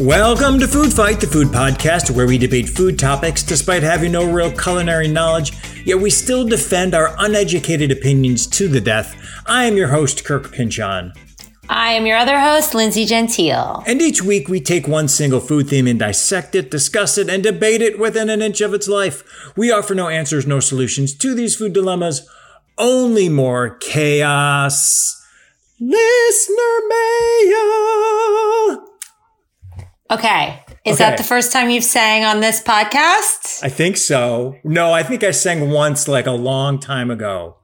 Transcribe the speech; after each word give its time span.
Welcome 0.00 0.58
to 0.60 0.66
Food 0.66 0.94
Fight, 0.94 1.20
the 1.20 1.28
food 1.30 1.48
podcast 1.48 2.10
where 2.10 2.26
we 2.26 2.38
debate 2.38 2.70
food 2.70 2.98
topics 2.98 3.42
despite 3.42 3.82
having 3.82 4.12
no 4.12 4.24
real 4.24 4.50
culinary 4.50 5.08
knowledge, 5.08 5.52
yet 5.84 6.00
we 6.00 6.08
still 6.08 6.48
defend 6.48 6.94
our 6.94 7.14
uneducated 7.18 7.90
opinions 7.90 8.46
to 8.46 8.66
the 8.66 8.80
death. 8.80 9.14
I 9.46 9.64
am 9.64 9.76
your 9.76 9.88
host, 9.88 10.24
Kirk 10.24 10.52
Pinchon. 10.52 11.12
I 11.74 11.92
am 11.92 12.06
your 12.06 12.18
other 12.18 12.38
host, 12.38 12.74
Lindsay 12.74 13.04
Gentile. 13.06 13.82
And 13.86 14.00
each 14.02 14.22
week 14.22 14.48
we 14.48 14.60
take 14.60 14.86
one 14.86 15.08
single 15.08 15.40
food 15.40 15.68
theme 15.68 15.86
and 15.86 15.98
dissect 15.98 16.54
it, 16.54 16.70
discuss 16.70 17.16
it, 17.18 17.28
and 17.30 17.42
debate 17.42 17.80
it 17.82 17.98
within 17.98 18.28
an 18.30 18.42
inch 18.42 18.60
of 18.60 18.74
its 18.74 18.88
life. 18.88 19.24
We 19.56 19.72
offer 19.72 19.94
no 19.94 20.08
answers, 20.08 20.46
no 20.46 20.60
solutions 20.60 21.14
to 21.18 21.34
these 21.34 21.56
food 21.56 21.72
dilemmas, 21.72 22.28
only 22.78 23.28
more 23.28 23.76
chaos. 23.78 25.18
Listener 25.80 26.78
mail. 26.88 28.86
Okay. 30.10 30.62
Is 30.84 30.96
Okay. 31.00 31.04
that 31.10 31.16
the 31.16 31.24
first 31.24 31.52
time 31.52 31.70
you've 31.70 31.84
sang 31.84 32.24
on 32.24 32.40
this 32.40 32.60
podcast? 32.62 33.62
I 33.62 33.68
think 33.68 33.96
so. 33.96 34.56
No, 34.64 34.92
I 34.92 35.02
think 35.02 35.24
I 35.24 35.30
sang 35.30 35.70
once 35.70 36.06
like 36.08 36.26
a 36.26 36.32
long 36.32 36.78
time 36.80 37.10
ago. 37.10 37.56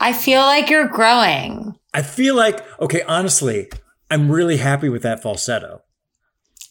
I 0.00 0.12
feel 0.12 0.40
like 0.42 0.68
you're 0.68 0.88
growing. 0.88 1.74
I 1.94 2.02
feel 2.02 2.34
like, 2.34 2.60
okay, 2.80 3.02
honestly, 3.02 3.68
I'm 4.10 4.30
really 4.30 4.56
happy 4.58 4.88
with 4.88 5.02
that 5.02 5.22
falsetto. 5.22 5.82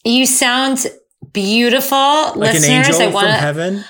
You 0.04 0.26
sound 0.26 0.86
beautiful. 1.32 1.96
Like 1.98 2.36
Listeners, 2.54 2.64
an 2.68 2.72
angel 2.72 3.02
I 3.02 3.06
want 3.08 3.26
to 3.28 3.32
heaven. 3.32 3.84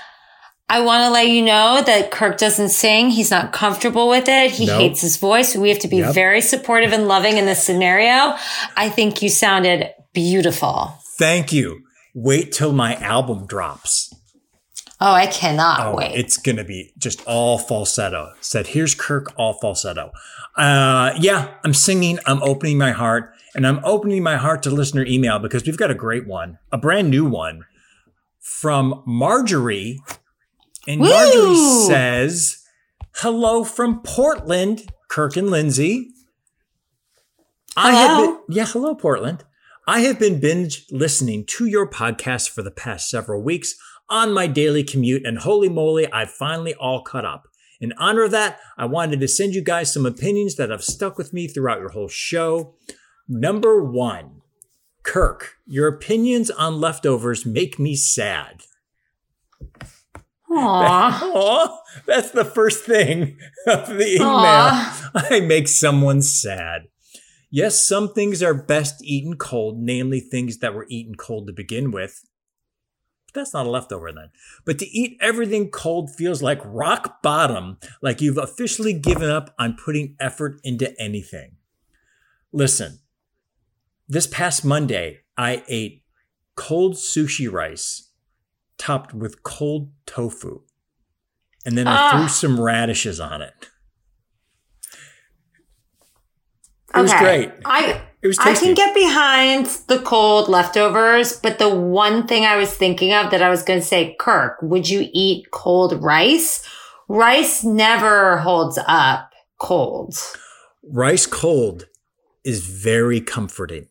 I 0.69 0.81
want 0.81 1.03
to 1.03 1.11
let 1.11 1.29
you 1.29 1.43
know 1.45 1.83
that 1.85 2.11
Kirk 2.11 2.39
doesn't 2.39 2.71
sing. 2.71 3.11
He's 3.11 3.31
not 3.31 3.53
comfortable 3.53 4.09
with 4.09 4.29
it. 4.29 4.51
He 4.53 4.67
Nope. 4.67 4.81
hates 4.81 5.01
his 5.03 5.17
voice. 5.19 5.55
We 5.55 5.69
have 5.69 5.79
to 5.81 5.89
be 5.89 5.99
Yep. 5.99 6.15
very 6.15 6.41
supportive 6.41 6.93
and 6.93 7.07
loving 7.07 7.37
in 7.37 7.45
this 7.45 7.63
scenario. 7.63 8.35
I 8.77 8.89
think 8.89 9.21
you 9.21 9.29
sounded 9.29 9.91
beautiful. 10.15 10.95
Thank 11.19 11.53
you. 11.53 11.81
Wait 12.15 12.53
till 12.53 12.73
my 12.73 12.95
album 12.97 13.47
drops. 13.47 14.11
Oh, 15.01 15.13
I 15.13 15.27
cannot 15.27 15.81
Oh, 15.89 15.97
wait. 15.97 16.13
it's 16.15 16.37
going 16.39 16.57
to 16.57 16.65
be 16.65 16.93
just 16.97 17.21
all 17.27 17.59
falsetto. 17.59 18.33
Said, 18.41 18.69
here's 18.69 18.95
Kirk, 18.95 19.35
all 19.37 19.53
falsetto. 19.61 20.13
Uh, 20.57 21.13
yeah, 21.19 21.55
I'm 21.65 21.75
singing. 21.75 22.19
I'm 22.27 22.43
opening 22.43 22.79
my 22.79 22.93
heart 22.93 23.33
and 23.55 23.67
I'm 23.67 23.81
opening 23.85 24.23
my 24.23 24.37
heart 24.37 24.63
to 24.65 24.71
listener 24.71 25.05
email 25.05 25.39
because 25.39 25.65
we've 25.65 25.77
got 25.77 25.91
a 25.91 25.95
great 25.95 26.27
one, 26.27 26.59
a 26.71 26.79
brand 26.79 27.11
new 27.11 27.25
one 27.25 27.65
from 28.41 29.03
Marjorie. 29.07 30.01
And 30.87 31.01
Marjorie 31.01 31.57
says, 31.87 32.65
hello 33.17 33.65
from 33.65 34.03
Portland, 34.03 34.93
Kirk 35.09 35.37
and 35.37 35.51
Lindsay. 35.51 36.11
I 37.77 37.93
have 37.93 38.11
Hello. 38.11 38.33
been, 38.47 38.57
yeah, 38.57 38.67
hello, 38.67 38.95
Portland. 38.95 39.45
I 39.87 40.01
have 40.01 40.19
been 40.19 40.41
binge 40.41 40.87
listening 40.91 41.45
to 41.47 41.67
your 41.67 41.89
podcast 41.91 42.51
for 42.51 42.63
the 42.63 42.71
past 42.71 43.11
several 43.11 43.43
weeks 43.43 43.75
on 44.09 44.33
my 44.33 44.47
daily 44.47 44.85
commute, 44.85 45.27
and 45.27 45.39
holy 45.39 45.69
moly, 45.69 46.11
I've 46.13 46.31
finally 46.31 46.75
all 46.75 47.03
caught 47.03 47.25
up. 47.25 47.49
In 47.85 47.93
honor 47.99 48.23
of 48.23 48.31
that, 48.31 48.61
I 48.79 48.87
wanted 48.87 49.21
to 49.21 49.29
send 49.29 49.55
you 49.55 49.61
guys 49.61 49.93
some 49.93 50.07
opinions 50.07 50.55
that 50.55 50.71
have 50.71 50.83
stuck 50.83 51.19
with 51.19 51.35
me 51.35 51.47
throughout 51.47 51.81
your 51.81 51.91
whole 51.91 52.09
show. 52.09 52.77
Number 53.29 53.85
one, 53.85 54.41
Kirk, 55.03 55.57
your 55.67 55.87
opinions 55.87 56.51
on 56.51 56.81
leftovers 56.81 57.45
make 57.45 57.79
me 57.79 57.95
sad. 57.95 58.63
Aw. 60.51 61.31
Aw, 61.35 61.79
that's 62.07 62.31
the 62.31 62.47
first 62.47 62.85
thing 62.85 63.37
of 63.67 63.89
the 63.89 64.15
email. 64.15 64.29
Aw. 64.29 65.11
I 65.15 65.41
make 65.41 65.69
someone 65.69 66.23
sad. 66.23 66.85
Yes, 67.51 67.87
some 67.87 68.15
things 68.15 68.43
are 68.43 68.55
best 68.55 69.05
eaten 69.05 69.37
cold, 69.37 69.79
namely 69.79 70.21
things 70.21 70.61
that 70.61 70.73
were 70.73 70.87
eaten 70.89 71.17
cold 71.17 71.49
to 71.49 71.53
begin 71.53 71.91
with. 71.91 72.25
That's 73.35 73.53
not 73.53 73.67
a 73.67 73.71
leftover 73.71 74.13
then. 74.13 74.31
But 74.65 74.79
to 74.79 74.87
eat 74.87 75.19
everything 75.21 75.71
cold 75.71 76.15
feels 76.15 76.41
like 76.43 76.61
rock 76.65 77.21
bottom, 77.23 77.79
like 78.01 78.21
you've 78.21 78.39
officially 78.39 78.93
given 78.93 79.29
up 79.29 79.55
on 79.59 79.77
putting 79.77 80.15
effort 80.21 80.61
into 80.63 80.99
anything. 81.01 81.57
Listen, 82.53 83.01
this 84.09 84.27
past 84.29 84.65
Monday, 84.65 85.21
I 85.37 85.65
ate 85.67 86.05
cold 86.55 86.95
sushi 86.95 87.51
rice 87.51 88.11
topped 88.79 89.13
with 89.13 89.43
cold 89.43 89.91
tofu. 90.07 90.63
And 91.67 91.77
then 91.77 91.89
I 91.89 91.97
Ah. 91.97 92.11
threw 92.13 92.29
some 92.29 92.61
radishes 92.61 93.19
on 93.19 93.43
it. 93.43 93.71
It 96.95 97.03
was 97.03 97.13
great. 97.15 97.53
I 97.65 98.01
It 98.23 98.27
was 98.27 98.39
I 98.39 98.55
can 98.55 98.75
get 98.75 98.95
behind 98.95 99.67
the 99.89 99.99
cold 99.99 100.49
leftovers, 100.49 101.39
but 101.41 101.59
the 101.59 101.69
one 101.69 102.27
thing 102.27 102.45
I 102.45 102.57
was 102.57 102.75
thinking 102.75 103.13
of 103.13 103.31
that 103.31 103.43
I 103.43 103.51
was 103.51 103.63
going 103.63 103.81
to 103.81 103.87
say, 103.87 104.17
Kirk, 104.19 104.59
would 104.63 104.89
you 104.89 105.09
eat 105.13 105.51
cold 105.51 106.03
rice? 106.03 106.67
Rice 107.09 107.65
never 107.65 108.39
holds 108.39 108.79
up 108.87 109.31
cold. 109.59 110.17
rice 110.91 111.27
cold 111.27 111.87
is 112.45 112.67
very 112.67 113.21
comforting. 113.21 113.89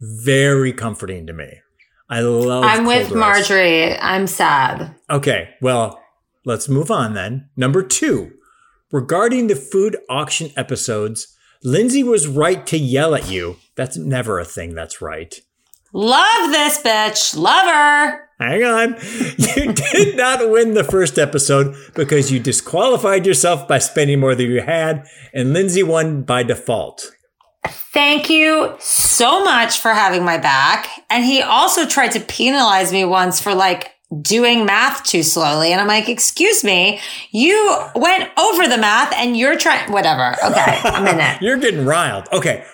Very 0.00 0.72
comforting 0.72 1.26
to 1.26 1.32
me. 1.32 1.60
I 2.08 2.20
love 2.20 2.64
I'm 2.64 2.84
with 2.84 3.10
rice. 3.10 3.14
Marjorie. 3.14 3.96
I'm 3.98 4.26
sad. 4.26 4.94
Okay, 5.08 5.50
well, 5.60 6.02
let's 6.44 6.68
move 6.68 6.90
on 6.90 7.14
then. 7.14 7.48
Number 7.56 7.82
two, 7.82 8.32
regarding 8.90 9.46
the 9.46 9.56
food 9.56 9.96
auction 10.10 10.50
episodes, 10.56 11.36
Lindsay 11.64 12.02
was 12.02 12.26
right 12.26 12.66
to 12.66 12.76
yell 12.76 13.14
at 13.14 13.30
you. 13.30 13.56
That's 13.76 13.96
never 13.96 14.38
a 14.38 14.44
thing 14.44 14.74
that's 14.74 15.00
right. 15.00 15.40
Love 15.92 16.50
this 16.50 16.82
bitch. 16.82 17.36
Love 17.36 17.66
her. 17.66 18.28
Hang 18.40 18.64
on. 18.64 18.96
You 19.54 19.72
did 19.72 20.16
not 20.16 20.50
win 20.50 20.74
the 20.74 20.82
first 20.82 21.18
episode 21.18 21.76
because 21.94 22.32
you 22.32 22.40
disqualified 22.40 23.26
yourself 23.26 23.68
by 23.68 23.78
spending 23.78 24.18
more 24.18 24.34
than 24.34 24.50
you 24.50 24.62
had, 24.62 25.06
and 25.34 25.52
Lindsay 25.52 25.82
won 25.82 26.22
by 26.22 26.42
default. 26.42 27.12
Thank 27.66 28.30
you 28.30 28.74
so 28.80 29.44
much 29.44 29.78
for 29.78 29.92
having 29.92 30.24
my 30.24 30.38
back. 30.38 30.88
And 31.10 31.24
he 31.24 31.42
also 31.42 31.86
tried 31.86 32.12
to 32.12 32.20
penalize 32.20 32.92
me 32.92 33.04
once 33.04 33.40
for 33.40 33.54
like 33.54 33.92
doing 34.20 34.66
math 34.66 35.04
too 35.04 35.22
slowly. 35.22 35.72
And 35.72 35.80
I'm 35.80 35.86
like, 35.86 36.08
excuse 36.08 36.62
me, 36.62 37.00
you 37.30 37.78
went 37.94 38.28
over 38.38 38.68
the 38.68 38.78
math 38.78 39.12
and 39.14 39.36
you're 39.36 39.56
trying, 39.56 39.90
whatever. 39.90 40.36
Okay, 40.44 40.80
I'm 40.84 41.06
in 41.06 41.20
it. 41.20 41.40
You're 41.40 41.58
getting 41.58 41.84
riled. 41.84 42.28
Okay. 42.32 42.64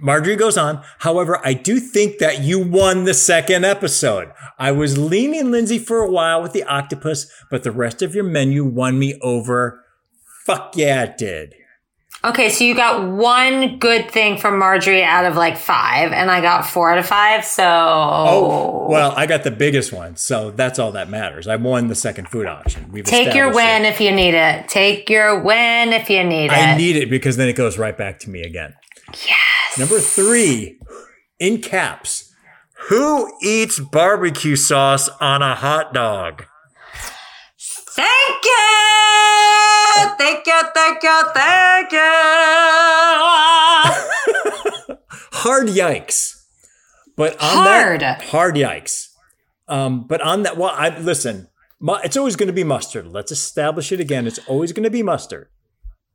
Marjorie 0.00 0.36
goes 0.36 0.58
on. 0.58 0.82
However, 0.98 1.40
I 1.42 1.54
do 1.54 1.80
think 1.80 2.18
that 2.18 2.42
you 2.42 2.58
won 2.58 3.04
the 3.04 3.14
second 3.14 3.64
episode. 3.64 4.30
I 4.58 4.70
was 4.72 4.98
leaning 4.98 5.50
Lindsay 5.50 5.78
for 5.78 6.00
a 6.00 6.10
while 6.10 6.42
with 6.42 6.52
the 6.52 6.64
octopus, 6.64 7.30
but 7.50 7.62
the 7.62 7.70
rest 7.70 8.02
of 8.02 8.14
your 8.14 8.24
menu 8.24 8.64
won 8.64 8.98
me 8.98 9.18
over. 9.22 9.82
Fuck 10.44 10.76
yeah, 10.76 11.04
it 11.04 11.16
did. 11.16 11.54
Okay, 12.26 12.48
so 12.48 12.64
you 12.64 12.74
got 12.74 13.08
one 13.08 13.78
good 13.78 14.10
thing 14.10 14.36
from 14.36 14.58
Marjorie 14.58 15.04
out 15.04 15.24
of 15.26 15.36
like 15.36 15.56
five, 15.56 16.10
and 16.10 16.28
I 16.28 16.40
got 16.40 16.66
four 16.66 16.90
out 16.90 16.98
of 16.98 17.06
five. 17.06 17.44
So, 17.44 17.62
Oh, 17.64 18.88
well, 18.90 19.12
I 19.16 19.26
got 19.26 19.44
the 19.44 19.52
biggest 19.52 19.92
one, 19.92 20.16
so 20.16 20.50
that's 20.50 20.80
all 20.80 20.90
that 20.92 21.08
matters. 21.08 21.46
I 21.46 21.54
won 21.54 21.86
the 21.86 21.94
second 21.94 22.28
food 22.28 22.46
auction. 22.46 22.90
We've 22.90 23.04
take 23.04 23.32
your 23.32 23.52
win 23.54 23.84
it. 23.84 23.88
if 23.88 24.00
you 24.00 24.10
need 24.10 24.34
it. 24.34 24.68
Take 24.68 25.08
your 25.08 25.40
win 25.40 25.92
if 25.92 26.10
you 26.10 26.24
need 26.24 26.46
it. 26.46 26.52
I 26.52 26.76
need 26.76 26.96
it 26.96 27.08
because 27.10 27.36
then 27.36 27.48
it 27.48 27.54
goes 27.54 27.78
right 27.78 27.96
back 27.96 28.18
to 28.20 28.30
me 28.30 28.42
again. 28.42 28.74
yes. 29.12 29.78
Number 29.78 30.00
three, 30.00 30.80
in 31.38 31.60
caps, 31.62 32.32
who 32.88 33.32
eats 33.40 33.78
barbecue 33.78 34.56
sauce 34.56 35.08
on 35.20 35.42
a 35.42 35.54
hot 35.54 35.94
dog? 35.94 36.44
Thank 37.58 38.44
you. 38.44 38.75
Thank 40.18 40.46
you. 40.46 40.62
Thank 40.74 41.02
you. 41.02 41.22
Thank 41.34 41.92
you. 41.92 41.98
hard 45.32 45.68
yikes. 45.68 46.34
But 47.16 47.32
on 47.34 47.38
Hard. 47.66 48.00
that 48.00 48.22
hard 48.24 48.56
yikes. 48.56 49.08
Um, 49.68 50.06
but 50.06 50.20
on 50.20 50.42
that, 50.42 50.56
well, 50.56 50.72
I 50.74 50.96
listen. 50.98 51.48
It's 52.04 52.16
always 52.16 52.36
going 52.36 52.46
to 52.46 52.52
be 52.52 52.64
mustard. 52.64 53.06
Let's 53.06 53.32
establish 53.32 53.92
it 53.92 54.00
again. 54.00 54.26
It's 54.26 54.38
always 54.46 54.72
going 54.72 54.84
to 54.84 54.90
be 54.90 55.02
mustard. 55.02 55.48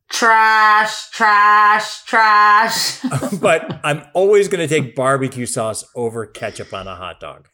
Trash, 0.10 1.10
trash, 1.12 2.04
trash. 2.04 3.00
but 3.42 3.80
I'm 3.84 4.04
always 4.14 4.48
going 4.48 4.68
to 4.68 4.74
take 4.74 4.96
barbecue 4.96 5.46
sauce 5.46 5.86
over 5.96 6.26
ketchup 6.26 6.74
on 6.74 6.88
a 6.88 6.96
hot 6.96 7.20
dog. 7.20 7.48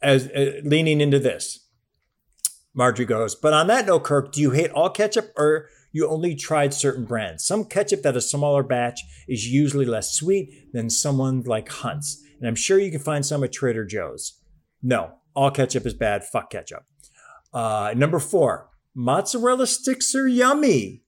As 0.00 0.28
uh, 0.28 0.60
leaning 0.64 1.00
into 1.00 1.18
this, 1.18 1.61
Marjorie 2.74 3.06
goes. 3.06 3.34
But 3.34 3.52
on 3.52 3.66
that 3.66 3.86
note, 3.86 4.04
Kirk, 4.04 4.32
do 4.32 4.40
you 4.40 4.50
hate 4.50 4.70
all 4.70 4.90
ketchup, 4.90 5.32
or 5.36 5.68
you 5.92 6.08
only 6.08 6.34
tried 6.34 6.72
certain 6.72 7.04
brands? 7.04 7.44
Some 7.44 7.64
ketchup 7.64 8.02
that 8.02 8.16
a 8.16 8.20
smaller 8.20 8.62
batch 8.62 9.00
is 9.28 9.46
usually 9.46 9.84
less 9.84 10.12
sweet 10.12 10.72
than 10.72 10.90
someone 10.90 11.42
like 11.42 11.68
Hunt's, 11.68 12.22
and 12.38 12.48
I'm 12.48 12.54
sure 12.54 12.78
you 12.78 12.90
can 12.90 13.00
find 13.00 13.24
some 13.24 13.44
at 13.44 13.52
Trader 13.52 13.84
Joe's. 13.84 14.40
No, 14.82 15.12
all 15.34 15.50
ketchup 15.50 15.86
is 15.86 15.94
bad. 15.94 16.24
Fuck 16.24 16.50
ketchup. 16.50 16.84
Uh, 17.52 17.92
number 17.96 18.18
four, 18.18 18.70
mozzarella 18.94 19.66
sticks 19.66 20.14
are 20.14 20.26
yummy. 20.26 21.02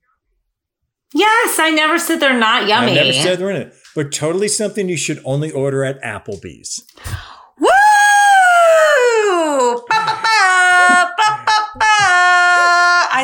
Yes, 1.14 1.58
I 1.61 1.70
never 1.70 1.99
said 1.99 2.19
they're 2.19 2.38
not 2.38 2.66
yummy. 2.69 2.93
I 2.93 2.94
never 2.94 3.12
said 3.12 3.38
they're 3.38 3.50
in 3.50 3.62
it, 3.62 3.75
but 3.94 4.12
totally 4.12 4.49
something 4.49 4.88
you 4.88 4.96
should 4.96 5.22
only 5.25 5.50
order 5.50 5.84
at 5.84 6.02
Applebee's. 6.02 6.84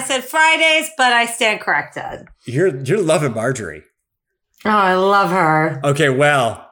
I 0.00 0.02
said 0.02 0.24
Fridays, 0.24 0.90
but 0.96 1.12
I 1.12 1.26
stand 1.26 1.60
corrected. 1.60 2.28
You're 2.46 2.74
you're 2.82 3.02
loving 3.02 3.34
Marjorie. 3.34 3.82
Oh, 4.64 4.70
I 4.70 4.94
love 4.94 5.28
her. 5.28 5.78
Okay, 5.84 6.08
well, 6.08 6.70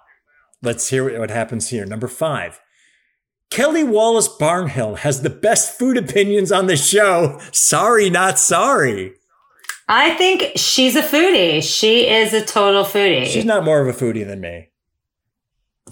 let's 0.62 0.88
hear 0.88 1.18
what 1.20 1.30
happens 1.30 1.68
here. 1.68 1.84
Number 1.84 2.08
five. 2.08 2.58
Kelly 3.50 3.84
Wallace 3.84 4.28
Barnhill 4.28 4.98
has 4.98 5.20
the 5.20 5.30
best 5.30 5.78
food 5.78 5.98
opinions 5.98 6.50
on 6.50 6.68
the 6.68 6.76
show. 6.76 7.38
Sorry, 7.52 8.08
not 8.08 8.38
sorry. 8.38 9.12
I 9.88 10.14
think 10.14 10.52
she's 10.56 10.96
a 10.96 11.02
foodie. 11.02 11.62
She 11.62 12.08
is 12.08 12.32
a 12.32 12.44
total 12.44 12.84
foodie. 12.84 13.26
She's 13.26 13.44
not 13.44 13.64
more 13.64 13.86
of 13.86 13.88
a 13.94 13.98
foodie 13.98 14.26
than 14.26 14.40
me. 14.40 14.70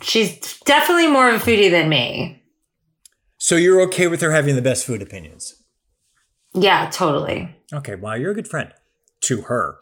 She's 0.01 0.59
definitely 0.61 1.09
more 1.09 1.29
of 1.29 1.43
a 1.43 1.45
foodie 1.45 1.71
than 1.71 1.91
me. 1.91 2.43
So 3.37 3.57
you're 3.57 3.81
okay 3.83 4.07
with 4.07 4.23
her 4.23 4.33
having 4.33 4.57
the 4.57 4.63
best 4.63 4.87
food 4.87 5.03
opinions? 5.03 5.56
Yeah, 6.57 6.89
totally. 6.91 7.55
Okay, 7.73 7.95
well, 7.95 8.17
you're 8.19 8.33
a 8.33 8.35
good 8.35 8.49
friend 8.49 8.73
to 9.23 9.43
her. 9.43 9.79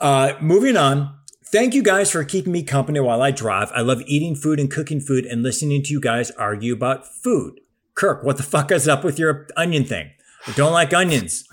Uh, 0.00 0.32
moving 0.40 0.76
on. 0.76 1.14
Thank 1.52 1.74
you 1.74 1.82
guys 1.82 2.10
for 2.10 2.24
keeping 2.24 2.52
me 2.52 2.62
company 2.62 2.98
while 3.00 3.22
I 3.22 3.30
drive. 3.30 3.70
I 3.74 3.80
love 3.82 4.02
eating 4.06 4.34
food 4.34 4.58
and 4.58 4.70
cooking 4.70 5.00
food 5.00 5.24
and 5.24 5.42
listening 5.42 5.82
to 5.84 5.92
you 5.92 6.00
guys 6.00 6.30
argue 6.32 6.72
about 6.72 7.06
food. 7.06 7.60
Kirk, 7.94 8.24
what 8.24 8.36
the 8.36 8.42
fuck 8.42 8.72
is 8.72 8.88
up 8.88 9.04
with 9.04 9.18
your 9.18 9.46
onion 9.56 9.84
thing? 9.84 10.10
I 10.46 10.52
don't 10.52 10.72
like 10.72 10.92
onions. 10.92 11.44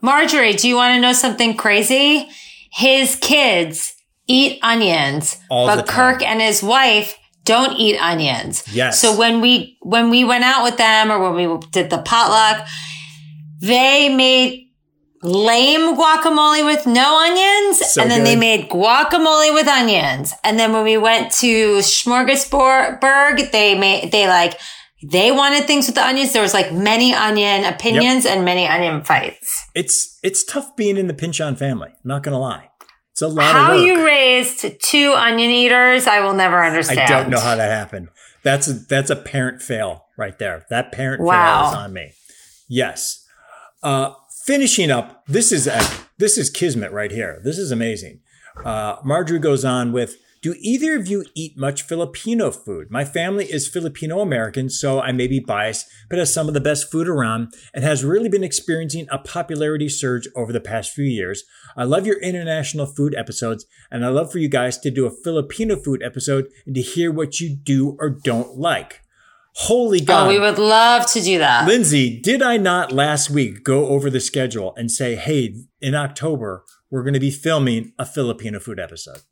Marjorie, 0.00 0.52
do 0.54 0.68
you 0.68 0.76
want 0.76 0.94
to 0.94 1.00
know 1.00 1.12
something 1.12 1.56
crazy? 1.56 2.28
His 2.72 3.16
kids 3.16 3.94
eat 4.26 4.58
onions, 4.62 5.38
All 5.48 5.66
but. 5.66 5.86
Kirk 5.88 6.22
and 6.22 6.40
his 6.40 6.62
wife 6.62 7.16
don't 7.48 7.76
eat 7.78 7.98
onions. 7.98 8.62
Yes. 8.70 9.00
So 9.00 9.16
when 9.16 9.40
we 9.40 9.78
when 9.80 10.10
we 10.10 10.22
went 10.22 10.44
out 10.44 10.62
with 10.62 10.76
them 10.76 11.10
or 11.10 11.18
when 11.18 11.34
we 11.34 11.66
did 11.72 11.88
the 11.88 11.98
potluck, 11.98 12.68
they 13.60 14.14
made 14.14 14.66
lame 15.22 15.96
guacamole 15.96 16.64
with 16.64 16.86
no 16.86 17.18
onions 17.18 17.78
So 17.78 18.00
and 18.00 18.08
then 18.08 18.22
they 18.22 18.36
made 18.36 18.68
guacamole 18.68 19.52
with 19.54 19.66
onions. 19.66 20.34
And 20.44 20.58
then 20.58 20.72
when 20.72 20.84
we 20.84 20.98
went 20.98 21.32
to 21.40 21.78
Smorgasburg, 21.78 23.50
they 23.50 23.76
made 23.76 24.12
they 24.12 24.28
like 24.28 24.60
they 25.02 25.32
wanted 25.32 25.64
things 25.64 25.86
with 25.86 25.94
the 25.94 26.04
onions. 26.04 26.32
There 26.34 26.42
was 26.42 26.54
like 26.54 26.70
many 26.72 27.14
onion 27.14 27.64
opinions 27.64 28.26
and 28.26 28.44
many 28.44 28.66
onion 28.66 29.02
fights. 29.04 29.66
It's 29.74 30.18
it's 30.22 30.44
tough 30.44 30.76
being 30.76 30.98
in 30.98 31.06
the 31.06 31.14
Pinchon 31.14 31.56
family. 31.56 31.94
Not 32.04 32.22
gonna 32.22 32.38
lie. 32.38 32.68
It's 33.18 33.22
a 33.22 33.26
lot 33.26 33.52
How 33.52 33.72
you 33.72 34.06
raised 34.06 34.64
two 34.80 35.12
onion 35.12 35.50
eaters, 35.50 36.06
I 36.06 36.20
will 36.20 36.34
never 36.34 36.62
understand. 36.64 37.00
I 37.00 37.06
don't 37.08 37.30
know 37.30 37.40
how 37.40 37.56
that 37.56 37.68
happened. 37.68 38.10
That's 38.44 38.68
a, 38.68 38.74
that's 38.74 39.10
a 39.10 39.16
parent 39.16 39.60
fail 39.60 40.04
right 40.16 40.38
there. 40.38 40.64
That 40.70 40.92
parent 40.92 41.20
Wow. 41.22 41.62
fail 41.62 41.70
is 41.70 41.76
on 41.78 41.92
me. 41.94 42.12
Yes. 42.68 43.26
Uh, 43.82 44.12
finishing 44.46 44.92
up, 44.92 45.26
this 45.26 45.50
is 45.50 45.66
a, 45.66 45.80
this 46.18 46.38
is 46.38 46.48
kismet 46.48 46.92
right 46.92 47.10
here. 47.10 47.40
This 47.42 47.58
is 47.58 47.72
amazing. 47.72 48.20
Uh, 48.64 48.98
Marjorie 49.02 49.40
goes 49.40 49.64
on 49.64 49.90
with, 49.90 50.14
"Do 50.40 50.54
either 50.58 50.96
of 50.96 51.08
you 51.08 51.24
eat 51.34 51.56
much 51.56 51.82
Filipino 51.82 52.50
food? 52.50 52.90
My 52.90 53.04
family 53.04 53.46
is 53.46 53.68
Filipino 53.68 54.20
American, 54.20 54.70
so 54.70 55.00
I 55.00 55.12
may 55.12 55.26
be 55.26 55.40
biased, 55.40 55.86
but 56.08 56.18
has 56.18 56.32
some 56.32 56.48
of 56.48 56.54
the 56.54 56.60
best 56.60 56.90
food 56.90 57.08
around 57.08 57.52
and 57.74 57.84
has 57.84 58.04
really 58.04 58.28
been 58.28 58.44
experiencing 58.44 59.06
a 59.10 59.18
popularity 59.18 59.88
surge 59.88 60.28
over 60.34 60.52
the 60.52 60.60
past 60.60 60.92
few 60.92 61.04
years. 61.04 61.44
I 61.76 61.84
love 61.84 62.06
your 62.06 62.20
international 62.20 62.86
food 62.86 63.14
episodes, 63.14 63.66
and 63.90 64.04
I 64.04 64.08
love 64.08 64.30
for 64.30 64.38
you 64.38 64.48
guys 64.48 64.78
to 64.78 64.90
do 64.90 65.06
a 65.06 65.22
Filipino 65.24 65.76
food 65.76 66.02
episode 66.02 66.48
and 66.66 66.74
to 66.74 66.82
hear 66.82 67.10
what 67.10 67.40
you 67.40 67.54
do 67.54 67.96
or 67.98 68.10
don't 68.10 68.56
like." 68.56 69.02
Holy 69.62 70.00
oh, 70.02 70.04
God! 70.04 70.26
Oh, 70.26 70.28
we 70.28 70.38
would 70.38 70.58
love 70.58 71.10
to 71.12 71.20
do 71.20 71.38
that. 71.38 71.66
Lindsay, 71.66 72.20
did 72.20 72.42
I 72.42 72.58
not 72.58 72.92
last 72.92 73.28
week 73.28 73.64
go 73.64 73.88
over 73.88 74.08
the 74.08 74.20
schedule 74.20 74.72
and 74.76 74.88
say, 74.88 75.16
hey, 75.16 75.56
in 75.80 75.96
October, 75.96 76.64
we're 76.90 77.02
going 77.02 77.14
to 77.14 77.20
be 77.20 77.32
filming 77.32 77.92
a 77.98 78.06
Filipino 78.06 78.60
food 78.60 78.78
episode? 78.78 79.22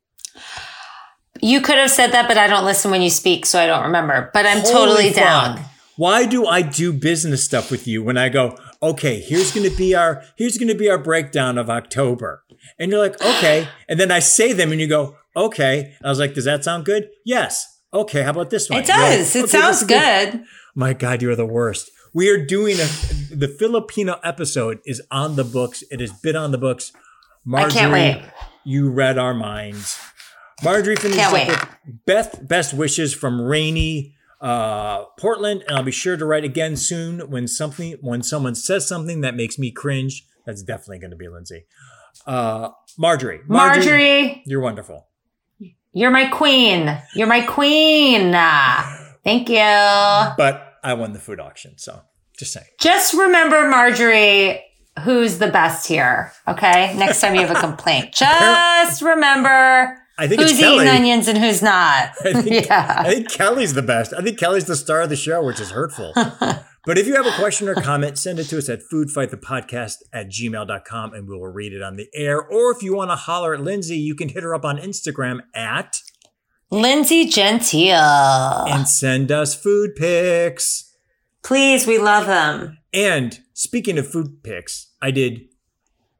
You 1.42 1.60
could 1.60 1.76
have 1.78 1.90
said 1.90 2.12
that, 2.12 2.28
but 2.28 2.38
I 2.38 2.46
don't 2.46 2.64
listen 2.64 2.90
when 2.90 3.02
you 3.02 3.10
speak, 3.10 3.46
so 3.46 3.58
I 3.60 3.66
don't 3.66 3.84
remember. 3.84 4.30
But 4.32 4.46
I'm 4.46 4.60
Holy 4.60 4.72
totally 4.72 5.12
fuck. 5.12 5.16
down. 5.56 5.64
Why 5.96 6.26
do 6.26 6.46
I 6.46 6.60
do 6.62 6.92
business 6.92 7.42
stuff 7.44 7.70
with 7.70 7.86
you 7.86 8.02
when 8.02 8.18
I 8.18 8.28
go, 8.28 8.56
okay, 8.82 9.20
here's 9.20 9.52
going 9.52 9.68
to 9.68 9.74
be 9.74 9.94
our, 9.94 10.22
here's 10.36 10.58
going 10.58 10.68
to 10.68 10.74
be 10.74 10.90
our 10.90 10.98
breakdown 10.98 11.56
of 11.56 11.70
October. 11.70 12.44
And 12.78 12.90
you're 12.90 13.00
like, 13.00 13.20
okay. 13.20 13.68
And 13.88 13.98
then 13.98 14.10
I 14.10 14.18
say 14.18 14.52
them 14.52 14.72
and 14.72 14.80
you 14.80 14.88
go, 14.88 15.16
okay. 15.34 15.94
I 16.04 16.08
was 16.08 16.18
like, 16.18 16.34
does 16.34 16.44
that 16.44 16.64
sound 16.64 16.84
good? 16.84 17.08
Yes. 17.24 17.80
Okay. 17.94 18.22
How 18.22 18.30
about 18.30 18.50
this 18.50 18.68
one? 18.68 18.80
It 18.80 18.88
You're 18.88 18.96
like, 18.98 19.06
does. 19.18 19.36
It 19.36 19.44
"Okay, 19.44 19.48
sounds 19.48 19.82
is 19.82 19.86
good. 19.88 20.44
My 20.74 20.92
God, 20.92 21.22
you're 21.22 21.36
the 21.36 21.46
worst. 21.46 21.90
We 22.12 22.28
are 22.28 22.44
doing 22.44 22.74
a 22.76 22.86
the 23.34 23.48
Filipino 23.58 24.18
episode 24.24 24.80
is 24.84 25.02
on 25.10 25.36
the 25.36 25.44
books. 25.44 25.82
It 25.90 26.00
has 26.00 26.12
been 26.12 26.36
on 26.36 26.50
the 26.50 26.58
books. 26.58 26.92
Marjorie, 27.44 27.72
can't 27.72 27.92
wait. 27.92 28.22
You 28.64 28.90
read 28.90 29.18
our 29.18 29.34
minds. 29.34 29.98
Marjorie 30.62 30.96
finishes 30.96 31.20
Can't 31.20 31.28
up 31.28 31.34
wait. 31.34 31.48
with 31.48 32.04
best 32.06 32.48
best 32.48 32.74
wishes 32.74 33.12
from 33.14 33.40
rainy 33.40 34.14
uh, 34.40 35.04
Portland, 35.18 35.64
and 35.68 35.76
I'll 35.76 35.82
be 35.82 35.90
sure 35.92 36.16
to 36.16 36.24
write 36.24 36.44
again 36.44 36.76
soon 36.76 37.30
when 37.30 37.46
something 37.48 37.96
when 38.00 38.22
someone 38.22 38.54
says 38.54 38.86
something 38.88 39.20
that 39.22 39.34
makes 39.34 39.58
me 39.58 39.70
cringe. 39.70 40.24
That's 40.46 40.62
definitely 40.62 40.98
going 41.00 41.10
to 41.10 41.16
be 41.16 41.28
Lindsay. 41.28 41.64
Uh, 42.26 42.70
Marjorie, 42.98 43.40
Marjorie, 43.46 44.42
you're 44.46 44.60
wonderful. 44.60 45.06
you're 45.92 46.10
my 46.10 46.26
queen. 46.26 47.00
You're 47.14 47.26
my 47.26 47.42
queen. 47.42 48.32
Thank 49.24 49.48
you. 49.48 49.56
But 50.36 50.74
I 50.82 50.94
won 50.94 51.12
the 51.12 51.18
food 51.18 51.40
auction, 51.40 51.76
so 51.78 52.00
just 52.38 52.52
saying. 52.52 52.66
Just 52.80 53.12
remember, 53.14 53.68
Marjorie, 53.68 54.62
who's 55.02 55.38
the 55.38 55.48
best 55.48 55.86
here. 55.88 56.32
Okay. 56.48 56.94
Next 56.96 57.20
time 57.20 57.34
you 57.34 57.40
have 57.44 57.56
a 57.56 57.60
complaint, 57.60 58.12
just 58.14 59.02
remember 59.02 59.98
I 60.18 60.28
think 60.28 60.40
who's 60.40 60.58
eating 60.58 60.88
onions 60.88 61.28
and 61.28 61.36
who's 61.36 61.60
not. 61.60 62.10
I 62.24 62.40
think, 62.42 62.66
yeah. 62.66 63.02
I 63.04 63.10
think 63.10 63.30
Kelly's 63.30 63.74
the 63.74 63.82
best. 63.82 64.14
I 64.14 64.22
think 64.22 64.38
Kelly's 64.38 64.64
the 64.64 64.76
star 64.76 65.02
of 65.02 65.10
the 65.10 65.16
show, 65.16 65.42
which 65.44 65.60
is 65.60 65.70
hurtful. 65.70 66.12
but 66.86 66.98
if 66.98 67.06
you 67.06 67.14
have 67.16 67.26
a 67.26 67.32
question 67.32 67.68
or 67.68 67.74
comment, 67.74 68.18
send 68.18 68.38
it 68.38 68.44
to 68.44 68.58
us 68.58 68.68
at 68.68 68.80
foodfightthepodcast 68.90 69.96
at 70.12 70.28
gmail.com 70.28 71.12
and 71.12 71.28
we 71.28 71.36
will 71.36 71.48
read 71.48 71.74
it 71.74 71.82
on 71.82 71.96
the 71.96 72.08
air. 72.14 72.40
Or 72.40 72.72
if 72.72 72.82
you 72.82 72.94
want 72.96 73.10
to 73.10 73.16
holler 73.16 73.54
at 73.54 73.60
Lindsay, 73.60 73.98
you 73.98 74.14
can 74.14 74.30
hit 74.30 74.42
her 74.42 74.54
up 74.54 74.64
on 74.64 74.78
Instagram 74.78 75.40
at 75.54 76.00
Lindsay 76.70 77.26
Gentile. 77.26 78.64
and 78.68 78.88
send 78.88 79.30
us 79.30 79.54
food 79.54 79.96
pics. 79.96 80.94
Please, 81.42 81.86
we 81.86 81.98
love 81.98 82.26
them. 82.26 82.78
And 82.92 83.38
speaking 83.52 83.98
of 83.98 84.10
food 84.10 84.42
pics, 84.42 84.92
I 85.02 85.10
did 85.10 85.42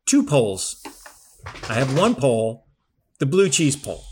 two 0.05 0.23
polls. 0.23 0.83
I 1.69 1.75
have 1.75 1.97
one 1.99 2.15
poll, 2.15 2.66
the 3.19 3.27
blue 3.27 3.49
cheese 3.49 3.77
poll. 3.77 4.05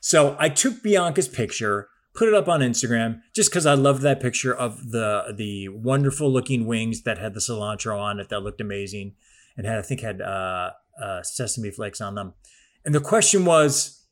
So 0.00 0.36
I 0.38 0.48
took 0.48 0.82
Bianca's 0.82 1.28
picture, 1.28 1.88
put 2.14 2.28
it 2.28 2.34
up 2.34 2.48
on 2.48 2.60
Instagram, 2.60 3.20
just 3.34 3.50
because 3.50 3.66
I 3.66 3.74
loved 3.74 4.02
that 4.02 4.20
picture 4.20 4.54
of 4.54 4.90
the 4.90 5.34
the 5.36 5.68
wonderful 5.68 6.30
looking 6.30 6.66
wings 6.66 7.02
that 7.02 7.18
had 7.18 7.34
the 7.34 7.40
cilantro 7.40 7.98
on 7.98 8.18
it 8.20 8.28
that 8.30 8.40
looked 8.40 8.60
amazing, 8.60 9.14
and 9.56 9.66
had 9.66 9.78
I 9.78 9.82
think 9.82 10.00
had 10.00 10.20
uh, 10.22 10.70
uh, 11.02 11.22
sesame 11.22 11.70
flakes 11.70 12.00
on 12.00 12.14
them. 12.14 12.34
And 12.84 12.94
the 12.94 13.00
question 13.00 13.44
was, 13.44 14.06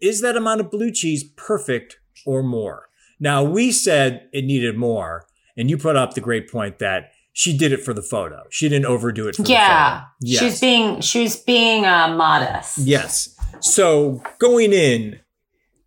is 0.00 0.20
that 0.22 0.36
amount 0.36 0.60
of 0.60 0.70
blue 0.70 0.90
cheese 0.90 1.22
perfect 1.36 1.98
or 2.26 2.42
more? 2.42 2.88
Now 3.20 3.44
we 3.44 3.70
said 3.72 4.28
it 4.32 4.44
needed 4.44 4.76
more, 4.76 5.26
and 5.56 5.70
you 5.70 5.78
put 5.78 5.94
up 5.96 6.14
the 6.14 6.20
great 6.20 6.50
point 6.50 6.80
that 6.80 7.12
she 7.32 7.56
did 7.56 7.70
it 7.70 7.82
for 7.84 7.92
the 7.94 8.02
photo. 8.02 8.42
She 8.50 8.68
didn't 8.68 8.86
overdo 8.86 9.28
it 9.28 9.36
for 9.36 9.42
Yeah. 9.42 10.04
the 10.20 10.32
photo. 10.32 10.48
She's 10.48 10.60
being 10.60 11.00
she's 11.00 11.36
being 11.36 11.84
uh, 11.84 12.08
modest. 12.08 12.78
Yes. 12.78 13.35
So 13.60 14.22
going 14.38 14.72
in, 14.72 15.20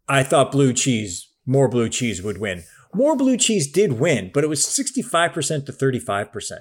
I 0.07 0.23
thought 0.23 0.51
blue 0.51 0.73
cheese, 0.73 1.29
more 1.45 1.67
blue 1.67 1.89
cheese 1.89 2.21
would 2.21 2.39
win. 2.39 2.63
More 2.93 3.15
blue 3.15 3.37
cheese 3.37 3.71
did 3.71 3.93
win, 3.93 4.31
but 4.33 4.43
it 4.43 4.47
was 4.47 4.65
65% 4.65 5.65
to 5.65 5.71
35%. 5.71 6.51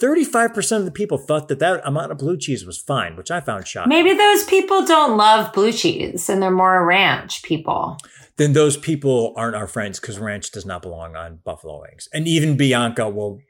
35% 0.00 0.76
of 0.76 0.84
the 0.84 0.90
people 0.90 1.16
thought 1.16 1.48
that 1.48 1.58
that 1.58 1.80
amount 1.86 2.12
of 2.12 2.18
blue 2.18 2.36
cheese 2.36 2.66
was 2.66 2.78
fine, 2.78 3.16
which 3.16 3.30
I 3.30 3.40
found 3.40 3.66
shocking. 3.66 3.88
Maybe 3.88 4.12
those 4.12 4.44
people 4.44 4.84
don't 4.84 5.16
love 5.16 5.52
blue 5.54 5.72
cheese 5.72 6.28
and 6.28 6.42
they're 6.42 6.50
more 6.50 6.84
ranch 6.84 7.42
people. 7.42 7.96
Then 8.36 8.52
those 8.52 8.76
people 8.76 9.32
aren't 9.36 9.56
our 9.56 9.66
friends 9.66 9.98
because 9.98 10.18
ranch 10.18 10.50
does 10.50 10.66
not 10.66 10.82
belong 10.82 11.16
on 11.16 11.40
buffalo 11.44 11.80
wings. 11.80 12.08
And 12.12 12.28
even 12.28 12.56
Bianca 12.56 13.08
will 13.08 13.40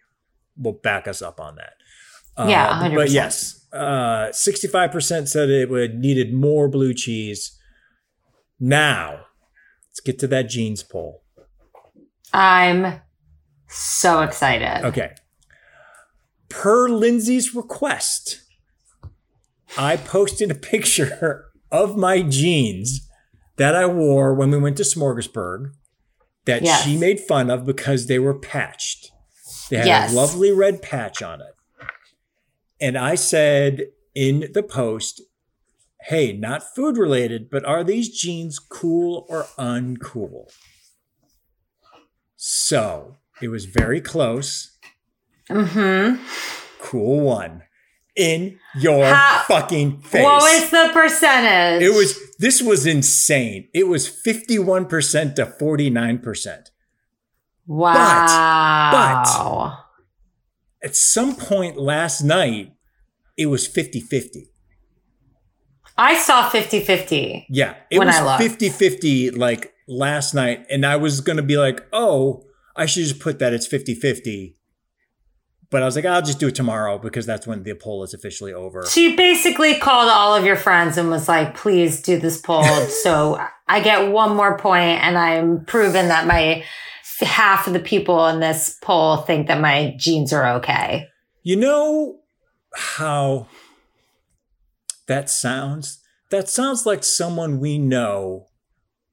will 0.56 0.72
back 0.72 1.06
us 1.06 1.20
up 1.20 1.40
on 1.40 1.56
that. 1.56 1.74
Uh, 2.36 2.46
Yeah, 2.48 2.80
100%. 2.90 2.94
But 2.94 3.10
yes, 3.10 3.66
uh, 3.72 4.28
65% 4.32 5.28
said 5.28 5.48
it 5.50 5.70
would 5.70 5.98
needed 5.98 6.32
more 6.34 6.68
blue 6.68 6.92
cheese. 6.94 7.58
Now, 8.60 9.20
let's 9.90 10.00
get 10.04 10.18
to 10.20 10.26
that 10.28 10.48
jeans 10.48 10.82
poll. 10.82 11.22
I'm 12.32 13.00
so 13.68 14.20
excited. 14.22 14.84
Okay. 14.86 15.10
per 16.48 16.88
Lindsay's 16.88 17.54
request, 17.54 18.42
I 19.76 19.96
posted 19.96 20.50
a 20.50 20.54
picture 20.72 21.46
of 21.72 21.96
my 21.96 22.22
jeans 22.22 23.08
that 23.56 23.74
I 23.74 23.86
wore 23.86 24.32
when 24.34 24.50
we 24.50 24.58
went 24.58 24.76
to 24.76 24.84
Smorgasburg 24.84 25.72
that 26.44 26.62
Yes. 26.62 26.84
she 26.84 26.96
made 26.96 27.18
fun 27.20 27.50
of 27.50 27.64
because 27.66 28.06
they 28.06 28.18
were 28.20 28.38
patched. 28.38 29.10
They 29.70 29.78
had 29.78 29.86
Yes. 29.86 30.12
a 30.12 30.16
lovely 30.16 30.52
red 30.52 30.82
patch 30.82 31.20
on 31.22 31.40
it. 31.40 31.54
And 32.80 32.96
I 32.98 33.14
said 33.14 33.86
in 34.14 34.50
the 34.52 34.62
post, 34.62 35.22
hey, 36.02 36.32
not 36.32 36.62
food 36.74 36.96
related, 36.96 37.48
but 37.50 37.64
are 37.64 37.82
these 37.82 38.08
jeans 38.08 38.58
cool 38.58 39.26
or 39.28 39.44
uncool? 39.58 40.50
So 42.36 43.16
it 43.40 43.48
was 43.48 43.64
very 43.64 44.00
close. 44.00 44.76
Mm-hmm. 45.50 46.22
Cool 46.80 47.20
one. 47.20 47.62
In 48.14 48.58
your 48.78 49.04
How- 49.04 49.44
fucking 49.46 50.00
face. 50.00 50.24
What 50.24 50.40
was 50.42 50.70
the 50.70 50.90
percentage? 50.94 51.82
it 51.82 51.90
was 51.94 52.18
this 52.38 52.62
was 52.62 52.86
insane. 52.86 53.68
It 53.74 53.88
was 53.88 54.08
51% 54.08 55.34
to 55.34 55.44
49%. 55.46 56.58
Wow! 57.66 58.88
But, 58.92 59.26
Wow. 59.26 59.78
At 60.86 60.94
some 60.94 61.34
point 61.34 61.76
last 61.76 62.22
night, 62.22 62.72
it 63.36 63.46
was 63.46 63.66
50-50. 63.66 64.44
I 65.98 66.16
saw 66.16 66.48
50 66.48 66.84
50. 66.84 67.46
Yeah, 67.50 67.74
it 67.90 67.98
When 67.98 68.06
was 68.06 68.14
I 68.14 68.38
50 68.38 68.68
50 68.68 69.30
like 69.32 69.74
last 69.88 70.32
night. 70.32 70.64
And 70.70 70.86
I 70.86 70.94
was 70.94 71.20
going 71.20 71.38
to 71.38 71.42
be 71.42 71.56
like, 71.56 71.84
oh, 71.92 72.44
I 72.76 72.86
should 72.86 73.02
just 73.02 73.18
put 73.18 73.40
that 73.40 73.52
it's 73.52 73.66
50 73.66 73.96
50. 73.96 74.54
But 75.70 75.82
I 75.82 75.86
was 75.86 75.96
like, 75.96 76.04
I'll 76.04 76.22
just 76.22 76.38
do 76.38 76.46
it 76.46 76.54
tomorrow 76.54 76.98
because 76.98 77.26
that's 77.26 77.48
when 77.48 77.64
the 77.64 77.74
poll 77.74 78.04
is 78.04 78.14
officially 78.14 78.52
over. 78.52 78.86
She 78.86 79.16
basically 79.16 79.80
called 79.80 80.08
all 80.08 80.36
of 80.36 80.44
your 80.44 80.54
friends 80.54 80.96
and 80.96 81.10
was 81.10 81.26
like, 81.26 81.56
please 81.56 82.00
do 82.00 82.16
this 82.16 82.40
poll. 82.40 82.62
so 83.02 83.44
I 83.66 83.80
get 83.80 84.12
one 84.12 84.36
more 84.36 84.56
point 84.56 85.02
and 85.02 85.18
I'm 85.18 85.64
proven 85.64 86.06
that 86.06 86.28
my 86.28 86.62
half 87.20 87.66
of 87.66 87.72
the 87.72 87.80
people 87.80 88.26
in 88.28 88.40
this 88.40 88.76
poll 88.82 89.18
think 89.18 89.48
that 89.48 89.60
my 89.60 89.94
jeans 89.98 90.32
are 90.32 90.56
okay. 90.56 91.08
You 91.42 91.56
know 91.56 92.18
how 92.74 93.48
that 95.06 95.30
sounds? 95.30 96.02
That 96.30 96.48
sounds 96.48 96.84
like 96.84 97.04
someone 97.04 97.60
we 97.60 97.78
know 97.78 98.46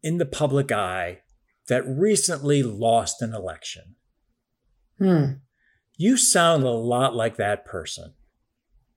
in 0.01 0.17
the 0.17 0.25
public 0.25 0.71
eye 0.71 1.19
that 1.67 1.87
recently 1.87 2.63
lost 2.63 3.21
an 3.21 3.33
election. 3.33 3.95
Hmm. 4.97 5.25
You 5.97 6.17
sound 6.17 6.63
a 6.63 6.71
lot 6.71 7.15
like 7.15 7.37
that 7.37 7.65
person. 7.65 8.13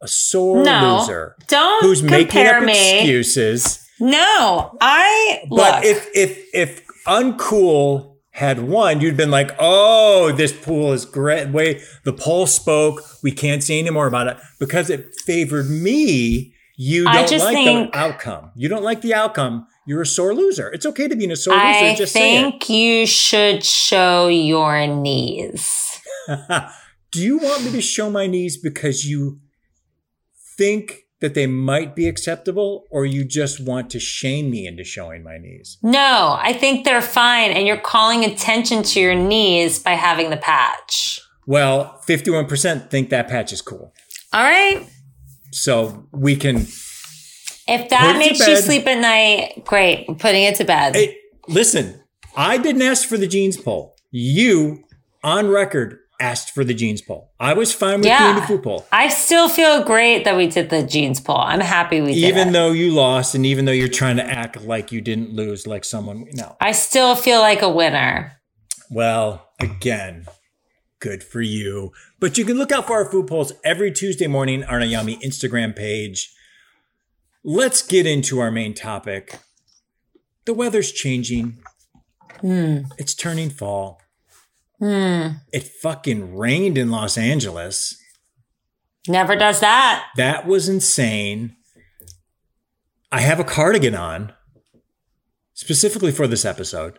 A 0.02 0.08
sore 0.08 0.62
No. 0.64 0.98
loser 1.00 1.36
Don't 1.46 1.82
who's 1.84 2.02
making 2.02 2.46
up 2.46 2.62
me. 2.62 2.98
excuses. 2.98 3.86
No, 4.00 4.76
I 4.80 5.44
But 5.48 5.76
look. 5.76 5.84
if 5.84 6.08
if 6.14 6.44
if 6.52 6.86
uncool 7.06 8.15
had 8.36 8.68
won, 8.68 9.00
you'd 9.00 9.16
been 9.16 9.30
like, 9.30 9.50
"Oh, 9.58 10.30
this 10.30 10.52
pool 10.52 10.92
is 10.92 11.06
great." 11.06 11.48
Wait, 11.48 11.80
the 12.04 12.12
poll 12.12 12.46
spoke. 12.46 13.02
We 13.22 13.32
can't 13.32 13.62
say 13.62 13.78
any 13.78 13.88
more 13.88 14.06
about 14.06 14.26
it 14.26 14.36
because 14.60 14.90
it 14.90 15.14
favored 15.24 15.70
me. 15.70 16.52
You 16.76 17.04
don't 17.04 17.30
like 17.40 17.56
the 17.56 17.90
outcome. 17.94 18.50
You 18.54 18.68
don't 18.68 18.82
like 18.82 19.00
the 19.00 19.14
outcome. 19.14 19.66
You're 19.86 20.02
a 20.02 20.06
sore 20.06 20.34
loser. 20.34 20.68
It's 20.70 20.84
okay 20.84 21.08
to 21.08 21.16
be 21.16 21.24
a 21.30 21.36
sore 21.36 21.54
I 21.54 21.80
loser. 21.80 21.96
Just 21.96 22.12
say 22.12 22.38
I 22.38 22.42
think 22.42 22.68
you 22.68 23.06
should 23.06 23.64
show 23.64 24.28
your 24.28 24.86
knees. 24.86 25.98
Do 27.12 27.22
you 27.22 27.38
want 27.38 27.64
me 27.64 27.72
to 27.72 27.80
show 27.80 28.10
my 28.10 28.26
knees 28.26 28.58
because 28.58 29.06
you 29.06 29.40
think 30.58 31.05
that 31.20 31.34
they 31.34 31.46
might 31.46 31.96
be 31.96 32.06
acceptable, 32.08 32.86
or 32.90 33.06
you 33.06 33.24
just 33.24 33.58
want 33.58 33.88
to 33.90 33.98
shame 33.98 34.50
me 34.50 34.66
into 34.66 34.84
showing 34.84 35.22
my 35.22 35.38
knees? 35.38 35.78
No, 35.82 36.36
I 36.38 36.52
think 36.52 36.84
they're 36.84 37.00
fine. 37.00 37.52
And 37.52 37.66
you're 37.66 37.78
calling 37.80 38.24
attention 38.24 38.82
to 38.82 39.00
your 39.00 39.14
knees 39.14 39.78
by 39.78 39.92
having 39.92 40.30
the 40.30 40.36
patch. 40.36 41.20
Well, 41.46 41.98
fifty-one 42.00 42.46
percent 42.46 42.90
think 42.90 43.10
that 43.10 43.28
patch 43.28 43.52
is 43.52 43.62
cool. 43.62 43.94
All 44.32 44.42
right. 44.42 44.86
So 45.52 46.06
we 46.12 46.36
can 46.36 46.66
If 47.68 47.88
that 47.88 48.16
makes 48.18 48.40
you 48.40 48.54
bed. 48.54 48.64
sleep 48.64 48.86
at 48.86 48.98
night, 48.98 49.64
great. 49.64 50.04
I'm 50.08 50.16
putting 50.16 50.42
it 50.44 50.56
to 50.56 50.64
bed. 50.64 50.94
Hey, 50.94 51.16
listen, 51.48 52.02
I 52.36 52.58
didn't 52.58 52.82
ask 52.82 53.08
for 53.08 53.16
the 53.16 53.26
jeans 53.26 53.56
poll. 53.56 53.96
You, 54.10 54.84
on 55.24 55.48
record, 55.48 55.98
asked 56.20 56.50
for 56.50 56.64
the 56.64 56.74
jeans 56.74 57.02
poll. 57.02 57.32
I 57.38 57.52
was 57.52 57.72
fine 57.72 57.98
with 57.98 58.06
Yeah. 58.06 58.22
doing 58.24 58.36
the 58.40 58.46
food 58.46 58.62
poll. 58.62 58.86
I 58.92 59.08
still 59.08 59.48
feel 59.48 59.84
great 59.84 60.24
that 60.24 60.36
we 60.36 60.46
did 60.46 60.70
the 60.70 60.82
jeans 60.82 61.20
poll. 61.20 61.36
I'm 61.38 61.60
happy 61.60 62.00
we 62.00 62.14
did 62.14 62.24
Even 62.24 62.52
though 62.52 62.72
you 62.72 62.90
lost 62.92 63.34
and 63.34 63.44
even 63.44 63.64
though 63.64 63.72
you're 63.72 63.88
trying 63.88 64.16
to 64.16 64.24
act 64.24 64.62
like 64.62 64.92
you 64.92 65.00
didn't 65.00 65.32
lose, 65.32 65.66
like 65.66 65.84
someone, 65.84 66.26
no. 66.32 66.56
I 66.60 66.72
still 66.72 67.14
feel 67.16 67.40
like 67.40 67.62
a 67.62 67.68
winner. 67.68 68.32
Well, 68.90 69.48
again, 69.60 70.26
good 71.00 71.22
for 71.22 71.42
you. 71.42 71.92
But 72.20 72.38
you 72.38 72.44
can 72.44 72.56
look 72.56 72.72
out 72.72 72.86
for 72.86 72.94
our 72.94 73.10
food 73.10 73.26
polls 73.26 73.52
every 73.64 73.90
Tuesday 73.92 74.26
morning 74.26 74.64
on 74.64 74.70
our 74.70 74.84
Yummy 74.84 75.16
Instagram 75.18 75.76
page. 75.76 76.32
Let's 77.44 77.82
get 77.82 78.06
into 78.06 78.38
our 78.40 78.50
main 78.50 78.74
topic. 78.74 79.38
The 80.46 80.54
weather's 80.54 80.92
changing. 80.92 81.58
Hmm. 82.40 82.78
It's 82.98 83.14
turning 83.14 83.50
fall. 83.50 84.00
Hmm. 84.78 85.28
It 85.52 85.68
fucking 85.82 86.36
rained 86.36 86.76
in 86.76 86.90
Los 86.90 87.16
Angeles. 87.16 87.96
Never 89.08 89.36
does 89.36 89.60
that. 89.60 90.06
That 90.16 90.46
was 90.46 90.68
insane. 90.68 91.56
I 93.12 93.20
have 93.20 93.40
a 93.40 93.44
cardigan 93.44 93.94
on 93.94 94.32
specifically 95.54 96.12
for 96.12 96.26
this 96.26 96.44
episode, 96.44 96.98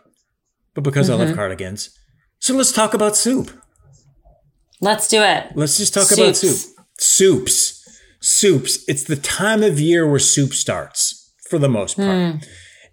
but 0.74 0.82
because 0.82 1.10
I 1.10 1.14
love 1.14 1.28
mm-hmm. 1.28 1.36
cardigans. 1.36 1.96
So 2.40 2.54
let's 2.54 2.72
talk 2.72 2.94
about 2.94 3.16
soup. 3.16 3.50
Let's 4.80 5.08
do 5.08 5.22
it. 5.22 5.52
Let's 5.54 5.76
just 5.76 5.94
talk 5.94 6.10
about 6.10 6.36
soup. 6.36 6.56
Soups. 6.98 7.84
Soups. 8.20 8.84
It's 8.88 9.04
the 9.04 9.16
time 9.16 9.62
of 9.62 9.78
year 9.80 10.08
where 10.08 10.18
soup 10.18 10.52
starts 10.52 11.32
for 11.48 11.58
the 11.58 11.68
most 11.68 11.96
part. 11.96 12.08
Hmm. 12.08 12.38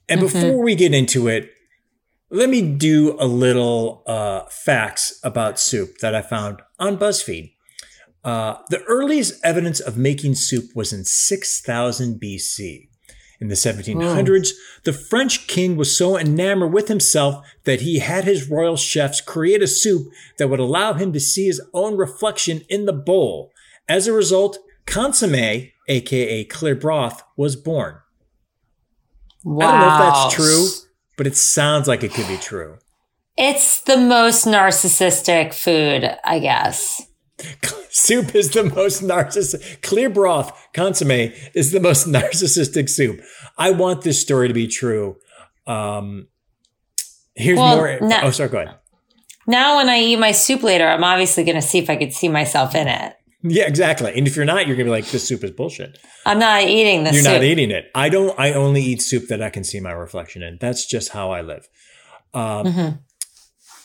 And 0.08 0.22
mm-hmm. 0.22 0.40
before 0.42 0.62
we 0.62 0.76
get 0.76 0.94
into 0.94 1.28
it, 1.28 1.52
let 2.30 2.50
me 2.50 2.62
do 2.62 3.16
a 3.20 3.28
little 3.28 4.04
uh, 4.08 4.46
facts 4.50 5.20
about 5.24 5.60
soup 5.60 5.98
that 6.00 6.16
I 6.16 6.22
found 6.22 6.62
on 6.80 6.98
BuzzFeed. 6.98 7.54
Uh, 8.24 8.58
the 8.70 8.82
earliest 8.84 9.40
evidence 9.44 9.80
of 9.80 9.98
making 9.98 10.34
soup 10.34 10.76
was 10.76 10.92
in 10.92 11.06
6000 11.06 12.20
BC. 12.20 12.90
In 13.40 13.50
the 13.50 13.56
1700s, 13.56 14.50
the 14.86 14.94
French 14.94 15.46
king 15.48 15.76
was 15.76 15.96
so 15.96 16.18
enamored 16.18 16.74
with 16.74 16.88
himself 16.88 17.46
that 17.66 17.82
he 17.82 18.00
had 18.00 18.24
his 18.24 18.50
royal 18.50 18.78
chefs 18.78 19.20
create 19.20 19.62
a 19.62 19.68
soup 19.68 20.08
that 20.38 20.48
would 20.48 20.60
allow 20.60 20.94
him 20.94 21.12
to 21.14 21.20
see 21.20 21.46
his 21.46 21.62
own 21.74 21.98
reflection 21.98 22.62
in 22.70 22.86
the 22.86 22.94
bowl. 22.94 23.52
As 23.90 24.08
a 24.08 24.14
result, 24.14 24.58
consomme, 24.86 25.70
aka 25.88 26.46
clear 26.46 26.76
broth, 26.76 27.24
was 27.36 27.56
born. 27.56 27.98
Wow. 29.44 29.68
I 29.68 29.72
don't 29.72 29.82
know 29.82 29.94
if 29.94 30.00
that's 30.00 30.36
true, 30.36 30.68
but 31.18 31.28
it 31.28 31.38
sounds 31.38 31.88
like 31.88 32.04
it 32.04 32.14
could 32.14 32.28
be 32.28 32.38
true. 32.38 32.78
It's 33.38 33.82
the 33.82 33.98
most 33.98 34.46
narcissistic 34.46 35.54
food, 35.54 36.10
I 36.24 36.40
guess. 36.40 37.02
soup 37.90 38.34
is 38.34 38.52
the 38.52 38.64
most 38.64 39.04
narcissistic. 39.04 39.82
Clear 39.82 40.10
broth, 40.10 40.52
consomme, 40.74 41.32
is 41.54 41.72
the 41.72 41.80
most 41.82 42.08
narcissistic 42.12 42.90
soup. 42.90 43.20
I 43.58 43.72
want 43.72 44.04
this 44.04 44.22
story 44.22 44.48
to 44.48 44.54
be 44.54 44.68
true. 44.68 45.18
Um, 45.68 46.28
here's 47.36 47.58
Well, 47.60 47.76
more. 47.78 48.00
no- 48.02 48.20
oh, 48.24 48.32
sorry, 48.32 48.50
go 48.50 48.60
ahead. 48.60 48.76
Now, 49.48 49.78
when 49.78 49.90
I 49.90 50.00
eat 50.00 50.16
my 50.16 50.32
soup 50.32 50.64
later, 50.64 50.88
I'm 50.88 51.04
obviously 51.04 51.44
going 51.44 51.56
to 51.56 51.62
see 51.62 51.78
if 51.78 51.90
I 51.90 51.98
could 51.98 52.14
see 52.14 52.30
myself 52.30 52.74
in 52.74 52.88
it. 52.88 53.16
Yeah, 53.48 53.66
exactly. 53.68 54.12
And 54.18 54.28
if 54.28 54.36
you're 54.36 54.44
not, 54.46 54.66
you're 54.66 54.76
gonna 54.76 54.86
be 54.86 54.90
like, 54.92 55.06
this 55.08 55.28
soup 55.28 55.44
is 55.44 55.52
bullshit. 55.52 56.00
I'm 56.26 56.40
not 56.40 56.64
eating 56.64 57.04
this 57.04 57.14
You're 57.14 57.24
soup. 57.24 57.34
not 57.34 57.44
eating 57.44 57.70
it. 57.70 57.92
I 57.94 58.10
don't. 58.10 58.38
I 58.40 58.54
only 58.54 58.82
eat 58.82 59.02
soup 59.04 59.28
that 59.28 59.42
I 59.42 59.50
can 59.52 59.64
see 59.64 59.80
my 59.80 59.92
reflection 59.92 60.42
in. 60.42 60.58
That's 60.60 60.86
just 60.88 61.10
how 61.10 61.32
I 61.32 61.42
live. 61.42 61.68
Um, 62.34 62.66
Mhm. 62.66 63.00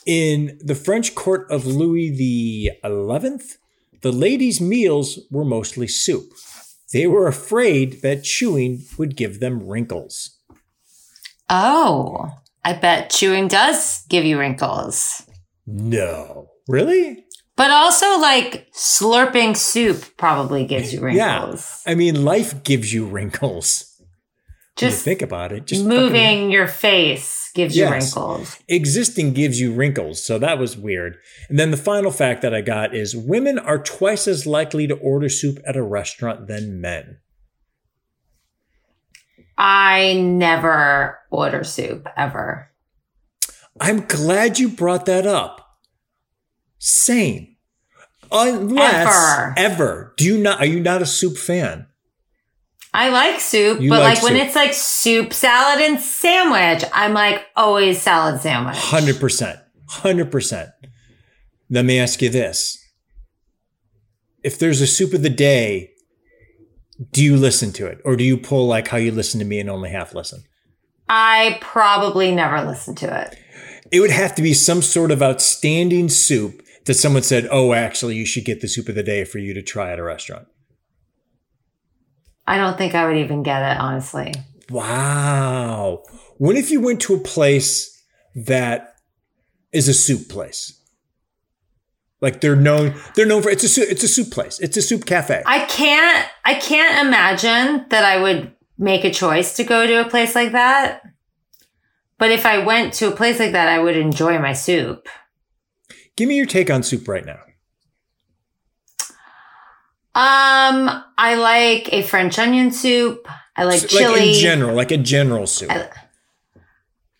In 0.06 0.58
the 0.64 0.74
French 0.74 1.14
court 1.14 1.46
of 1.50 1.66
Louis 1.66 2.08
the 2.10 2.70
Eleventh, 2.82 3.58
the 4.00 4.10
ladies' 4.12 4.60
meals 4.60 5.18
were 5.30 5.44
mostly 5.44 5.86
soup. 5.86 6.32
They 6.92 7.06
were 7.06 7.26
afraid 7.28 8.00
that 8.02 8.24
chewing 8.24 8.84
would 8.98 9.14
give 9.14 9.40
them 9.40 9.66
wrinkles. 9.66 10.38
Oh, 11.50 12.30
I 12.64 12.72
bet 12.72 13.10
chewing 13.10 13.48
does 13.48 14.04
give 14.08 14.24
you 14.24 14.38
wrinkles. 14.38 15.22
No, 15.66 16.48
really? 16.66 17.24
But 17.60 17.72
also, 17.72 18.18
like, 18.18 18.72
slurping 18.72 19.54
soup 19.54 20.16
probably 20.16 20.64
gives 20.64 20.94
you 20.94 21.06
Yeah. 21.10 21.40
wrinkles. 21.40 21.82
I 21.86 21.94
mean, 21.94 22.24
life 22.24 22.64
gives 22.64 22.94
you 22.94 23.04
wrinkles. 23.04 24.00
Just 24.76 25.04
think 25.04 25.20
about 25.20 25.52
it. 25.52 25.66
Just 25.66 25.84
moving 25.84 26.50
your 26.50 26.66
face 26.66 27.50
gives 27.54 27.76
you 27.76 27.86
wrinkles. 27.90 28.56
Existing 28.66 29.34
gives 29.34 29.60
you 29.60 29.74
wrinkles, 29.74 30.24
so 30.24 30.38
that 30.38 30.58
was 30.58 30.78
weird. 30.78 31.18
And 31.50 31.58
then 31.58 31.70
the 31.70 31.76
final 31.76 32.10
fact 32.10 32.40
that 32.40 32.54
I 32.54 32.62
got 32.62 32.94
is 32.94 33.14
women 33.14 33.58
are 33.58 33.78
twice 33.78 34.26
as 34.26 34.46
likely 34.46 34.86
to 34.86 34.94
order 34.94 35.28
soup 35.28 35.58
at 35.66 35.76
a 35.76 35.82
restaurant 35.82 36.46
than 36.46 36.80
men. 36.80 37.18
I 39.58 40.14
never 40.14 41.18
order 41.30 41.62
soup 41.62 42.08
ever. 42.16 42.70
I'm 43.78 44.06
glad 44.06 44.58
you 44.58 44.70
brought 44.70 45.04
that 45.04 45.26
up. 45.26 45.66
Same. 46.78 47.49
Unless 48.32 49.06
Ever. 49.06 49.54
ever. 49.56 50.14
Do 50.16 50.24
you 50.24 50.38
not 50.38 50.60
are 50.60 50.66
you 50.66 50.80
not 50.80 51.02
a 51.02 51.06
soup 51.06 51.36
fan? 51.36 51.86
I 52.92 53.10
like 53.10 53.40
soup, 53.40 53.80
You 53.80 53.88
but 53.88 54.00
like 54.00 54.16
like, 54.16 54.24
when 54.24 54.36
it's 54.36 54.56
like 54.56 54.74
soup, 54.74 55.32
salad, 55.32 55.80
and 55.80 56.00
sandwich, 56.00 56.82
I'm 56.92 57.12
like 57.12 57.46
always 57.54 58.02
salad 58.02 58.40
sandwich. 58.40 58.76
Hundred 58.76 59.20
percent. 59.20 59.60
Hundred 59.88 60.30
percent. 60.30 60.70
Let 61.68 61.84
me 61.84 61.98
ask 61.98 62.20
you 62.20 62.30
this. 62.30 62.78
If 64.42 64.58
there's 64.58 64.80
a 64.80 64.86
soup 64.86 65.14
of 65.14 65.22
the 65.22 65.30
day, 65.30 65.90
do 67.12 67.22
you 67.22 67.36
listen 67.36 67.72
to 67.74 67.86
it? 67.86 68.00
Or 68.04 68.16
do 68.16 68.24
you 68.24 68.36
pull 68.36 68.66
like 68.66 68.88
how 68.88 68.96
you 68.96 69.12
listen 69.12 69.38
to 69.38 69.46
me 69.46 69.60
and 69.60 69.70
only 69.70 69.90
half 69.90 70.14
listen? 70.14 70.42
I 71.08 71.58
probably 71.60 72.32
never 72.34 72.62
listen 72.62 72.94
to 72.96 73.22
it. 73.22 73.36
It 73.92 74.00
would 74.00 74.10
have 74.10 74.34
to 74.36 74.42
be 74.42 74.54
some 74.54 74.82
sort 74.82 75.10
of 75.10 75.22
outstanding 75.22 76.08
soup 76.08 76.62
that 76.90 76.94
someone 76.94 77.22
said, 77.22 77.46
Oh, 77.52 77.72
actually, 77.72 78.16
you 78.16 78.26
should 78.26 78.44
get 78.44 78.60
the 78.60 78.66
soup 78.66 78.88
of 78.88 78.96
the 78.96 79.04
day 79.04 79.22
for 79.22 79.38
you 79.38 79.54
to 79.54 79.62
try 79.62 79.92
at 79.92 80.00
a 80.00 80.02
restaurant. 80.02 80.48
I 82.48 82.56
don't 82.56 82.76
think 82.76 82.96
I 82.96 83.06
would 83.06 83.16
even 83.16 83.44
get 83.44 83.62
it, 83.62 83.78
honestly. 83.78 84.34
Wow. 84.70 86.02
What 86.38 86.56
if 86.56 86.72
you 86.72 86.80
went 86.80 87.00
to 87.02 87.14
a 87.14 87.20
place 87.20 88.04
that 88.34 88.96
is 89.72 89.86
a 89.86 89.94
soup 89.94 90.28
place? 90.28 90.82
Like 92.20 92.40
they're 92.40 92.56
known, 92.56 92.96
they're 93.14 93.24
known 93.24 93.42
for 93.42 93.50
it's 93.50 93.62
a 93.62 93.68
soup, 93.68 93.86
it's 93.88 94.02
a 94.02 94.08
soup 94.08 94.32
place. 94.32 94.58
It's 94.58 94.76
a 94.76 94.82
soup 94.82 95.06
cafe. 95.06 95.44
I 95.46 95.66
can't 95.66 96.28
I 96.44 96.54
can't 96.54 97.06
imagine 97.06 97.86
that 97.90 98.04
I 98.04 98.20
would 98.20 98.52
make 98.78 99.04
a 99.04 99.12
choice 99.12 99.54
to 99.58 99.62
go 99.62 99.86
to 99.86 100.04
a 100.04 100.10
place 100.10 100.34
like 100.34 100.50
that. 100.50 101.02
But 102.18 102.32
if 102.32 102.44
I 102.44 102.64
went 102.64 102.94
to 102.94 103.06
a 103.06 103.16
place 103.16 103.38
like 103.38 103.52
that, 103.52 103.68
I 103.68 103.78
would 103.78 103.96
enjoy 103.96 104.40
my 104.40 104.54
soup. 104.54 105.08
Give 106.20 106.28
me 106.28 106.36
your 106.36 106.44
take 106.44 106.68
on 106.68 106.82
soup 106.82 107.08
right 107.08 107.24
now. 107.24 107.38
Um, 110.14 111.02
I 111.16 111.34
like 111.36 111.90
a 111.94 112.02
French 112.02 112.38
onion 112.38 112.72
soup. 112.72 113.26
I 113.56 113.64
like 113.64 113.80
So, 113.80 113.86
chili. 113.86 114.12
Like 114.12 114.20
in 114.28 114.34
general, 114.34 114.76
like 114.76 114.90
a 114.90 114.98
general 114.98 115.46
soup. 115.46 115.70
I- 115.70 115.88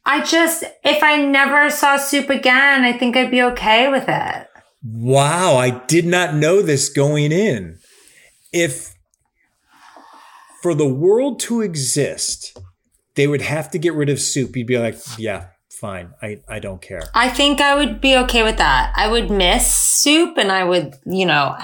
I 0.04 0.22
just 0.22 0.64
if 0.84 1.02
I 1.02 1.16
never 1.16 1.70
saw 1.70 1.96
soup 1.96 2.28
again, 2.28 2.84
I 2.84 2.92
think 2.92 3.16
I'd 3.16 3.30
be 3.30 3.40
okay 3.40 3.88
with 3.88 4.04
it. 4.06 4.46
Wow, 4.84 5.56
I 5.56 5.70
did 5.70 6.04
not 6.04 6.34
know 6.34 6.60
this 6.60 6.90
going 6.90 7.32
in. 7.32 7.78
If 8.52 8.94
for 10.60 10.74
the 10.74 10.86
world 10.86 11.40
to 11.40 11.62
exist, 11.62 12.54
they 13.14 13.26
would 13.26 13.40
have 13.40 13.70
to 13.70 13.78
get 13.78 13.94
rid 13.94 14.10
of 14.10 14.20
soup, 14.20 14.54
you'd 14.56 14.66
be 14.66 14.76
like, 14.78 14.98
yeah, 15.16 15.46
fine. 15.80 16.12
I, 16.22 16.40
I 16.48 16.58
don't 16.58 16.80
care. 16.80 17.02
I 17.14 17.30
think 17.30 17.60
I 17.60 17.74
would 17.74 18.00
be 18.00 18.16
okay 18.18 18.42
with 18.42 18.58
that. 18.58 18.92
I 18.94 19.08
would 19.08 19.30
miss 19.30 19.74
soup 19.74 20.36
and 20.36 20.52
I 20.52 20.64
would, 20.64 20.94
you 21.06 21.26
know, 21.26 21.56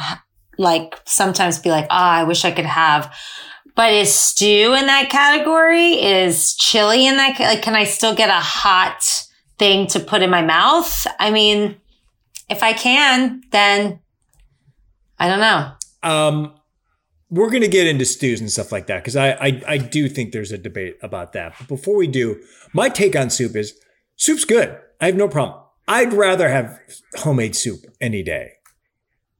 like 0.58 0.98
sometimes 1.04 1.58
be 1.58 1.70
like, 1.70 1.86
ah, 1.90 2.14
I 2.14 2.24
wish 2.24 2.44
I 2.44 2.50
could 2.50 2.64
have. 2.64 3.14
But 3.74 3.92
is 3.92 4.12
stew 4.12 4.74
in 4.74 4.86
that 4.86 5.10
category? 5.10 6.02
Is 6.02 6.56
chili 6.56 7.06
in 7.06 7.16
that? 7.18 7.38
Like, 7.38 7.60
can 7.60 7.76
I 7.76 7.84
still 7.84 8.14
get 8.14 8.30
a 8.30 8.40
hot 8.40 9.04
thing 9.58 9.86
to 9.88 10.00
put 10.00 10.22
in 10.22 10.30
my 10.30 10.42
mouth? 10.42 11.06
I 11.20 11.30
mean, 11.30 11.76
if 12.48 12.62
I 12.62 12.72
can, 12.72 13.42
then 13.52 14.00
I 15.18 15.28
don't 15.28 15.40
know. 15.40 15.72
Um, 16.02 16.54
we're 17.28 17.50
gonna 17.50 17.68
get 17.68 17.86
into 17.86 18.06
stews 18.06 18.40
and 18.40 18.50
stuff 18.50 18.72
like 18.72 18.86
that 18.86 19.02
because 19.02 19.16
I, 19.16 19.32
I 19.32 19.62
I 19.66 19.78
do 19.78 20.08
think 20.08 20.32
there's 20.32 20.52
a 20.52 20.58
debate 20.58 20.96
about 21.02 21.34
that. 21.34 21.54
But 21.58 21.68
before 21.68 21.96
we 21.96 22.06
do, 22.06 22.40
my 22.72 22.88
take 22.88 23.14
on 23.14 23.28
soup 23.28 23.56
is 23.56 23.78
soup's 24.16 24.44
good. 24.44 24.78
I 25.00 25.06
have 25.06 25.16
no 25.16 25.28
problem. 25.28 25.62
I'd 25.88 26.12
rather 26.12 26.48
have 26.48 26.78
homemade 27.16 27.54
soup 27.54 27.80
any 28.00 28.22
day. 28.22 28.52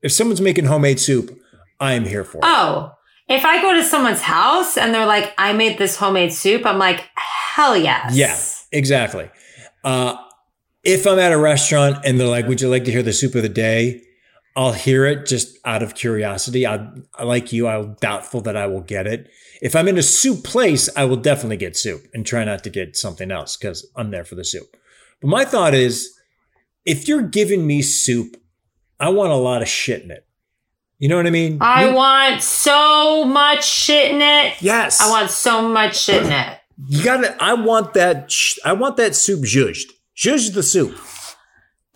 If 0.03 0.13
someone's 0.13 0.41
making 0.41 0.67
homemade 0.67 1.01
soup, 1.01 1.37
I 1.81 1.95
am 1.95 2.05
here 2.05 2.25
for 2.25 2.39
it. 2.39 2.45
Oh, 2.45 2.93
if 3.29 3.45
I 3.45 3.61
go 3.61 3.75
to 3.75 3.83
someone's 3.83 4.23
house 4.23 4.77
and 4.77 4.95
they're 4.95 5.07
like, 5.07 5.35
I 5.37 5.53
made 5.53 5.79
this 5.79 5.97
homemade 5.97 6.33
soup, 6.33 6.65
I'm 6.65 6.79
like, 6.79 7.05
hell 7.17 7.77
yes. 7.77 8.15
Yeah, 8.15 8.39
exactly. 8.79 9.29
Uh, 9.83 10.17
if 10.85 11.07
I'm 11.07 11.19
at 11.19 11.33
a 11.33 11.39
restaurant 11.39 11.99
and 12.05 12.19
they're 12.19 12.29
like, 12.29 12.47
"Would 12.47 12.61
you 12.61 12.69
like 12.69 12.85
to 12.85 12.93
hear 12.93 13.03
the 13.03 13.13
soup 13.13 13.35
of 13.35 13.43
the 13.43 13.49
day?" 13.49 14.03
I'll 14.57 14.73
hear 14.73 15.05
it 15.05 15.27
just 15.27 15.59
out 15.67 15.83
of 15.83 15.95
curiosity. 15.95 16.67
I, 16.67 16.89
I 17.15 17.25
like 17.25 17.53
you. 17.53 17.69
I'm 17.69 17.95
doubtful 18.01 18.41
that 18.43 18.57
I 18.57 18.67
will 18.67 18.81
get 18.81 19.07
it. 19.07 19.29
If 19.61 19.77
I'm 19.77 19.87
in 19.87 19.99
a 19.99 20.03
soup 20.03 20.45
place, 20.45 20.89
I 20.97 21.05
will 21.05 21.17
definitely 21.19 21.59
get 21.59 21.77
soup 21.77 22.03
and 22.15 22.25
try 22.25 22.43
not 22.45 22.65
to 22.65 22.71
get 22.71 22.97
something 22.97 23.31
else 23.31 23.57
because 23.59 23.87
I'm 23.95 24.11
there 24.11 24.25
for 24.25 24.35
the 24.35 24.45
soup. 24.45 24.67
But 25.21 25.29
my 25.29 25.45
thought 25.45 25.75
is, 25.75 26.11
if 26.87 27.07
you're 27.07 27.23
giving 27.23 27.67
me 27.67 27.83
soup, 27.83 28.37
I 28.99 29.11
want 29.11 29.31
a 29.33 29.37
lot 29.37 29.61
of 29.61 29.69
shit 29.69 30.03
in 30.03 30.11
it. 30.11 30.27
You 30.99 31.11
know 31.11 31.17
what 31.17 31.27
I 31.27 31.31
mean? 31.31 31.59
I 31.61 31.89
You- 31.89 31.95
want 31.95 32.43
so 32.43 33.25
much 33.27 33.63
shit 33.67 34.13
in 34.13 34.23
it. 34.23 34.55
yes. 34.61 35.03
I 35.03 35.11
want 35.11 35.31
so 35.31 35.69
much 35.69 35.99
shit 36.01 36.23
in 36.23 36.33
it. 36.33 36.59
you 36.89 37.05
gotta. 37.05 37.37
I 37.43 37.53
want 37.55 37.93
that. 37.95 38.33
I 38.65 38.73
want 38.73 38.97
that 38.97 39.15
soup 39.15 39.41
zhuzhed. 39.43 39.91
Zhuzh 40.17 40.55
the 40.55 40.63
soup. 40.63 40.97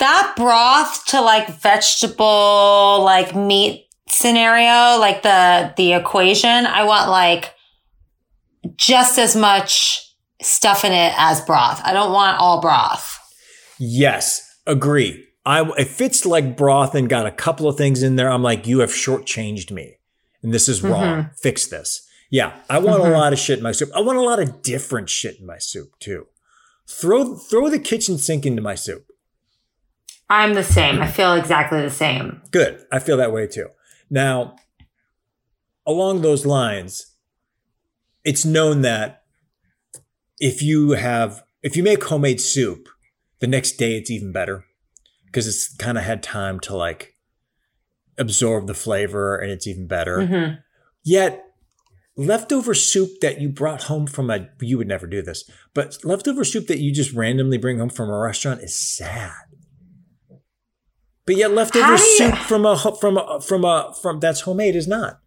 That 0.00 0.34
broth 0.36 1.06
to 1.06 1.20
like 1.20 1.48
vegetable, 1.60 3.02
like 3.04 3.34
meat 3.34 3.86
scenario, 4.08 4.98
like 4.98 5.22
the, 5.22 5.72
the 5.76 5.92
equation, 5.92 6.66
I 6.66 6.84
want 6.84 7.10
like 7.10 7.54
just 8.76 9.18
as 9.18 9.36
much 9.36 10.10
stuff 10.42 10.84
in 10.84 10.92
it 10.92 11.14
as 11.16 11.40
broth. 11.42 11.80
I 11.84 11.92
don't 11.92 12.12
want 12.12 12.38
all 12.38 12.60
broth. 12.60 13.18
Yes, 13.78 14.58
agree. 14.66 15.26
I 15.46 15.70
if 15.78 16.00
it's 16.00 16.26
like 16.26 16.56
broth 16.56 16.94
and 16.94 17.08
got 17.08 17.26
a 17.26 17.30
couple 17.30 17.68
of 17.68 17.76
things 17.76 18.02
in 18.02 18.16
there, 18.16 18.30
I'm 18.30 18.42
like, 18.42 18.66
you 18.66 18.80
have 18.80 18.90
shortchanged 18.90 19.70
me, 19.70 19.96
and 20.42 20.52
this 20.52 20.68
is 20.68 20.80
mm-hmm. 20.80 20.92
wrong. 20.92 21.30
Fix 21.40 21.66
this. 21.66 22.06
Yeah, 22.30 22.52
I 22.68 22.78
want 22.78 23.00
a 23.00 23.04
mm-hmm. 23.04 23.14
lot 23.14 23.32
of 23.32 23.38
shit 23.38 23.58
in 23.58 23.62
my 23.62 23.72
soup. 23.72 23.90
I 23.94 24.00
want 24.00 24.18
a 24.18 24.22
lot 24.22 24.38
of 24.38 24.62
different 24.62 25.08
shit 25.08 25.40
in 25.40 25.46
my 25.46 25.58
soup 25.58 25.98
too. 25.98 26.26
Throw 26.86 27.36
throw 27.36 27.68
the 27.68 27.78
kitchen 27.78 28.18
sink 28.18 28.44
into 28.44 28.62
my 28.62 28.74
soup. 28.74 29.10
I'm 30.30 30.54
the 30.54 30.62
same. 30.62 31.02
I 31.02 31.08
feel 31.08 31.34
exactly 31.34 31.82
the 31.82 31.90
same. 31.90 32.40
Good. 32.52 32.84
I 32.92 33.00
feel 33.00 33.16
that 33.16 33.32
way 33.32 33.48
too. 33.48 33.66
Now, 34.08 34.56
along 35.84 36.22
those 36.22 36.46
lines, 36.46 37.14
it's 38.24 38.44
known 38.44 38.82
that 38.82 39.24
if 40.38 40.62
you 40.62 40.92
have 40.92 41.42
if 41.62 41.76
you 41.76 41.82
make 41.82 42.02
homemade 42.04 42.40
soup, 42.40 42.88
the 43.40 43.46
next 43.46 43.72
day 43.72 43.96
it's 43.96 44.10
even 44.10 44.32
better 44.32 44.64
because 45.26 45.46
it's 45.46 45.74
kind 45.76 45.98
of 45.98 46.04
had 46.04 46.22
time 46.22 46.60
to 46.60 46.76
like 46.76 47.16
absorb 48.16 48.66
the 48.66 48.74
flavor 48.74 49.36
and 49.36 49.50
it's 49.50 49.66
even 49.66 49.86
better. 49.86 50.18
Mhm. 50.18 50.58
Yet 51.02 51.44
leftover 52.16 52.74
soup 52.74 53.20
that 53.20 53.40
you 53.40 53.48
brought 53.48 53.84
home 53.84 54.06
from 54.06 54.30
a 54.30 54.48
you 54.60 54.78
would 54.78 54.88
never 54.88 55.06
do 55.06 55.22
this, 55.22 55.48
but 55.74 55.98
leftover 56.04 56.44
soup 56.44 56.68
that 56.68 56.78
you 56.78 56.92
just 56.92 57.12
randomly 57.12 57.58
bring 57.58 57.78
home 57.78 57.90
from 57.90 58.10
a 58.10 58.18
restaurant 58.18 58.60
is 58.62 58.76
sad. 58.76 59.32
But 61.26 61.37
yet 61.37 61.52
leftover 61.52 61.85
How 61.85 61.96
do 61.96 62.02
you- 62.02 62.18
soup 62.18 62.37
from 62.37 62.66
a 62.66 62.76
from 63.00 63.16
a 63.18 63.40
from 63.40 63.64
a 63.64 63.94
from 64.00 64.20
that's 64.20 64.40
homemade 64.42 64.74
is 64.76 64.88
not. 64.88 65.20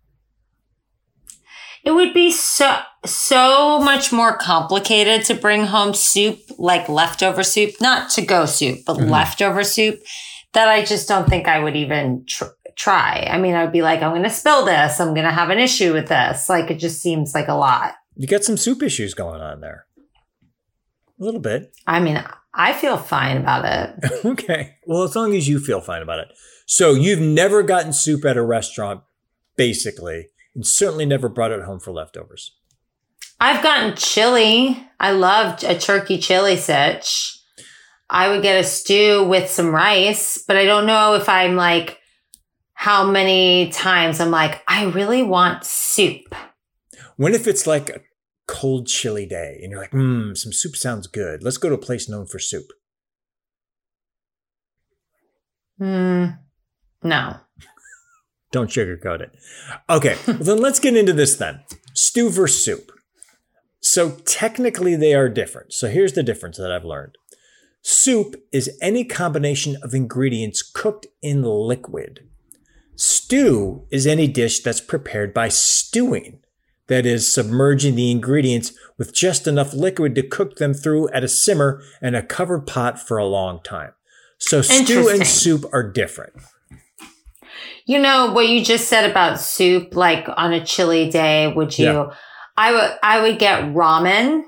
It 1.84 1.92
would 1.92 2.14
be 2.14 2.32
so 2.32 2.80
so 3.06 3.80
much 3.80 4.12
more 4.12 4.38
complicated 4.38 5.26
to 5.26 5.34
bring 5.34 5.66
home 5.66 5.94
soup, 5.94 6.40
like 6.58 6.88
leftover 6.88 7.44
soup, 7.44 7.72
not 7.82 8.10
to 8.12 8.22
go 8.22 8.46
soup, 8.46 8.80
but 8.86 8.98
Mhm. 8.98 9.10
leftover 9.10 9.64
soup, 9.66 10.02
that 10.54 10.70
I 10.70 10.84
just 10.86 11.08
don't 11.10 11.28
think 11.30 11.48
I 11.48 11.60
would 11.60 11.76
even 11.76 12.24
tr- 12.26 12.46
try. 12.78 13.28
I 13.30 13.38
mean, 13.38 13.54
I'd 13.56 13.74
be 13.74 13.82
like, 13.82 14.02
I'm 14.02 14.12
going 14.12 14.24
to 14.24 14.30
spill 14.30 14.64
this. 14.66 15.00
I'm 15.00 15.14
going 15.14 15.26
to 15.26 15.32
have 15.32 15.50
an 15.50 15.60
issue 15.60 15.92
with 15.94 16.08
this. 16.08 16.48
Like, 16.48 16.72
it 16.72 16.76
just 16.80 17.02
seems 17.02 17.34
like 17.36 17.50
a 17.50 17.54
lot. 17.54 17.94
You 18.16 18.28
got 18.28 18.44
some 18.46 18.58
soup 18.58 18.82
issues 18.82 19.14
going 19.14 19.42
on 19.42 19.60
there. 19.60 19.86
A 21.20 21.24
little 21.24 21.42
bit. 21.42 21.76
I 21.86 22.00
mean, 22.00 22.24
I 22.54 22.74
feel 22.74 22.98
fine 22.98 23.38
about 23.38 23.66
it. 23.66 24.12
okay. 24.26 24.76
Well, 24.86 25.04
as 25.04 25.16
long 25.16 25.34
as 25.36 25.48
you 25.48 25.60
feel 25.60 25.82
fine 25.82 26.02
about 26.02 26.20
it. 26.20 26.28
So 26.66 26.94
you've 26.94 27.20
never 27.20 27.64
gotten 27.64 27.94
soup 27.94 28.26
at 28.26 28.38
a 28.38 28.44
restaurant, 28.44 29.02
basically, 29.56 30.28
and 30.56 30.66
certainly 30.66 31.06
never 31.06 31.30
brought 31.30 31.52
it 31.52 31.64
home 31.64 31.80
for 31.80 31.92
leftovers. 31.92 32.56
I've 33.40 33.64
gotten 33.64 33.96
chili. 33.96 34.88
I 35.00 35.12
loved 35.12 35.64
a 35.64 35.78
turkey 35.78 36.18
chili 36.20 36.56
sitch. 36.56 37.38
I 38.10 38.30
would 38.30 38.44
get 38.44 38.60
a 38.60 38.64
stew 38.64 39.26
with 39.28 39.50
some 39.50 39.74
rice, 39.74 40.38
but 40.48 40.56
I 40.56 40.66
don't 40.66 40.86
know 40.86 41.16
if 41.16 41.28
I'm 41.28 41.56
like, 41.56 42.00
how 42.74 43.10
many 43.10 43.70
times 43.70 44.20
I'm 44.20 44.32
like, 44.32 44.62
I 44.68 44.86
really 44.86 45.24
want 45.24 45.66
soup. 45.66 46.36
When 47.16 47.34
if 47.34 47.48
it's 47.48 47.66
like 47.66 47.90
a 47.90 48.02
cold, 48.54 48.86
chilly 48.88 49.26
day 49.26 49.60
and 49.62 49.72
you're 49.72 49.82
like, 49.82 49.92
mmm, 49.92 50.38
some 50.38 50.54
soup 50.54 50.76
sounds 50.76 51.08
good. 51.08 51.44
Let's 51.44 51.58
go 51.58 51.70
to 51.70 51.76
a 51.76 51.80
place 51.80 52.08
known 52.08 52.28
for 52.28 52.38
soup. 52.38 52.68
Mm, 55.82 56.38
no. 57.02 57.38
Don't 58.52 58.70
sugarcoat 58.70 59.22
it. 59.22 59.32
Okay, 59.90 60.16
well 60.28 60.38
then 60.42 60.60
let's 60.60 60.80
get 60.80 60.96
into 60.96 61.14
this 61.14 61.36
then. 61.36 61.62
Stew 61.96 62.30
versus 62.30 62.64
soup. 62.64 62.92
So 63.82 64.12
technically 64.26 64.96
they 64.96 65.16
are 65.16 65.30
different. 65.30 65.74
So 65.74 65.90
here's 65.90 66.14
the 66.14 66.22
difference 66.22 66.58
that 66.58 66.72
I've 66.72 66.86
learned. 66.86 67.18
Soup 67.82 68.36
is 68.52 68.78
any 68.82 69.04
combination 69.04 69.78
of 69.82 69.96
ingredients 69.96 70.62
cooked 70.62 71.08
in 71.24 71.42
liquid. 71.42 72.30
Stew 72.96 73.88
is 73.92 74.06
any 74.06 74.28
dish 74.28 74.62
that's 74.62 74.80
prepared 74.80 75.34
by 75.34 75.50
stewing. 75.50 76.43
That 76.88 77.06
is, 77.06 77.34
submerging 77.34 77.96
the 77.96 78.12
ingredients 78.12 78.74
with 78.98 79.14
just 79.14 79.48
enough 79.48 79.74
liquid 79.74 80.16
to 80.16 80.24
cook 80.24 80.58
them 80.58 80.74
through 80.74 81.10
at 81.10 81.24
a 81.24 81.30
simmer 81.30 81.82
in 82.02 82.14
a 82.14 82.22
covered 82.22 82.68
pot 82.68 83.00
for 83.00 83.18
a 83.18 83.26
long 83.26 83.62
time. 83.64 83.94
So 84.38 84.62
stew 84.62 85.08
and 85.08 85.26
soup 85.26 85.66
are 85.72 85.90
different. 85.90 86.34
You 87.86 88.00
know 88.00 88.32
what 88.34 88.50
you 88.50 88.64
just 88.64 88.90
said 88.90 89.10
about 89.10 89.40
soup, 89.40 89.96
like 89.96 90.28
on 90.36 90.54
a 90.54 90.66
chilly 90.66 91.10
day, 91.10 91.52
would 91.54 91.78
you? 91.78 91.86
Yeah. 91.86 92.14
I 92.58 92.72
would, 92.72 92.92
I 93.02 93.22
would 93.22 93.40
get 93.40 93.64
ramen. 93.74 94.44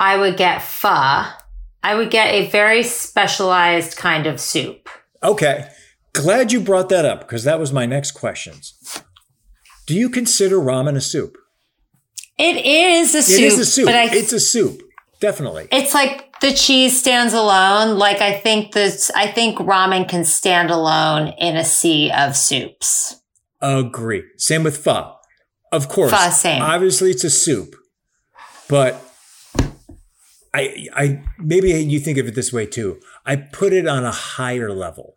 I 0.00 0.16
would 0.16 0.36
get 0.36 0.62
pho. 0.62 1.24
I 1.82 1.94
would 1.94 2.10
get 2.10 2.34
a 2.34 2.48
very 2.50 2.82
specialized 2.82 3.96
kind 3.96 4.26
of 4.26 4.40
soup. 4.40 4.88
Okay. 5.22 5.68
Glad 6.12 6.52
you 6.52 6.60
brought 6.60 6.88
that 6.88 7.04
up 7.04 7.20
because 7.20 7.44
that 7.44 7.60
was 7.60 7.72
my 7.72 7.86
next 7.86 8.12
questions. 8.12 8.74
Do 9.88 9.94
you 9.94 10.10
consider 10.10 10.56
ramen 10.58 10.96
a 10.96 11.00
soup? 11.00 11.38
It 12.38 12.64
is 12.64 13.14
a 13.14 13.22
soup. 13.22 13.38
It 13.38 13.42
is 13.42 13.58
a 13.58 13.64
soup. 13.64 13.86
But 13.86 13.94
I, 13.94 14.14
it's 14.14 14.34
a 14.34 14.38
soup. 14.38 14.82
Definitely. 15.18 15.66
It's 15.72 15.94
like 15.94 16.38
the 16.42 16.52
cheese 16.52 17.00
stands 17.00 17.32
alone. 17.32 17.96
Like 17.96 18.20
I 18.20 18.38
think 18.38 18.72
this, 18.72 19.10
I 19.16 19.28
think 19.28 19.56
ramen 19.56 20.06
can 20.06 20.26
stand 20.26 20.70
alone 20.70 21.28
in 21.38 21.56
a 21.56 21.64
sea 21.64 22.12
of 22.12 22.36
soups. 22.36 23.22
Agree. 23.62 24.24
Same 24.36 24.62
with 24.62 24.76
pho. 24.76 25.14
Of 25.72 25.88
course. 25.88 26.12
Pho, 26.12 26.30
same. 26.32 26.60
Obviously, 26.60 27.10
it's 27.10 27.24
a 27.24 27.30
soup, 27.30 27.74
but 28.68 29.02
I, 30.52 30.86
I 30.94 31.24
maybe 31.38 31.70
you 31.70 31.98
think 31.98 32.18
of 32.18 32.28
it 32.28 32.34
this 32.34 32.52
way 32.52 32.66
too. 32.66 33.00
I 33.24 33.36
put 33.36 33.72
it 33.72 33.88
on 33.88 34.04
a 34.04 34.12
higher 34.12 34.70
level. 34.70 35.16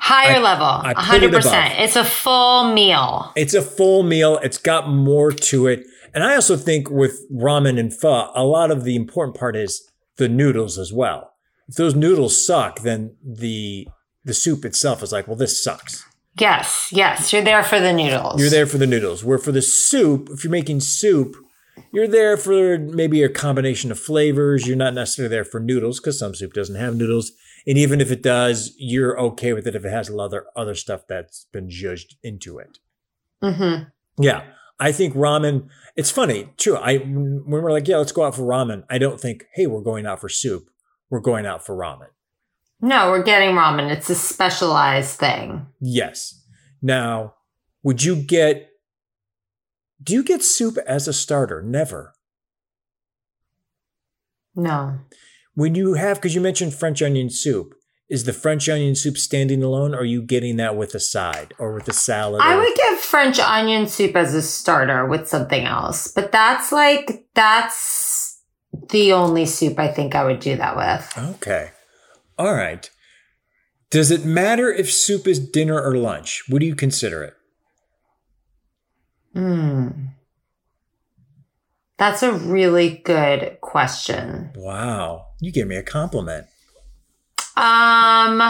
Higher 0.00 0.36
I, 0.36 0.38
level, 0.38 0.66
I 0.66 0.94
100%. 0.94 1.70
It 1.72 1.80
it's 1.80 1.96
a 1.96 2.04
full 2.04 2.72
meal. 2.72 3.32
It's 3.36 3.54
a 3.54 3.62
full 3.62 4.02
meal. 4.02 4.38
It's 4.42 4.58
got 4.58 4.88
more 4.88 5.30
to 5.30 5.66
it. 5.66 5.84
And 6.14 6.24
I 6.24 6.34
also 6.34 6.56
think 6.56 6.90
with 6.90 7.20
ramen 7.30 7.78
and 7.78 7.92
pho, 7.92 8.30
a 8.34 8.44
lot 8.44 8.70
of 8.70 8.84
the 8.84 8.96
important 8.96 9.36
part 9.36 9.56
is 9.56 9.88
the 10.16 10.28
noodles 10.28 10.78
as 10.78 10.92
well. 10.92 11.34
If 11.68 11.76
those 11.76 11.94
noodles 11.94 12.44
suck, 12.44 12.80
then 12.80 13.16
the 13.22 13.88
the 14.24 14.34
soup 14.34 14.64
itself 14.64 15.02
is 15.02 15.12
like, 15.12 15.26
well, 15.26 15.36
this 15.36 15.62
sucks. 15.62 16.04
Yes, 16.38 16.88
yes. 16.92 17.32
You're 17.32 17.42
there 17.42 17.62
for 17.62 17.80
the 17.80 17.92
noodles. 17.92 18.40
You're 18.40 18.50
there 18.50 18.66
for 18.66 18.78
the 18.78 18.86
noodles. 18.86 19.24
Where 19.24 19.38
for 19.38 19.52
the 19.52 19.62
soup, 19.62 20.28
if 20.30 20.44
you're 20.44 20.50
making 20.50 20.80
soup, 20.80 21.36
you're 21.92 22.08
there 22.08 22.36
for 22.36 22.78
maybe 22.78 23.22
a 23.22 23.28
combination 23.28 23.90
of 23.90 23.98
flavors. 23.98 24.66
You're 24.66 24.76
not 24.76 24.94
necessarily 24.94 25.34
there 25.34 25.44
for 25.44 25.60
noodles 25.60 26.00
because 26.00 26.18
some 26.18 26.34
soup 26.34 26.52
doesn't 26.52 26.76
have 26.76 26.96
noodles. 26.96 27.32
And 27.66 27.76
even 27.78 28.00
if 28.00 28.10
it 28.10 28.22
does, 28.22 28.74
you're 28.76 29.18
okay 29.20 29.52
with 29.52 29.66
it 29.66 29.74
if 29.74 29.84
it 29.84 29.90
has 29.90 30.08
of 30.08 30.32
other 30.56 30.74
stuff 30.74 31.06
that's 31.08 31.46
been 31.52 31.68
judged 31.68 32.16
into 32.22 32.58
it. 32.58 32.78
Mm-hmm. 33.42 33.84
Yeah. 34.22 34.44
I 34.78 34.92
think 34.92 35.14
ramen, 35.14 35.68
it's 35.94 36.10
funny, 36.10 36.54
true. 36.56 36.76
I 36.76 36.96
when 36.96 37.44
we're 37.46 37.70
like, 37.70 37.86
yeah, 37.86 37.98
let's 37.98 38.12
go 38.12 38.24
out 38.24 38.34
for 38.34 38.42
ramen, 38.42 38.84
I 38.88 38.96
don't 38.96 39.20
think, 39.20 39.44
hey, 39.54 39.66
we're 39.66 39.82
going 39.82 40.06
out 40.06 40.20
for 40.20 40.30
soup. 40.30 40.70
We're 41.10 41.20
going 41.20 41.44
out 41.44 41.64
for 41.64 41.76
ramen. 41.76 42.08
No, 42.80 43.10
we're 43.10 43.22
getting 43.22 43.50
ramen. 43.50 43.90
It's 43.90 44.08
a 44.08 44.14
specialized 44.14 45.18
thing. 45.18 45.66
Yes. 45.80 46.42
Now, 46.80 47.34
would 47.82 48.02
you 48.02 48.16
get 48.16 48.68
do 50.02 50.14
you 50.14 50.22
get 50.22 50.42
soup 50.42 50.78
as 50.86 51.06
a 51.06 51.12
starter? 51.12 51.60
Never. 51.60 52.14
No. 54.56 54.98
When 55.54 55.74
you 55.74 55.94
have, 55.94 56.18
because 56.18 56.34
you 56.34 56.40
mentioned 56.40 56.74
French 56.74 57.02
onion 57.02 57.30
soup, 57.30 57.74
is 58.08 58.24
the 58.24 58.32
French 58.32 58.68
onion 58.68 58.96
soup 58.96 59.16
standing 59.16 59.62
alone? 59.62 59.94
Or 59.94 59.98
are 59.98 60.04
you 60.04 60.22
getting 60.22 60.56
that 60.56 60.76
with 60.76 60.94
a 60.94 61.00
side 61.00 61.54
or 61.58 61.72
with 61.72 61.88
a 61.88 61.92
salad? 61.92 62.40
I 62.42 62.56
would 62.56 62.74
get 62.74 62.98
French 62.98 63.38
onion 63.38 63.86
soup 63.86 64.16
as 64.16 64.34
a 64.34 64.42
starter 64.42 65.06
with 65.06 65.28
something 65.28 65.64
else, 65.64 66.08
but 66.08 66.32
that's 66.32 66.72
like, 66.72 67.26
that's 67.34 68.42
the 68.90 69.12
only 69.12 69.46
soup 69.46 69.78
I 69.78 69.88
think 69.88 70.14
I 70.14 70.24
would 70.24 70.40
do 70.40 70.56
that 70.56 70.76
with. 70.76 71.18
Okay. 71.36 71.70
All 72.38 72.54
right. 72.54 72.90
Does 73.90 74.10
it 74.10 74.24
matter 74.24 74.72
if 74.72 74.90
soup 74.90 75.26
is 75.26 75.38
dinner 75.38 75.80
or 75.80 75.96
lunch? 75.96 76.44
What 76.48 76.60
do 76.60 76.66
you 76.66 76.76
consider 76.76 77.22
it? 77.24 77.34
Hmm. 79.34 79.88
That's 82.00 82.22
a 82.22 82.32
really 82.32 83.02
good 83.04 83.60
question. 83.60 84.52
Wow. 84.56 85.26
You 85.38 85.52
gave 85.52 85.66
me 85.66 85.76
a 85.76 85.82
compliment. 85.82 86.46
Um 87.58 88.40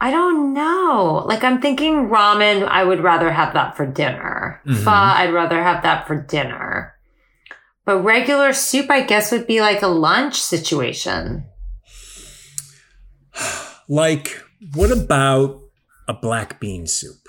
I 0.00 0.12
don't 0.12 0.54
know. 0.54 1.24
Like 1.26 1.42
I'm 1.42 1.60
thinking 1.60 2.10
ramen, 2.10 2.64
I 2.68 2.84
would 2.84 3.00
rather 3.00 3.32
have 3.32 3.54
that 3.54 3.76
for 3.76 3.86
dinner. 3.86 4.62
Mm-hmm. 4.64 4.84
Pho, 4.84 4.90
I'd 4.92 5.34
rather 5.34 5.60
have 5.60 5.82
that 5.82 6.06
for 6.06 6.14
dinner. 6.14 6.94
But 7.84 8.04
regular 8.04 8.52
soup, 8.52 8.88
I 8.88 9.00
guess, 9.00 9.32
would 9.32 9.48
be 9.48 9.60
like 9.60 9.82
a 9.82 9.88
lunch 9.88 10.40
situation. 10.40 11.44
Like, 13.90 14.42
what 14.74 14.90
about 14.90 15.62
a 16.06 16.12
black 16.12 16.60
bean 16.60 16.86
soup? 16.86 17.26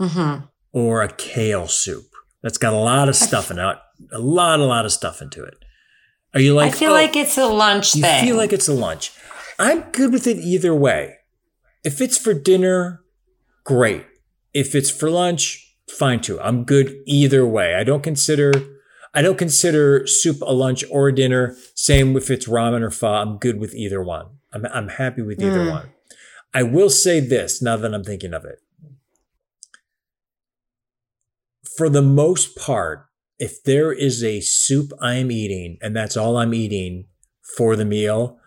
Mm-hmm. 0.00 0.46
Or 0.76 1.02
a 1.02 1.10
kale 1.10 1.68
soup 1.68 2.04
that's 2.42 2.58
got 2.58 2.74
a 2.74 2.76
lot 2.76 3.08
of 3.08 3.16
stuff 3.16 3.50
in 3.50 3.58
it, 3.58 3.78
a 4.12 4.18
lot, 4.18 4.60
a 4.60 4.64
lot 4.64 4.84
of 4.84 4.92
stuff 4.92 5.22
into 5.22 5.42
it. 5.42 5.54
Are 6.34 6.40
you 6.40 6.52
like? 6.52 6.74
I 6.74 6.76
feel 6.76 6.90
oh, 6.90 6.94
like 6.94 7.16
it's 7.16 7.38
a 7.38 7.46
lunch 7.46 7.94
you 7.94 8.02
thing. 8.02 8.26
feel 8.26 8.36
like 8.36 8.52
it's 8.52 8.68
a 8.68 8.74
lunch. 8.74 9.10
I'm 9.58 9.80
good 9.92 10.12
with 10.12 10.26
it 10.26 10.36
either 10.36 10.74
way. 10.74 11.14
If 11.82 12.02
it's 12.02 12.18
for 12.18 12.34
dinner, 12.34 13.00
great. 13.64 14.04
If 14.52 14.74
it's 14.74 14.90
for 14.90 15.08
lunch, 15.08 15.76
fine 15.88 16.20
too. 16.20 16.38
I'm 16.40 16.64
good 16.64 16.94
either 17.06 17.46
way. 17.46 17.74
I 17.74 17.82
don't 17.82 18.02
consider 18.02 18.52
I 19.14 19.22
don't 19.22 19.38
consider 19.38 20.06
soup 20.06 20.42
a 20.42 20.52
lunch 20.52 20.84
or 20.90 21.08
a 21.08 21.14
dinner. 21.14 21.56
Same 21.74 22.14
if 22.18 22.30
it's 22.30 22.46
ramen 22.46 22.82
or 22.82 22.90
pho. 22.90 23.14
I'm 23.14 23.38
good 23.38 23.58
with 23.58 23.74
either 23.74 24.02
one. 24.02 24.26
I'm, 24.52 24.66
I'm 24.66 24.88
happy 24.88 25.22
with 25.22 25.40
either 25.40 25.64
mm. 25.64 25.70
one. 25.70 25.90
I 26.52 26.64
will 26.64 26.90
say 26.90 27.20
this 27.20 27.62
now 27.62 27.78
that 27.78 27.94
I'm 27.94 28.04
thinking 28.04 28.34
of 28.34 28.44
it. 28.44 28.58
For 31.76 31.88
the 31.88 32.02
most 32.02 32.56
part, 32.56 33.06
if 33.38 33.62
there 33.64 33.92
is 33.92 34.24
a 34.24 34.40
soup 34.40 34.92
I'm 35.00 35.30
eating 35.30 35.78
and 35.82 35.94
that's 35.94 36.16
all 36.16 36.36
I'm 36.36 36.54
eating 36.54 37.06
for 37.56 37.76
the 37.76 37.84
meal, 37.84 38.38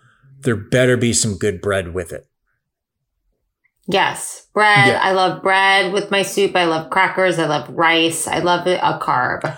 there 0.42 0.56
better 0.56 0.98
be 0.98 1.14
some 1.14 1.38
good 1.38 1.62
bread 1.62 1.94
with 1.94 2.12
it. 2.12 2.28
Yes, 3.88 4.48
bread. 4.54 4.88
Yeah. 4.88 5.00
I 5.02 5.14
love 5.14 5.42
bread 5.42 5.94
with 5.94 6.12
my 6.12 6.22
soup. 6.22 6.56
I 6.56 6.66
love 6.66 6.92
crackers. 6.92 7.40
I 7.40 7.48
love 7.48 7.70
rice. 7.70 8.28
I 8.28 8.40
love 8.40 8.68
a 8.68 9.00
carb. 9.00 9.58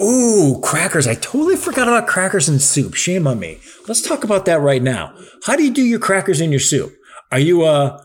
Ooh, 0.00 0.60
crackers. 0.62 1.06
I 1.06 1.14
totally 1.14 1.56
forgot 1.56 1.88
about 1.88 2.06
crackers 2.06 2.48
and 2.48 2.62
soup. 2.62 2.94
Shame 2.94 3.26
on 3.26 3.38
me. 3.38 3.60
Let's 3.88 4.00
talk 4.00 4.24
about 4.24 4.46
that 4.46 4.60
right 4.60 4.82
now. 4.82 5.14
How 5.44 5.56
do 5.56 5.64
you 5.64 5.72
do 5.72 5.82
your 5.82 5.98
crackers 5.98 6.40
in 6.40 6.50
your 6.50 6.60
soup? 6.60 6.94
Are 7.30 7.38
you 7.38 7.62
uh 7.62 8.00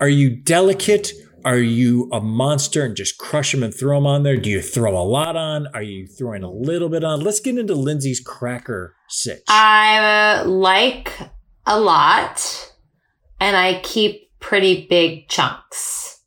are 0.00 0.08
you 0.08 0.30
delicate? 0.30 1.12
Are 1.44 1.58
you 1.58 2.08
a 2.12 2.20
monster 2.20 2.84
and 2.84 2.94
just 2.94 3.18
crush 3.18 3.52
them 3.52 3.62
and 3.62 3.74
throw 3.74 3.96
them 3.96 4.06
on 4.06 4.22
there? 4.22 4.36
Do 4.36 4.50
you 4.50 4.60
throw 4.60 4.96
a 4.96 5.04
lot 5.04 5.36
on? 5.36 5.68
Are 5.74 5.82
you 5.82 6.06
throwing 6.06 6.42
a 6.42 6.50
little 6.50 6.88
bit 6.88 7.02
on? 7.02 7.20
Let's 7.20 7.40
get 7.40 7.56
into 7.56 7.74
Lindsay's 7.74 8.20
cracker 8.20 8.94
six. 9.08 9.42
I 9.48 10.40
uh, 10.40 10.48
like 10.48 11.18
a 11.66 11.80
lot 11.80 12.74
and 13.40 13.56
I 13.56 13.80
keep 13.82 14.30
pretty 14.40 14.86
big 14.86 15.28
chunks. 15.28 16.20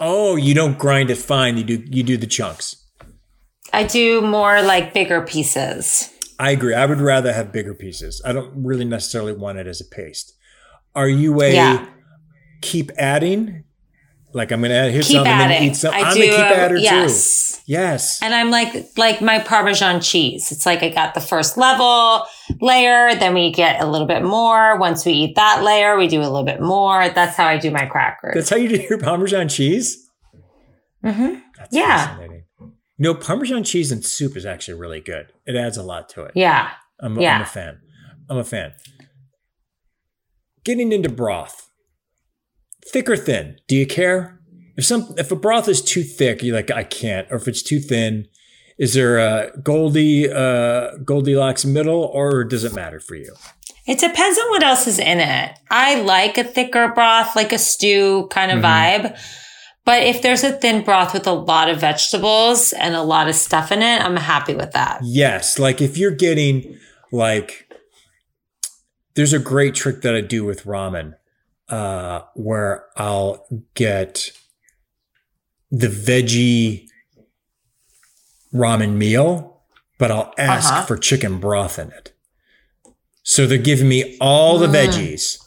Oh, 0.00 0.36
you 0.36 0.54
don't 0.54 0.78
grind 0.78 1.10
it 1.10 1.18
fine. 1.18 1.56
You 1.56 1.64
do 1.64 1.84
you 1.86 2.02
do 2.02 2.16
the 2.16 2.26
chunks. 2.26 2.76
I 3.72 3.84
do 3.84 4.20
more 4.20 4.62
like 4.62 4.94
bigger 4.94 5.22
pieces. 5.22 6.12
I 6.38 6.52
agree. 6.52 6.74
I 6.74 6.86
would 6.86 7.00
rather 7.00 7.32
have 7.32 7.52
bigger 7.52 7.74
pieces. 7.74 8.22
I 8.24 8.32
don't 8.32 8.64
really 8.64 8.84
necessarily 8.84 9.32
want 9.32 9.58
it 9.58 9.66
as 9.66 9.80
a 9.80 9.84
paste. 9.84 10.34
Are 10.94 11.08
you 11.08 11.40
a 11.42 11.52
yeah. 11.52 11.86
keep 12.62 12.90
adding? 12.96 13.64
Like 14.34 14.52
I'm 14.52 14.60
gonna 14.60 14.74
add 14.74 14.90
here's 14.90 15.06
keep 15.08 15.16
something 15.16 15.32
adding. 15.32 15.70
eat 15.70 15.76
some. 15.76 15.94
I 15.94 16.00
am 16.00 16.14
do, 16.14 16.22
a 16.22 16.26
keep 16.26 16.38
adder 16.38 16.76
yes. 16.76 17.52
too. 17.56 17.62
Yes. 17.66 18.22
And 18.22 18.34
I'm 18.34 18.50
like 18.50 18.86
like 18.96 19.20
my 19.22 19.38
Parmesan 19.38 20.00
cheese. 20.00 20.52
It's 20.52 20.66
like 20.66 20.82
I 20.82 20.90
got 20.90 21.14
the 21.14 21.20
first 21.20 21.56
level 21.56 22.24
layer, 22.60 23.14
then 23.14 23.32
we 23.34 23.50
get 23.52 23.80
a 23.80 23.86
little 23.86 24.06
bit 24.06 24.22
more. 24.22 24.78
Once 24.78 25.06
we 25.06 25.12
eat 25.12 25.36
that 25.36 25.62
layer, 25.64 25.96
we 25.96 26.08
do 26.08 26.20
a 26.20 26.28
little 26.28 26.44
bit 26.44 26.60
more. 26.60 27.08
That's 27.08 27.36
how 27.36 27.46
I 27.46 27.56
do 27.58 27.70
my 27.70 27.86
crackers. 27.86 28.34
That's 28.34 28.50
how 28.50 28.56
you 28.56 28.68
do 28.68 28.76
your 28.88 28.98
Parmesan 28.98 29.48
cheese? 29.48 30.06
Mm-hmm. 31.04 31.40
That's 31.56 31.74
Yeah. 31.74 32.08
fascinating. 32.08 32.44
You 32.60 33.04
know, 33.04 33.14
Parmesan 33.14 33.64
cheese 33.64 33.92
and 33.92 34.04
soup 34.04 34.36
is 34.36 34.44
actually 34.44 34.78
really 34.78 35.00
good. 35.00 35.32
It 35.46 35.54
adds 35.56 35.76
a 35.76 35.82
lot 35.82 36.08
to 36.10 36.24
it. 36.24 36.32
Yeah. 36.34 36.70
I'm, 37.00 37.18
I'm 37.18 37.42
a 37.42 37.46
fan. 37.46 37.80
I'm 38.28 38.38
a 38.38 38.44
fan. 38.44 38.72
Getting 40.64 40.92
into 40.92 41.08
broth, 41.08 41.67
thick 42.90 43.08
or 43.08 43.16
thin? 43.16 43.58
Do 43.66 43.76
you 43.76 43.86
care? 43.86 44.38
If 44.76 44.84
some 44.84 45.14
if 45.16 45.32
a 45.32 45.36
broth 45.36 45.68
is 45.68 45.82
too 45.82 46.02
thick, 46.02 46.42
you're 46.42 46.54
like 46.54 46.70
I 46.70 46.84
can't. 46.84 47.26
Or 47.30 47.36
if 47.36 47.48
it's 47.48 47.62
too 47.62 47.80
thin, 47.80 48.28
is 48.78 48.94
there 48.94 49.18
a 49.18 49.50
Goldie 49.60 50.30
uh, 50.30 50.96
Goldilocks 51.04 51.64
middle, 51.64 52.04
or 52.04 52.44
does 52.44 52.64
it 52.64 52.74
matter 52.74 53.00
for 53.00 53.16
you? 53.16 53.34
It 53.86 53.98
depends 53.98 54.38
on 54.38 54.50
what 54.50 54.62
else 54.62 54.86
is 54.86 54.98
in 54.98 55.18
it. 55.18 55.58
I 55.70 56.00
like 56.02 56.36
a 56.38 56.44
thicker 56.44 56.92
broth, 56.94 57.34
like 57.34 57.52
a 57.52 57.58
stew 57.58 58.28
kind 58.30 58.52
of 58.52 58.62
vibe. 58.62 59.18
But 59.86 60.02
if 60.02 60.20
there's 60.20 60.44
a 60.44 60.52
thin 60.52 60.84
broth 60.84 61.14
with 61.14 61.26
a 61.26 61.32
lot 61.32 61.70
of 61.70 61.80
vegetables 61.80 62.74
and 62.74 62.94
a 62.94 63.02
lot 63.02 63.28
of 63.28 63.34
stuff 63.34 63.72
in 63.72 63.80
it, 63.80 64.02
I'm 64.02 64.16
happy 64.16 64.54
with 64.54 64.72
that. 64.72 65.00
Yes, 65.02 65.58
like 65.58 65.80
if 65.80 65.96
you're 65.96 66.10
getting 66.10 66.78
like 67.10 67.72
there's 69.14 69.32
a 69.32 69.38
great 69.38 69.74
trick 69.74 70.02
that 70.02 70.14
I 70.14 70.20
do 70.20 70.44
with 70.44 70.64
ramen 70.64 71.14
uh 71.68 72.22
where 72.34 72.86
I'll 72.96 73.46
get 73.74 74.30
the 75.70 75.88
veggie 75.88 76.86
ramen 78.54 78.94
meal, 78.96 79.62
but 79.98 80.10
I'll 80.10 80.32
ask 80.38 80.70
Uh-huh. 80.72 80.86
for 80.86 80.96
chicken 80.96 81.38
broth 81.40 81.78
in 81.78 81.92
it. 81.92 82.12
So 83.22 83.46
they're 83.46 83.58
giving 83.58 83.88
me 83.88 84.16
all 84.20 84.58
the 84.58 84.66
veggies, 84.66 85.38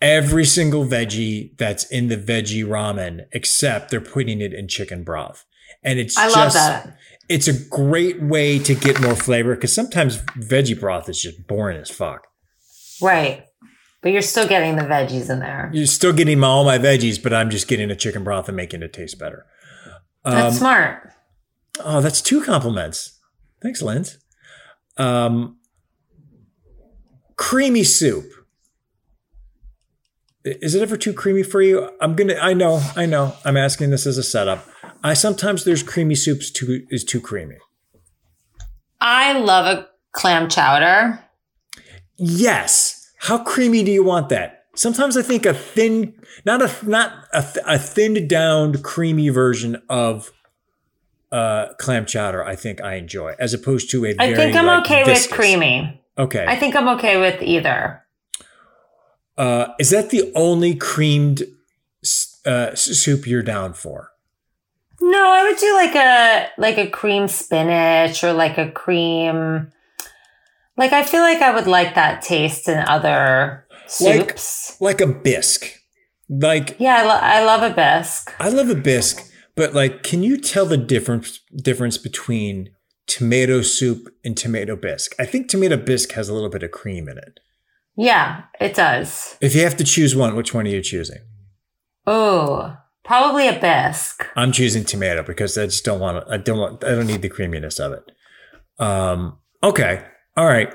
every 0.00 0.44
single 0.44 0.84
veggie 0.84 1.56
that's 1.56 1.84
in 1.84 2.08
the 2.08 2.16
veggie 2.16 2.64
ramen, 2.64 3.26
except 3.32 3.90
they're 3.90 4.00
putting 4.00 4.40
it 4.40 4.52
in 4.52 4.66
chicken 4.66 5.04
broth. 5.04 5.44
And 5.84 5.98
it's 6.00 6.16
I 6.16 6.24
just 6.24 6.36
love 6.36 6.52
that. 6.54 6.96
it's 7.28 7.46
a 7.46 7.52
great 7.68 8.20
way 8.20 8.58
to 8.58 8.74
get 8.74 9.00
more 9.00 9.14
flavor 9.14 9.54
because 9.54 9.72
sometimes 9.74 10.18
veggie 10.36 10.78
broth 10.78 11.08
is 11.08 11.20
just 11.22 11.46
boring 11.46 11.78
as 11.80 11.90
fuck. 11.90 12.26
Right. 13.00 13.46
But 14.02 14.10
you're 14.12 14.20
still 14.22 14.48
getting 14.48 14.76
the 14.76 14.82
veggies 14.82 15.30
in 15.30 15.38
there. 15.38 15.70
You're 15.72 15.86
still 15.86 16.12
getting 16.12 16.38
my, 16.40 16.48
all 16.48 16.64
my 16.64 16.76
veggies, 16.78 17.22
but 17.22 17.32
I'm 17.32 17.50
just 17.50 17.68
getting 17.68 17.90
a 17.90 17.96
chicken 17.96 18.24
broth 18.24 18.48
and 18.48 18.56
making 18.56 18.82
it 18.82 18.92
taste 18.92 19.18
better. 19.18 19.46
That's 20.24 20.54
Um, 20.56 20.58
smart. 20.58 21.12
Oh, 21.80 22.00
that's 22.00 22.20
two 22.20 22.42
compliments. 22.42 23.20
Thanks, 23.62 23.80
Linz. 23.80 24.18
Um, 24.96 25.58
creamy 27.36 27.84
soup. 27.84 28.24
Is 30.44 30.74
it 30.74 30.82
ever 30.82 30.96
too 30.96 31.12
creamy 31.12 31.44
for 31.44 31.62
you? 31.62 31.88
I'm 32.00 32.16
gonna. 32.16 32.34
I 32.34 32.52
know. 32.52 32.82
I 32.96 33.06
know. 33.06 33.36
I'm 33.44 33.56
asking 33.56 33.90
this 33.90 34.06
as 34.06 34.18
a 34.18 34.24
setup. 34.24 34.66
I 35.04 35.14
sometimes 35.14 35.64
there's 35.64 35.84
creamy 35.84 36.16
soups 36.16 36.50
too 36.50 36.84
is 36.90 37.04
too 37.04 37.20
creamy. 37.20 37.56
I 39.00 39.38
love 39.38 39.66
a 39.66 39.88
clam 40.10 40.48
chowder. 40.48 41.20
Yes. 42.16 43.01
How 43.22 43.38
creamy 43.38 43.84
do 43.84 43.92
you 43.92 44.02
want 44.02 44.30
that? 44.30 44.64
Sometimes 44.74 45.16
I 45.16 45.22
think 45.22 45.46
a 45.46 45.54
thin, 45.54 46.14
not 46.44 46.60
a 46.60 46.70
not 46.84 47.12
a, 47.32 47.44
a 47.66 47.78
thinned 47.78 48.28
down 48.28 48.82
creamy 48.82 49.28
version 49.28 49.80
of 49.88 50.32
uh, 51.30 51.74
clam 51.78 52.04
chowder. 52.04 52.44
I 52.44 52.56
think 52.56 52.80
I 52.80 52.94
enjoy 52.94 53.34
as 53.38 53.54
opposed 53.54 53.90
to 53.92 54.04
a. 54.04 54.10
I 54.18 54.34
very, 54.34 54.34
think 54.34 54.56
I'm 54.56 54.66
like, 54.66 54.84
okay 54.84 55.04
viscous. 55.04 55.28
with 55.28 55.36
creamy. 55.36 56.02
Okay. 56.18 56.44
I 56.48 56.56
think 56.56 56.74
I'm 56.74 56.88
okay 56.98 57.20
with 57.20 57.40
either. 57.42 58.02
uh, 59.38 59.68
is 59.78 59.90
that 59.90 60.10
the 60.10 60.32
only 60.34 60.74
creamed 60.74 61.44
uh, 62.44 62.74
soup 62.74 63.26
you're 63.26 63.42
down 63.42 63.72
for? 63.72 64.10
No, 65.00 65.30
I 65.30 65.44
would 65.44 65.58
do 65.58 65.74
like 65.74 65.94
a 65.94 66.48
like 66.58 66.78
a 66.78 66.90
cream 66.90 67.28
spinach 67.28 68.24
or 68.24 68.32
like 68.32 68.58
a 68.58 68.70
cream. 68.70 69.70
Like 70.76 70.92
I 70.92 71.02
feel 71.02 71.20
like 71.20 71.42
I 71.42 71.54
would 71.54 71.66
like 71.66 71.94
that 71.94 72.22
taste 72.22 72.68
in 72.68 72.78
other 72.78 73.66
Like- 74.00 74.38
soups. 74.38 74.76
Like 74.80 75.00
a 75.00 75.06
bisque. 75.06 75.66
Like 76.28 76.76
yeah, 76.78 76.96
I, 76.98 77.02
lo- 77.04 77.20
I 77.20 77.44
love 77.44 77.62
a 77.70 77.74
bisque. 77.74 78.32
I 78.38 78.48
love 78.48 78.70
a 78.70 78.74
bisque, 78.74 79.22
but 79.54 79.74
like, 79.74 80.02
can 80.02 80.22
you 80.22 80.38
tell 80.38 80.64
the 80.64 80.78
difference 80.78 81.40
difference 81.54 81.98
between 81.98 82.70
tomato 83.06 83.60
soup 83.60 84.08
and 84.24 84.34
tomato 84.36 84.74
bisque? 84.76 85.14
I 85.18 85.26
think 85.26 85.48
tomato 85.48 85.76
bisque 85.76 86.12
has 86.12 86.30
a 86.30 86.34
little 86.34 86.48
bit 86.48 86.62
of 86.62 86.70
cream 86.70 87.06
in 87.08 87.18
it. 87.18 87.40
Yeah, 87.96 88.44
it 88.58 88.74
does. 88.74 89.36
If 89.42 89.54
you 89.54 89.62
have 89.64 89.76
to 89.76 89.84
choose 89.84 90.16
one, 90.16 90.34
which 90.34 90.54
one 90.54 90.64
are 90.66 90.70
you 90.70 90.80
choosing? 90.80 91.20
Oh, 92.06 92.74
probably 93.04 93.46
a 93.48 93.58
bisque. 93.60 94.26
I'm 94.34 94.52
choosing 94.52 94.84
tomato 94.84 95.22
because 95.22 95.58
I 95.58 95.66
just 95.66 95.84
don't 95.84 96.00
want 96.00 96.24
I 96.30 96.38
don't 96.38 96.58
want 96.58 96.82
I 96.82 96.90
don't 96.92 97.06
need 97.06 97.20
the 97.22 97.28
creaminess 97.28 97.78
of 97.78 97.92
it. 97.92 98.10
Um, 98.78 99.38
okay. 99.62 100.06
All 100.36 100.46
right. 100.46 100.72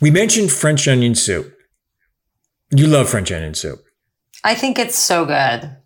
We 0.00 0.10
mentioned 0.10 0.50
French 0.50 0.86
onion 0.86 1.14
soup. 1.14 1.52
You 2.70 2.86
love 2.86 3.08
French 3.08 3.30
onion 3.32 3.54
soup. 3.54 3.82
I 4.44 4.54
think 4.54 4.78
it's 4.78 4.96
so 4.96 5.24
good. 5.24 5.76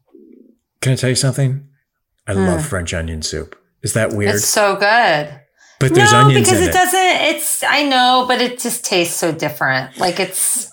Can 0.80 0.92
I 0.92 0.96
tell 0.96 1.10
you 1.10 1.16
something? 1.16 1.68
I 2.26 2.34
hmm. 2.34 2.40
love 2.40 2.66
French 2.66 2.94
onion 2.94 3.22
soup. 3.22 3.56
Is 3.82 3.92
that 3.92 4.12
weird? 4.12 4.34
It's 4.34 4.46
so 4.46 4.74
good. 4.74 5.40
but 5.78 5.94
there's 5.94 6.12
no, 6.12 6.20
onions 6.20 6.48
because 6.48 6.60
in 6.60 6.64
it, 6.64 6.66
Because 6.68 6.88
it. 6.88 6.96
doesn't. 6.96 7.36
It's 7.36 7.62
I 7.62 7.82
know, 7.82 8.24
but 8.26 8.40
it 8.40 8.58
just 8.58 8.84
tastes 8.84 9.16
so 9.16 9.32
different. 9.32 9.96
Like 9.98 10.18
it's 10.18 10.70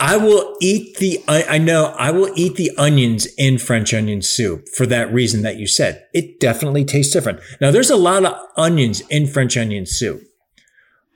I 0.00 0.16
will 0.16 0.56
eat 0.60 0.96
the 0.96 1.22
I, 1.28 1.42
I 1.42 1.58
know 1.58 1.94
I 1.98 2.10
will 2.10 2.30
eat 2.36 2.56
the 2.56 2.70
onions 2.78 3.26
in 3.36 3.58
French 3.58 3.92
onion 3.92 4.22
soup 4.22 4.68
for 4.74 4.86
that 4.86 5.12
reason 5.12 5.42
that 5.42 5.56
you 5.56 5.66
said. 5.66 6.04
It 6.14 6.40
definitely 6.40 6.84
tastes 6.84 7.12
different. 7.12 7.40
Now 7.60 7.70
there's 7.70 7.90
a 7.90 7.96
lot 7.96 8.24
of 8.24 8.34
onions 8.56 9.02
in 9.10 9.26
French 9.26 9.56
onion 9.56 9.86
soup. 9.86 10.22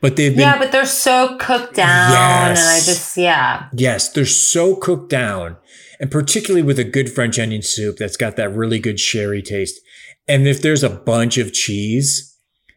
But 0.00 0.14
they've 0.16 0.32
been 0.32 0.40
yeah, 0.42 0.58
but 0.58 0.70
they're 0.70 0.87
so 0.87 1.37
cooked 1.38 1.74
down, 1.74 2.12
Yes. 2.12 2.61
and 2.61 2.68
I 2.68 2.76
just 2.78 3.16
yeah. 3.16 3.68
Yes, 3.72 4.12
they're 4.12 4.26
so 4.26 4.76
cooked 4.76 5.11
down, 5.11 5.56
and 5.98 6.11
particularly 6.11 6.62
with 6.62 6.78
a 6.78 6.84
good 6.84 7.11
French 7.11 7.38
onion 7.38 7.62
soup 7.62 7.96
that's 7.96 8.16
got 8.16 8.37
that 8.37 8.50
really 8.54 8.78
good 8.78 9.00
sherry 9.00 9.42
taste. 9.42 9.80
And 10.28 10.46
if 10.46 10.62
there's 10.62 10.84
a 10.84 10.90
bunch 10.90 11.37
of 11.38 11.52
cheese, 11.52 12.37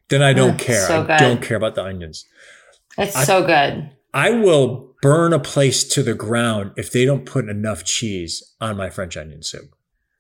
then 0.10 0.24
I 0.24 0.34
don't 0.34 0.56
Mm, 0.58 0.66
care. 0.66 0.88
so 0.88 1.06
I 1.08 1.18
don't 1.18 1.42
care 1.42 1.58
about 1.58 1.76
the 1.76 1.84
onions. 1.84 2.26
It's 2.98 3.26
so 3.26 3.46
good. 3.46 3.92
I 4.14 4.32
will 4.32 4.96
burn 5.02 5.32
a 5.32 5.40
place 5.40 5.84
to 5.90 6.04
the 6.04 6.14
ground 6.14 6.72
if 6.76 6.92
they 6.92 7.06
don't 7.06 7.26
put 7.26 7.48
enough 7.50 7.84
cheese 7.84 8.42
on 8.60 8.78
my 8.78 8.90
French 8.90 9.16
onion 9.16 9.44
soup. 9.44 9.74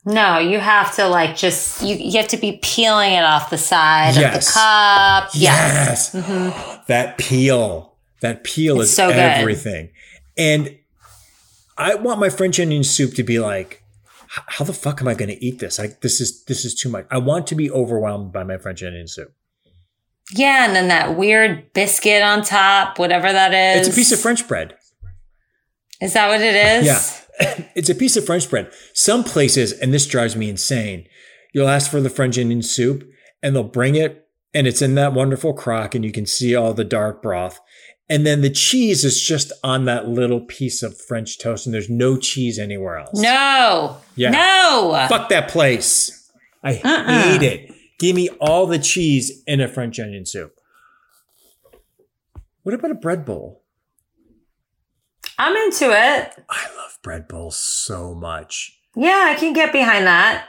No, 0.03 0.39
you 0.39 0.59
have 0.59 0.95
to 0.95 1.07
like 1.07 1.35
just 1.35 1.81
you. 1.83 1.95
You 1.95 2.19
have 2.19 2.29
to 2.29 2.37
be 2.37 2.59
peeling 2.63 3.13
it 3.13 3.23
off 3.23 3.49
the 3.51 3.57
side 3.57 4.15
Yes. 4.15 4.35
of 4.35 4.45
the 4.45 4.51
cup. 4.59 5.29
Yes. 5.35 6.11
Yes. 6.13 6.15
Mm-hmm. 6.15 6.81
That 6.87 7.17
peel. 7.19 7.95
That 8.21 8.43
peel 8.43 8.81
It's 8.81 8.89
is 8.91 8.95
so 8.95 9.09
good. 9.09 9.17
everything. 9.17 9.89
And 10.37 10.77
I 11.77 11.95
want 11.95 12.19
my 12.19 12.29
French 12.29 12.59
onion 12.59 12.83
soup 12.83 13.13
to 13.15 13.23
be 13.23 13.39
like, 13.39 13.83
how 14.27 14.63
the 14.65 14.73
fuck 14.73 15.01
am 15.01 15.07
I 15.07 15.13
going 15.13 15.29
to 15.29 15.43
eat 15.43 15.59
this? 15.59 15.77
Like 15.77 16.01
this 16.01 16.19
is 16.21 16.43
this 16.45 16.65
is 16.65 16.73
too 16.73 16.89
much. 16.89 17.05
I 17.11 17.17
want 17.19 17.45
to 17.47 17.55
be 17.55 17.69
overwhelmed 17.69 18.31
by 18.31 18.43
my 18.43 18.57
French 18.57 18.81
onion 18.81 19.07
soup. 19.07 19.31
Yeah, 20.33 20.65
and 20.65 20.75
then 20.75 20.87
that 20.87 21.17
weird 21.17 21.73
biscuit 21.73 22.21
on 22.23 22.41
top, 22.43 22.97
whatever 22.97 23.31
that 23.31 23.53
is. 23.53 23.85
It's 23.87 23.95
a 23.95 23.99
piece 23.99 24.11
of 24.13 24.19
French 24.19 24.47
bread. 24.47 24.75
Is 26.01 26.13
that 26.13 26.29
what 26.29 26.41
it 26.41 26.55
is? 26.55 26.85
Yeah. 26.87 27.01
it's 27.75 27.89
a 27.89 27.95
piece 27.95 28.15
of 28.17 28.25
French 28.25 28.49
bread. 28.49 28.71
Some 28.93 29.23
places, 29.23 29.71
and 29.71 29.93
this 29.93 30.08
drives 30.08 30.36
me 30.36 30.49
insane, 30.49 31.08
you'll 31.54 31.69
ask 31.69 31.89
for 31.89 32.01
the 32.01 32.10
French 32.10 32.38
onion 32.38 32.62
soup 32.62 33.10
and 33.41 33.56
they'll 33.56 33.63
bring 33.63 33.95
it 33.95 34.27
and 34.54 34.67
it's 34.67 34.82
in 34.82 34.95
that 34.95 35.13
wonderful 35.13 35.54
crock 35.54 35.95
and 35.95 36.04
you 36.04 36.12
can 36.12 36.25
see 36.25 36.56
all 36.56 36.73
the 36.73 36.84
dark 36.84 37.21
broth. 37.21 37.60
And 38.10 38.25
then 38.25 38.41
the 38.41 38.49
cheese 38.49 39.06
is 39.06 39.21
just 39.21 39.54
on 39.63 39.86
that 39.86 40.10
little 40.10 40.41
piece 40.41 40.84
of 40.84 40.99
French 40.99 41.39
toast 41.39 41.65
and 41.65 41.73
there's 41.73 41.89
no 41.89 42.17
cheese 42.17 42.60
anywhere 42.60 42.97
else. 42.97 43.19
No. 43.19 43.97
Yeah. 44.15 44.32
No. 44.32 45.06
Fuck 45.08 45.30
that 45.30 45.47
place. 45.47 46.30
I 46.62 46.75
uh-uh. 46.75 47.21
hate 47.21 47.43
it. 47.43 47.73
Give 47.99 48.15
me 48.15 48.30
all 48.41 48.67
the 48.67 48.80
cheese 48.80 49.41
in 49.47 49.62
a 49.62 49.67
French 49.67 49.99
onion 49.99 50.25
soup. 50.25 50.54
What 52.63 52.75
about 52.75 52.91
a 52.91 52.95
bread 52.95 53.25
bowl? 53.25 53.61
I'm 55.41 55.56
into 55.56 55.86
it. 55.86 56.34
I 56.49 56.65
love 56.77 56.99
bread 57.01 57.27
bowls 57.27 57.60
so 57.60 58.13
much. 58.13 58.77
Yeah, 58.95 59.23
I 59.27 59.34
can 59.36 59.54
get 59.54 59.71
behind 59.73 60.06
that. 60.06 60.47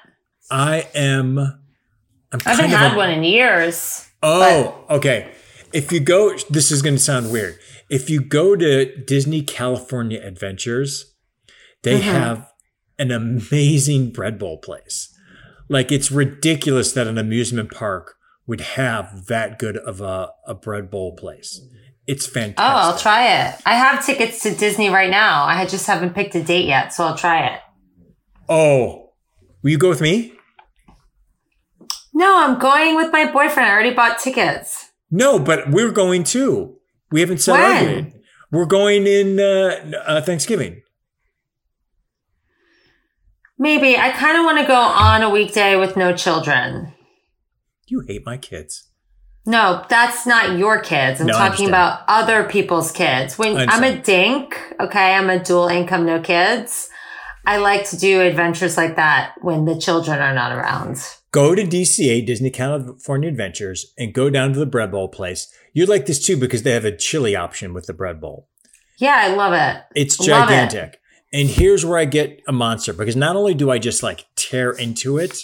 I 0.50 0.86
am. 0.94 1.38
I'm 1.38 2.40
I 2.44 2.50
haven't 2.50 2.70
had 2.70 2.92
a- 2.92 2.96
one 2.96 3.10
in 3.10 3.24
years. 3.24 4.06
Oh, 4.22 4.84
okay. 4.90 5.32
If 5.72 5.90
you 5.92 6.00
go, 6.00 6.36
this 6.50 6.70
is 6.70 6.82
going 6.82 6.96
to 6.96 7.00
sound 7.02 7.32
weird. 7.32 7.58
If 7.88 8.10
you 8.10 8.20
go 8.20 8.54
to 8.54 8.94
Disney 9.04 9.40
California 9.42 10.20
Adventures, 10.22 11.14
they 11.82 11.98
Mm-hmm. 12.00 12.10
have 12.10 12.50
an 12.98 13.10
amazing 13.10 14.10
bread 14.10 14.38
bowl 14.38 14.58
place. 14.58 15.08
Like 15.68 15.90
it's 15.90 16.12
ridiculous 16.12 16.92
that 16.92 17.06
an 17.06 17.16
amusement 17.16 17.70
park 17.72 18.16
would 18.46 18.60
have 18.60 19.26
that 19.26 19.58
good 19.58 19.78
of 19.78 20.00
a, 20.02 20.30
a 20.46 20.54
bread 20.54 20.90
bowl 20.90 21.16
place. 21.16 21.60
It's 22.12 22.26
fantastic. 22.26 22.58
Oh, 22.58 22.90
I'll 22.90 22.98
try 22.98 23.26
it. 23.26 23.58
I 23.64 23.74
have 23.74 24.04
tickets 24.04 24.42
to 24.42 24.54
Disney 24.54 24.90
right 24.90 25.08
now. 25.08 25.44
I 25.44 25.64
just 25.64 25.86
haven't 25.86 26.14
picked 26.14 26.34
a 26.34 26.42
date 26.42 26.66
yet, 26.66 26.92
so 26.92 27.04
I'll 27.04 27.16
try 27.16 27.46
it. 27.46 27.60
Oh, 28.50 29.12
will 29.62 29.70
you 29.70 29.78
go 29.78 29.88
with 29.88 30.02
me? 30.02 30.34
No, 32.12 32.36
I'm 32.36 32.58
going 32.58 32.96
with 32.96 33.10
my 33.12 33.32
boyfriend. 33.32 33.66
I 33.66 33.72
already 33.72 33.94
bought 33.94 34.18
tickets. 34.18 34.90
No, 35.10 35.38
but 35.38 35.70
we're 35.70 35.90
going 35.90 36.24
too. 36.24 36.76
We 37.10 37.20
haven't 37.20 37.38
celebrated. 37.38 38.12
We're 38.50 38.66
going 38.66 39.06
in 39.06 39.40
uh, 39.40 40.02
uh, 40.06 40.20
Thanksgiving. 40.20 40.82
Maybe. 43.56 43.96
I 43.96 44.10
kind 44.10 44.36
of 44.36 44.44
want 44.44 44.58
to 44.58 44.66
go 44.66 44.76
on 44.76 45.22
a 45.22 45.30
weekday 45.30 45.76
with 45.76 45.96
no 45.96 46.14
children. 46.14 46.92
You 47.86 48.04
hate 48.06 48.26
my 48.26 48.36
kids. 48.36 48.91
No, 49.44 49.84
that's 49.88 50.24
not 50.26 50.56
your 50.56 50.80
kids. 50.80 51.20
I'm 51.20 51.26
No, 51.26 51.32
talking 51.32 51.68
about 51.68 52.02
other 52.06 52.44
people's 52.44 52.92
kids. 52.92 53.36
When 53.36 53.56
I'm 53.56 53.82
a 53.82 53.98
dink, 54.00 54.56
okay, 54.78 55.14
I'm 55.14 55.28
a 55.30 55.42
dual 55.42 55.66
income, 55.68 56.06
no 56.06 56.20
kids. 56.20 56.88
I 57.44 57.56
like 57.56 57.88
to 57.90 57.96
do 57.96 58.20
adventures 58.20 58.76
like 58.76 58.94
that 58.96 59.34
when 59.40 59.64
the 59.64 59.76
children 59.76 60.20
are 60.20 60.32
not 60.34 60.52
around. 60.52 60.98
Go 61.32 61.54
to 61.56 61.64
DCA, 61.64 62.24
Disney 62.24 62.50
California 62.50 63.28
Adventures, 63.28 63.92
and 63.98 64.14
go 64.14 64.30
down 64.30 64.52
to 64.52 64.58
the 64.60 64.66
bread 64.66 64.92
bowl 64.92 65.08
place. 65.08 65.52
You'd 65.72 65.88
like 65.88 66.06
this 66.06 66.24
too 66.24 66.36
because 66.36 66.62
they 66.62 66.72
have 66.72 66.84
a 66.84 66.96
chili 66.96 67.34
option 67.34 67.74
with 67.74 67.86
the 67.86 67.94
bread 67.94 68.20
bowl. 68.20 68.48
Yeah, 68.98 69.16
I 69.16 69.34
love 69.34 69.54
it. 69.54 69.82
It's 69.96 70.20
Love 70.20 70.28
it. 70.28 70.30
gigantic. 70.52 71.00
And 71.32 71.48
here's 71.48 71.84
where 71.84 71.98
I 71.98 72.04
get 72.04 72.42
a 72.46 72.52
monster 72.52 72.92
because 72.92 73.16
not 73.16 73.34
only 73.34 73.54
do 73.54 73.70
I 73.70 73.78
just 73.78 74.02
like 74.02 74.26
tear 74.36 74.70
into 74.70 75.18
it, 75.18 75.42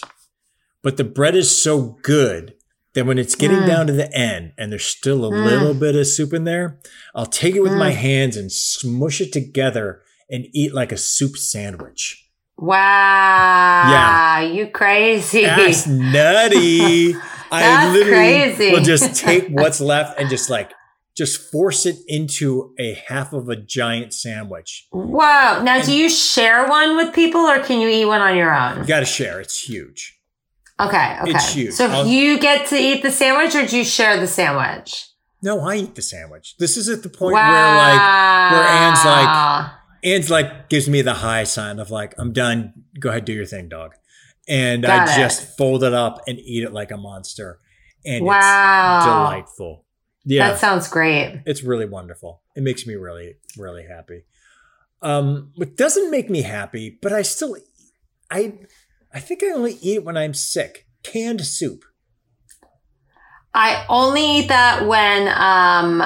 but 0.83 0.95
the 0.97 1.03
bread 1.03 1.35
is 1.35 1.51
so 1.61 1.97
good 2.03 2.53
that 2.95 3.05
when 3.05 3.17
it's 3.19 3.35
getting 3.35 3.59
Mm. 3.59 3.67
down 3.67 3.87
to 3.87 3.93
the 3.93 4.11
end 4.15 4.53
and 4.57 4.71
there's 4.71 4.85
still 4.85 5.23
a 5.25 5.27
little 5.29 5.73
bit 5.73 5.95
of 5.95 6.07
soup 6.07 6.33
in 6.33 6.43
there, 6.43 6.79
I'll 7.15 7.25
take 7.27 7.55
it 7.55 7.61
with 7.61 7.73
my 7.73 7.91
Mm. 7.91 7.95
hands 7.95 8.37
and 8.37 8.51
smush 8.51 9.21
it 9.21 9.31
together 9.31 10.01
and 10.29 10.45
eat 10.53 10.73
like 10.73 10.91
a 10.91 10.97
soup 10.97 11.37
sandwich. 11.37 12.25
Wow. 12.57 13.89
Yeah. 13.91 14.39
You 14.51 14.67
crazy. 14.67 15.45
That's 15.45 15.87
nutty. 15.87 17.15
I 17.51 17.61
That's 17.61 17.93
literally 17.93 18.15
crazy. 18.53 18.71
will 18.71 18.81
just 18.83 19.15
take 19.15 19.47
what's 19.49 19.81
left 19.81 20.19
and 20.19 20.29
just 20.29 20.49
like 20.49 20.71
just 21.17 21.51
force 21.51 21.85
it 21.85 21.97
into 22.07 22.73
a 22.79 22.93
half 23.07 23.33
of 23.33 23.49
a 23.49 23.55
giant 23.55 24.13
sandwich. 24.13 24.87
Wow. 24.91 25.61
Now, 25.63 25.81
do 25.81 25.91
you 25.93 26.09
share 26.09 26.67
one 26.67 26.95
with 26.95 27.13
people 27.13 27.41
or 27.41 27.59
can 27.59 27.81
you 27.81 27.89
eat 27.89 28.05
one 28.05 28.21
on 28.21 28.37
your 28.37 28.55
own? 28.55 28.79
You 28.81 28.85
got 28.85 28.99
to 29.01 29.05
share. 29.05 29.39
It's 29.41 29.67
huge. 29.67 30.18
Okay. 30.79 31.17
Okay. 31.21 31.31
It's 31.31 31.53
huge. 31.53 31.73
So 31.73 31.87
I'll- 31.87 32.07
you 32.07 32.39
get 32.39 32.67
to 32.67 32.75
eat 32.75 33.01
the 33.03 33.11
sandwich 33.11 33.55
or 33.55 33.65
do 33.67 33.77
you 33.77 33.83
share 33.83 34.19
the 34.19 34.27
sandwich? 34.27 35.07
No, 35.41 35.61
I 35.61 35.75
eat 35.75 35.95
the 35.95 36.01
sandwich. 36.01 36.55
This 36.57 36.75
is 36.77 36.89
at 36.89 37.03
the 37.03 37.09
point 37.09 37.33
wow. 37.33 37.51
where 37.51 37.75
like 37.77 38.51
where 38.51 38.67
Anne's 38.67 39.05
like 39.05 39.71
Anne's 40.03 40.29
like 40.29 40.69
gives 40.69 40.89
me 40.89 41.01
the 41.01 41.13
high 41.13 41.43
sign 41.45 41.79
of 41.79 41.91
like 41.91 42.13
I'm 42.17 42.33
done. 42.33 42.73
Go 42.99 43.09
ahead, 43.09 43.25
do 43.25 43.33
your 43.33 43.45
thing, 43.45 43.69
dog. 43.69 43.95
And 44.47 44.83
Got 44.83 45.07
I 45.07 45.13
it. 45.13 45.17
just 45.17 45.57
fold 45.57 45.83
it 45.83 45.93
up 45.93 46.21
and 46.27 46.39
eat 46.39 46.63
it 46.63 46.73
like 46.73 46.91
a 46.91 46.97
monster. 46.97 47.59
And 48.05 48.25
Wow. 48.25 48.97
it's 48.97 49.05
delightful. 49.05 49.85
Yeah. 50.25 50.49
That 50.49 50.59
sounds 50.59 50.87
great. 50.87 51.41
It's 51.45 51.63
really 51.63 51.85
wonderful. 51.85 52.41
It 52.55 52.63
makes 52.63 52.85
me 52.85 52.95
really, 52.95 53.35
really 53.57 53.85
happy. 53.85 54.23
Um, 55.01 55.51
what 55.55 55.77
doesn't 55.77 56.11
make 56.11 56.29
me 56.29 56.41
happy, 56.41 56.97
but 57.01 57.13
I 57.13 57.21
still, 57.21 57.55
I, 58.29 58.59
I 59.13 59.19
think 59.19 59.43
I 59.43 59.47
only 59.51 59.73
eat 59.81 59.95
it 59.95 60.05
when 60.05 60.17
I'm 60.17 60.33
sick. 60.33 60.85
Canned 61.03 61.45
soup. 61.45 61.83
I 63.53 63.85
only 63.89 64.39
eat 64.39 64.47
that 64.49 64.85
when 64.85 65.27
um 65.35 66.03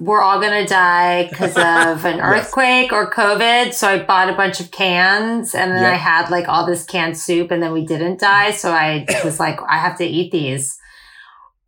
we're 0.00 0.20
all 0.20 0.40
gonna 0.40 0.66
die 0.66 1.28
because 1.28 1.52
of 1.56 2.04
an 2.04 2.16
Yes. 2.18 2.46
earthquake 2.46 2.92
or 2.92 3.08
COVID. 3.10 3.72
So 3.72 3.88
I 3.88 4.02
bought 4.02 4.28
a 4.28 4.32
bunch 4.34 4.58
of 4.58 4.72
cans 4.72 5.54
and 5.54 5.70
then 5.70 5.82
Yep. 5.82 5.92
I 5.92 5.96
had 5.96 6.30
like 6.30 6.48
all 6.48 6.66
this 6.66 6.84
canned 6.84 7.16
soup 7.16 7.52
and 7.52 7.62
then 7.62 7.72
we 7.72 7.86
didn't 7.86 8.18
die. 8.18 8.50
So 8.50 8.72
I 8.72 9.06
was 9.24 9.38
like, 9.38 9.60
I 9.68 9.78
have 9.78 9.96
to 9.98 10.04
eat 10.04 10.32
these. 10.32 10.76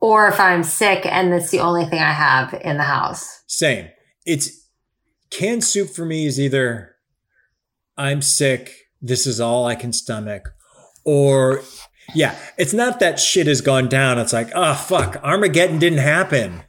Or 0.01 0.27
if 0.29 0.41
I'm 0.41 0.65
sick 0.65 1.07
and 1.07 1.33
it's 1.33 1.51
the 1.51 1.61
only 1.61 1.85
thing 1.85 2.01
I 2.01 2.13
have 2.13 2.53
in 2.63 2.77
the 2.79 2.83
house. 2.83 3.43
Same. 3.47 3.89
It's 4.25 4.51
canned 5.31 5.63
soup 5.63 5.91
for 5.91 6.05
me 6.05 6.27
is 6.27 6.41
either 6.41 6.97
I'm 7.97 8.21
sick, 8.23 8.73
this 9.03 9.27
is 9.27 9.41
all 9.41 9.67
I 9.67 9.75
can 9.75 9.93
stomach, 9.93 10.51
or 11.05 11.63
yeah, 12.15 12.35
it's 12.57 12.73
not 12.73 13.01
that 13.01 13.19
shit 13.21 13.47
has 13.47 13.61
gone 13.61 13.89
down. 13.89 14.19
It's 14.19 14.33
like, 14.33 14.51
oh 14.55 14.75
fuck, 14.75 15.17
Armageddon 15.23 15.79
didn't 15.79 15.99
happen. 15.99 16.63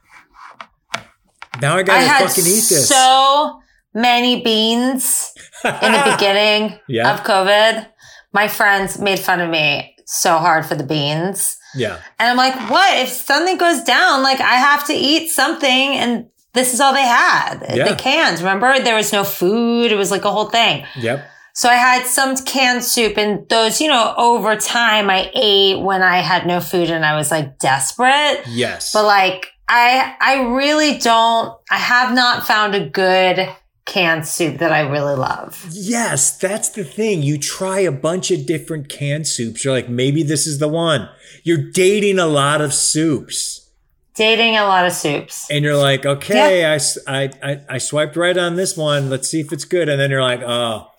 Now 1.62 1.76
I 1.76 1.80
I 1.80 1.84
gotta 1.84 2.02
had 2.08 2.28
fucking 2.28 2.46
eat 2.46 2.66
this. 2.70 2.88
so 2.88 3.60
many 3.94 4.44
beans 4.44 5.32
in 5.64 5.72
the 5.92 6.12
beginning 6.18 6.80
Yeah. 6.88 7.14
of 7.14 7.22
COVID. 7.24 7.88
My 8.34 8.48
friends 8.48 9.00
made 9.00 9.20
fun 9.20 9.40
of 9.40 9.50
me 9.50 9.96
so 10.06 10.38
hard 10.38 10.66
for 10.66 10.76
the 10.76 10.84
beans. 10.84 11.58
yeah. 11.76 12.00
And 12.20 12.30
I'm 12.30 12.38
like, 12.38 12.56
what? 12.70 12.98
If 13.00 13.10
something 13.10 13.58
goes 13.58 13.82
down, 13.84 14.22
like 14.24 14.40
I 14.40 14.56
have 14.56 14.86
to 14.88 14.94
eat 14.94 15.30
something 15.32 15.68
and 15.70 16.28
this 16.54 16.74
is 16.74 16.80
all 16.80 16.94
they 16.94 17.02
had. 17.02 17.66
Yeah. 17.74 17.90
The 17.90 17.96
cans. 17.96 18.42
Remember? 18.42 18.80
There 18.80 18.96
was 18.96 19.12
no 19.12 19.24
food. 19.24 19.92
It 19.92 19.96
was 19.98 20.12
like 20.12 20.26
a 20.26 20.32
whole 20.32 20.50
thing. 20.50 20.86
Yep. 20.98 21.28
So 21.58 21.70
I 21.70 21.74
had 21.74 22.06
some 22.06 22.38
canned 22.38 22.84
soup 22.84 23.18
and 23.18 23.50
those, 23.50 23.82
you 23.82 23.88
know, 23.88 24.14
over 24.16 24.56
time 24.56 25.10
I 25.10 25.32
ate 25.34 25.82
when 25.82 26.04
I 26.04 26.20
had 26.20 26.46
no 26.46 26.60
food 26.62 26.92
and 26.92 27.04
I 27.04 27.16
was 27.16 27.32
like 27.32 27.58
desperate. 27.58 28.44
Yes. 28.46 28.94
But 28.94 29.06
like 29.06 29.54
I 29.68 30.16
I 30.22 30.44
really 30.56 31.00
don't 31.00 31.58
I 31.72 31.78
have 31.78 32.14
not 32.14 32.46
found 32.46 32.76
a 32.76 32.88
good 32.88 33.50
canned 33.86 34.28
soup 34.28 34.60
that 34.60 34.72
I 34.72 34.82
really 34.82 35.16
love. 35.16 35.66
Yes, 35.72 36.38
that's 36.38 36.70
the 36.70 36.84
thing. 36.84 37.24
You 37.24 37.40
try 37.40 37.80
a 37.80 37.92
bunch 37.92 38.30
of 38.30 38.46
different 38.46 38.88
canned 38.88 39.28
soups. 39.28 39.66
You're 39.66 39.74
like, 39.74 39.90
maybe 39.90 40.22
this 40.22 40.46
is 40.46 40.60
the 40.60 40.68
one. 40.68 41.10
You're 41.42 41.72
dating 41.72 42.20
a 42.20 42.28
lot 42.28 42.62
of 42.62 42.72
soups. 42.72 43.68
Dating 44.14 44.58
a 44.58 44.66
lot 44.66 44.86
of 44.86 44.94
soups. 44.94 45.50
And 45.50 45.66
you're 45.66 45.78
like, 45.78 46.06
okay, 46.06 46.66
I, 46.66 46.80
I, 47.08 47.62
I 47.68 47.78
swiped 47.80 48.16
right 48.16 48.38
on 48.38 48.58
this 48.58 48.78
one. 48.78 49.10
Let's 49.10 49.28
see 49.28 49.40
if 49.40 49.52
it's 49.52 49.66
good. 49.66 49.90
And 49.90 50.00
then 50.00 50.12
you're 50.12 50.22
like, 50.22 50.42
oh, 50.42 50.92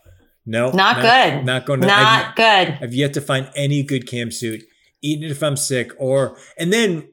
no. 0.49 0.71
Not, 0.71 0.97
good. 0.97 1.45
Not 1.45 1.67
going 1.67 1.81
to. 1.83 1.87
Not 1.87 2.35
good. 2.37 2.45
I've, 2.45 2.83
I've 2.83 2.95
yet 2.95 3.15
to 3.15 3.21
find 3.21 3.51
any 3.55 3.83
good 3.83 4.07
cam 4.09 4.31
soup. 4.31 4.63
Eating 5.03 5.25
it 5.25 5.31
if 5.31 5.43
I'm 5.43 5.57
sick. 5.57 5.93
Or, 5.99 6.37
and 6.59 6.73
then 6.73 7.09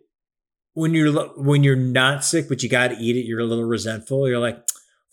when 0.73 0.93
you're, 0.93 1.11
when 1.37 1.63
you're 1.63 1.75
not 1.75 2.23
sick, 2.23 2.47
but 2.49 2.63
you 2.63 2.69
got 2.69 2.87
to 2.89 2.95
eat 2.97 3.15
it, 3.15 3.25
you're 3.25 3.39
a 3.41 3.45
little 3.45 3.65
resentful. 3.65 4.27
You're 4.27 4.39
like, 4.39 4.57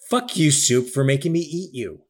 fuck 0.09 0.37
you, 0.37 0.51
soup, 0.51 0.89
for 0.89 1.05
making 1.05 1.33
me 1.33 1.41
eat 1.41 1.75
you. 1.75 2.01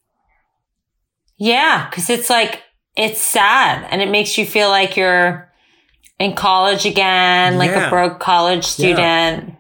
Yeah, 1.37 1.88
because 1.90 2.09
it's 2.11 2.31
like 2.31 2.62
it's 2.96 3.20
sad 3.20 3.88
and 3.90 4.01
it 4.01 4.11
makes 4.11 4.38
you 4.38 4.46
feel 4.46 4.68
like 4.68 4.96
you're 4.96 5.51
in 6.18 6.35
college 6.35 6.85
again, 6.87 7.59
like 7.59 7.70
Yeah. 7.70 7.87
a 7.88 7.90
broke 7.90 8.20
college 8.20 8.64
student. 8.64 9.55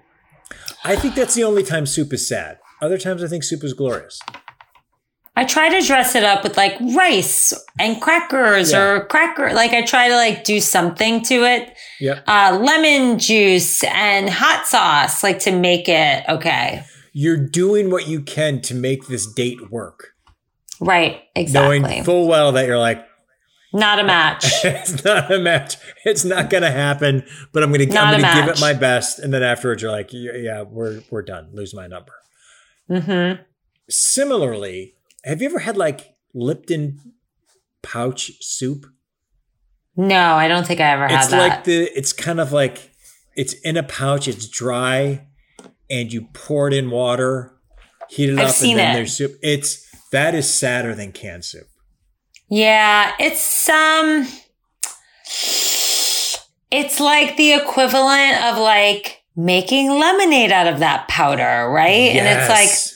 I 0.84 0.96
think 0.96 1.14
that's 1.14 1.34
the 1.34 1.44
only 1.44 1.62
time 1.64 1.86
soup 1.86 2.12
is 2.12 2.26
sad. 2.28 2.58
Other 2.80 2.98
times 2.98 3.24
I 3.24 3.28
think 3.28 3.42
soup 3.42 3.64
is 3.64 3.72
glorious. 3.72 4.20
I 5.34 5.44
try 5.44 5.70
to 5.80 5.86
dress 5.86 6.14
it 6.14 6.24
up 6.24 6.44
with 6.44 6.56
like 6.58 6.76
rice 6.94 7.54
and 7.78 8.00
crackers 8.02 8.72
Yeah. 8.72 8.82
or 8.82 9.04
cracker. 9.06 9.52
Like 9.54 9.72
I 9.72 9.82
try 9.82 10.08
to 10.08 10.14
like 10.16 10.44
do 10.44 10.60
something 10.60 11.22
to 11.24 11.34
it. 11.44 11.74
Yep. 12.00 12.24
Uh, 12.26 12.58
lemon 12.62 13.18
juice 13.18 13.82
and 13.84 14.28
hot 14.28 14.66
sauce, 14.66 15.22
like 15.22 15.38
to 15.40 15.52
make 15.52 15.88
it 15.88 16.24
okay. 16.28 16.84
You're 17.14 17.38
doing 17.48 17.90
what 17.90 18.06
you 18.06 18.20
can 18.22 18.60
to 18.62 18.74
make 18.74 19.06
this 19.06 19.26
date 19.26 19.70
work. 19.70 20.08
Right. 20.80 21.22
Exactly. 21.34 21.78
Knowing 21.78 22.04
full 22.04 22.26
well 22.28 22.52
that 22.52 22.66
you're 22.66 22.78
like, 22.78 23.06
Not 23.72 23.98
a 24.00 24.04
match. 24.14 24.44
it's 24.64 25.02
not 25.04 25.32
a 25.32 25.38
match. 25.38 25.76
It's 26.04 26.24
not 26.26 26.50
going 26.50 26.62
to 26.64 26.70
happen, 26.70 27.24
but 27.52 27.62
I'm 27.62 27.72
going 27.72 27.88
to 27.88 27.98
I'm 27.98 28.20
going 28.20 28.22
to 28.34 28.40
give 28.40 28.54
it 28.54 28.60
my 28.60 28.74
best 28.74 29.18
and 29.18 29.32
then 29.32 29.42
afterwards 29.42 29.80
you're 29.82 29.92
like, 29.92 30.12
yeah, 30.12 30.32
yeah, 30.36 30.62
we're 30.62 31.00
we're 31.10 31.22
done. 31.22 31.48
Lose 31.54 31.72
my 31.74 31.86
number. 31.86 32.12
Mm-hmm. 32.90 33.42
Similarly, 33.88 34.94
have 35.24 35.40
you 35.40 35.48
ever 35.48 35.58
had 35.60 35.76
like 35.76 36.14
Lipton 36.34 36.98
pouch 37.82 38.32
soup? 38.40 38.86
No, 39.96 40.34
I 40.34 40.48
don't 40.48 40.66
think 40.66 40.80
I 40.80 40.90
ever 40.90 41.06
had 41.08 41.18
It's 41.20 41.28
that. 41.28 41.38
like 41.38 41.64
the 41.64 41.82
it's 41.96 42.12
kind 42.12 42.40
of 42.40 42.52
like 42.52 42.90
it's 43.36 43.52
in 43.52 43.76
a 43.76 43.82
pouch, 43.82 44.28
it's 44.28 44.48
dry 44.48 45.26
and 45.90 46.12
you 46.12 46.28
pour 46.32 46.68
it 46.68 46.74
in 46.74 46.90
water, 46.90 47.54
heat 48.08 48.30
it 48.30 48.38
I've 48.38 48.48
up 48.50 48.60
and 48.62 48.78
then 48.78 48.90
it. 48.92 48.94
there's 48.94 49.16
soup. 49.16 49.32
It's 49.42 49.86
that 50.10 50.34
is 50.34 50.52
sadder 50.52 50.94
than 50.94 51.12
canned 51.12 51.44
soup. 51.44 51.66
Yeah, 52.48 53.12
it's 53.18 53.68
um 53.68 54.26
it's 56.70 57.00
like 57.00 57.36
the 57.36 57.52
equivalent 57.52 58.42
of 58.44 58.58
like 58.58 59.22
making 59.36 59.90
lemonade 59.90 60.52
out 60.52 60.66
of 60.66 60.78
that 60.80 61.08
powder, 61.08 61.70
right? 61.70 62.14
And 62.16 62.26
it's 62.26 62.48
like 62.48 62.68
Yes. 62.68 62.91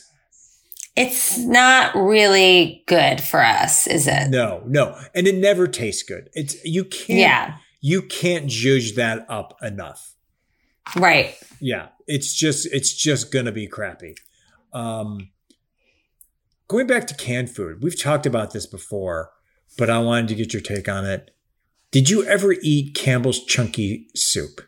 It's 0.97 1.39
not 1.39 1.95
really 1.95 2.83
good 2.87 3.21
for 3.21 3.45
us, 3.45 3.87
is 3.87 4.07
it? 4.07 4.31
No, 4.31 4.63
no, 4.67 4.99
and 5.15 5.27
it 5.27 5.35
never 5.35 5.67
tastes 5.67 6.03
good. 6.03 6.31
It's 6.33 6.57
you 6.65 6.85
can't. 6.85 7.19
Yeah. 7.19 7.57
you 7.81 8.03
can't 8.03 8.47
judge 8.49 8.95
that 8.95 9.27
up 9.29 9.57
enough. 9.63 10.15
Right. 10.97 11.37
Yeah, 11.61 11.89
it's 12.07 12.33
just 12.33 12.67
it's 12.73 12.95
just 12.95 13.31
gonna 13.31 13.53
be 13.53 13.67
crappy. 13.67 14.15
Um, 14.73 15.31
going 16.67 16.87
back 16.87 17.07
to 17.09 17.15
canned 17.15 17.51
food, 17.51 17.83
we've 17.83 18.01
talked 18.01 18.25
about 18.25 18.53
this 18.53 18.67
before, 18.67 19.33
but 19.77 19.91
I 19.91 19.99
wanted 19.99 20.29
to 20.29 20.35
get 20.35 20.55
your 20.55 20.63
take 20.63 20.89
on 20.89 21.05
it. 21.05 21.31
Did 21.91 22.09
you 22.09 22.25
ever 22.25 22.55
eat 22.63 22.95
Campbell's 22.95 23.45
Chunky 23.45 24.09
Soup? 24.15 24.63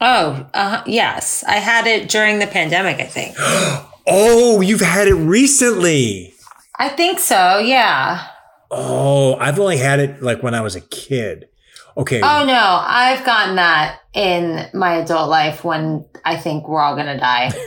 Oh, 0.00 0.48
uh, 0.54 0.82
yes. 0.86 1.44
I 1.46 1.56
had 1.56 1.86
it 1.86 2.08
during 2.08 2.40
the 2.40 2.46
pandemic, 2.48 2.98
I 2.98 3.04
think. 3.04 3.36
Oh, 4.06 4.60
you've 4.60 4.80
had 4.80 5.08
it 5.08 5.14
recently. 5.14 6.34
I 6.78 6.88
think 6.88 7.18
so, 7.18 7.58
yeah. 7.58 8.26
Oh, 8.70 9.36
I've 9.36 9.58
only 9.58 9.76
had 9.76 10.00
it 10.00 10.22
like 10.22 10.42
when 10.42 10.54
I 10.54 10.60
was 10.60 10.74
a 10.74 10.80
kid. 10.80 11.48
Okay. 11.96 12.20
Oh, 12.22 12.44
no. 12.46 12.80
I've 12.82 13.24
gotten 13.24 13.56
that 13.56 14.00
in 14.14 14.66
my 14.72 14.94
adult 14.96 15.28
life 15.28 15.62
when 15.62 16.06
I 16.24 16.36
think 16.36 16.66
we're 16.66 16.80
all 16.80 16.94
going 16.94 17.06
to 17.06 17.18
die. 17.18 17.52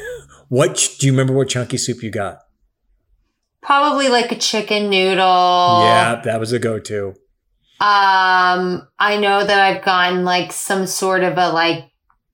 What 0.49 0.95
do 0.99 1.07
you 1.07 1.11
remember 1.11 1.33
what 1.33 1.49
chunky 1.49 1.77
soup 1.77 2.03
you 2.03 2.11
got? 2.11 2.39
Probably 3.61 4.09
like 4.09 4.31
a 4.31 4.37
chicken 4.37 4.89
noodle. 4.89 5.81
Yeah, 5.83 6.21
that 6.23 6.39
was 6.39 6.51
a 6.51 6.59
go-to. 6.59 7.15
Um, 7.79 8.87
I 8.99 9.17
know 9.19 9.43
that 9.43 9.59
I've 9.59 9.83
gotten 9.83 10.23
like 10.23 10.53
some 10.53 10.85
sort 10.85 11.23
of 11.23 11.37
a 11.37 11.49
like 11.49 11.91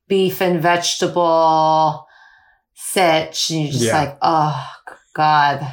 beef 0.07 0.41
and 0.41 0.61
vegetable 0.61 2.05
sitch. 2.93 3.49
And 3.51 3.61
you're 3.63 3.71
just 3.71 3.83
Yeah. 3.85 3.97
like, 3.99 4.17
oh 4.21 4.67
God, 5.13 5.65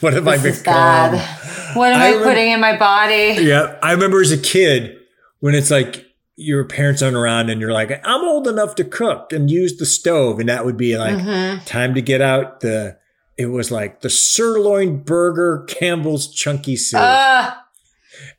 What 0.00 0.12
have 0.14 0.26
I 0.26 0.38
become? 0.38 0.62
bad. 0.64 1.76
What 1.76 1.92
am 1.92 2.00
I 2.00 2.04
I, 2.04 2.08
remember- 2.08 2.24
putting 2.30 2.52
in 2.52 2.60
my 2.60 2.76
body? 2.76 3.36
Yeah, 3.40 3.76
I 3.82 3.92
remember 3.92 4.20
as 4.20 4.32
a 4.32 4.38
kid 4.38 4.96
when 5.40 5.54
it's 5.54 5.70
like 5.70 6.04
your 6.36 6.64
parents 6.64 7.02
aren't 7.02 7.16
around 7.16 7.50
and 7.50 7.60
you're 7.60 7.72
like, 7.72 7.90
I'm 8.04 8.22
old 8.24 8.46
enough 8.48 8.74
to 8.76 8.84
cook 8.84 9.32
and 9.32 9.50
use 9.50 9.76
the 9.76 9.86
stove, 9.86 10.38
and 10.40 10.48
that 10.48 10.64
would 10.64 10.76
be 10.76 10.96
like 10.96 11.16
Mhm. 11.16 11.64
time 11.64 11.94
to 11.94 12.00
get 12.02 12.20
out 12.20 12.60
the. 12.60 12.96
It 13.36 13.46
was 13.46 13.70
like 13.70 14.00
the 14.00 14.10
sirloin 14.10 14.98
burger, 15.04 15.64
Campbell's 15.68 16.26
chunky 16.32 16.76
soup. 16.76 17.00
Ugh. 17.02 17.52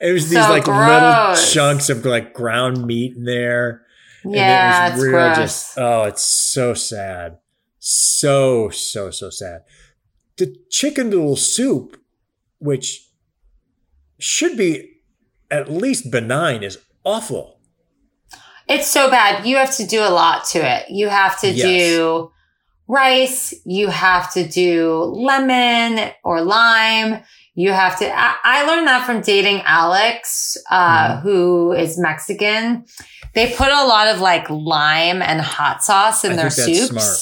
it 0.01 0.11
was 0.11 0.29
these 0.29 0.43
so 0.45 0.49
like 0.49 0.67
little 0.67 1.35
chunks 1.53 1.89
of 1.89 2.05
like 2.05 2.33
ground 2.33 2.85
meat 2.85 3.15
in 3.15 3.23
there. 3.23 3.81
And 4.25 4.35
yeah, 4.35 4.87
it 4.87 4.91
was 4.91 4.99
it's 4.99 5.03
real 5.03 5.11
gross. 5.11 5.37
just 5.37 5.77
oh, 5.77 6.03
it's 6.03 6.23
so 6.23 6.73
sad. 6.73 7.37
So, 7.79 8.69
so, 8.69 9.09
so 9.11 9.29
sad. 9.29 9.61
The 10.37 10.55
chicken 10.69 11.09
noodle 11.09 11.35
soup, 11.35 11.97
which 12.59 13.07
should 14.19 14.57
be 14.57 14.89
at 15.49 15.71
least 15.71 16.11
benign, 16.11 16.63
is 16.63 16.77
awful. 17.03 17.59
It's 18.67 18.87
so 18.87 19.09
bad. 19.09 19.45
You 19.45 19.57
have 19.57 19.75
to 19.77 19.85
do 19.87 20.01
a 20.01 20.09
lot 20.11 20.45
to 20.51 20.59
it. 20.59 20.89
You 20.89 21.09
have 21.09 21.39
to 21.41 21.49
Yes. 21.49 21.63
do 21.65 22.31
rice. 22.87 23.53
You 23.65 23.87
have 23.87 24.31
to 24.33 24.47
do 24.47 24.93
lemon 25.15 26.11
or 26.23 26.41
lime. 26.41 27.23
You 27.55 27.71
have 27.71 27.97
to, 27.99 28.05
I, 28.15 28.35
I 28.43 28.65
learned 28.65 28.87
that 28.87 29.05
from 29.05 29.21
dating 29.21 29.61
Alex, 29.65 30.55
uh, 30.69 31.15
Mhm. 31.17 31.21
who 31.23 31.71
is 31.73 31.97
Mexican. 31.97 32.85
They 33.33 33.51
put 33.53 33.67
a 33.69 33.85
lot 33.85 34.07
of 34.07 34.21
like 34.21 34.49
lime 34.49 35.21
and 35.21 35.41
hot 35.41 35.83
sauce 35.83 36.23
in 36.23 36.33
I 36.33 36.35
their 36.35 36.49
soups. 36.49 36.87
smart. 36.89 37.17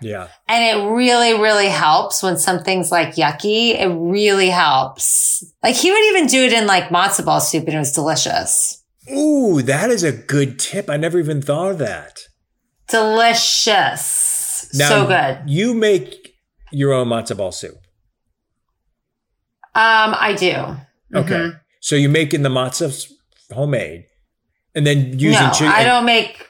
Yeah. 0.00 0.28
And 0.48 0.62
it 0.64 0.90
really, 0.90 1.34
really 1.34 1.68
helps 1.68 2.22
when 2.22 2.36
something's 2.38 2.90
like 2.90 3.14
yucky. 3.14 3.78
It 3.80 3.88
really 3.88 4.48
helps. 4.50 5.44
Like 5.62 5.74
he 5.76 5.90
would 5.90 6.04
even 6.06 6.26
do 6.26 6.44
it 6.44 6.52
in 6.52 6.66
like 6.66 6.88
matzo 6.88 7.24
ball 7.24 7.40
soup 7.40 7.64
and 7.66 7.74
it 7.74 7.78
was 7.78 7.92
delicious. 7.92 8.82
Ooh, 9.12 9.62
that 9.62 9.90
is 9.90 10.02
a 10.02 10.12
good 10.12 10.58
tip. 10.58 10.90
I 10.90 10.96
never 10.96 11.18
even 11.18 11.40
thought 11.42 11.72
of 11.72 11.78
that. 11.78 12.18
Delicious. 12.88 14.68
so 14.72 15.06
good. 15.06 15.38
You 15.46 15.74
make 15.74 16.34
your 16.72 16.92
own 16.92 17.08
matzo 17.08 17.36
ball 17.36 17.52
soup. 17.52 17.76
Um, 19.74 20.14
I 20.18 20.34
do. 20.36 20.54
Okay. 21.14 21.34
Mhm. 21.34 21.60
So 21.80 21.96
you're 21.96 22.10
making 22.10 22.42
the 22.42 22.48
matzo 22.48 23.06
homemade 23.52 24.06
and 24.74 24.86
then 24.86 25.18
using 25.18 25.42
No, 25.42 25.50
chicken. 25.52 25.68
I 25.68 25.84
don't 25.84 26.04
make. 26.04 26.48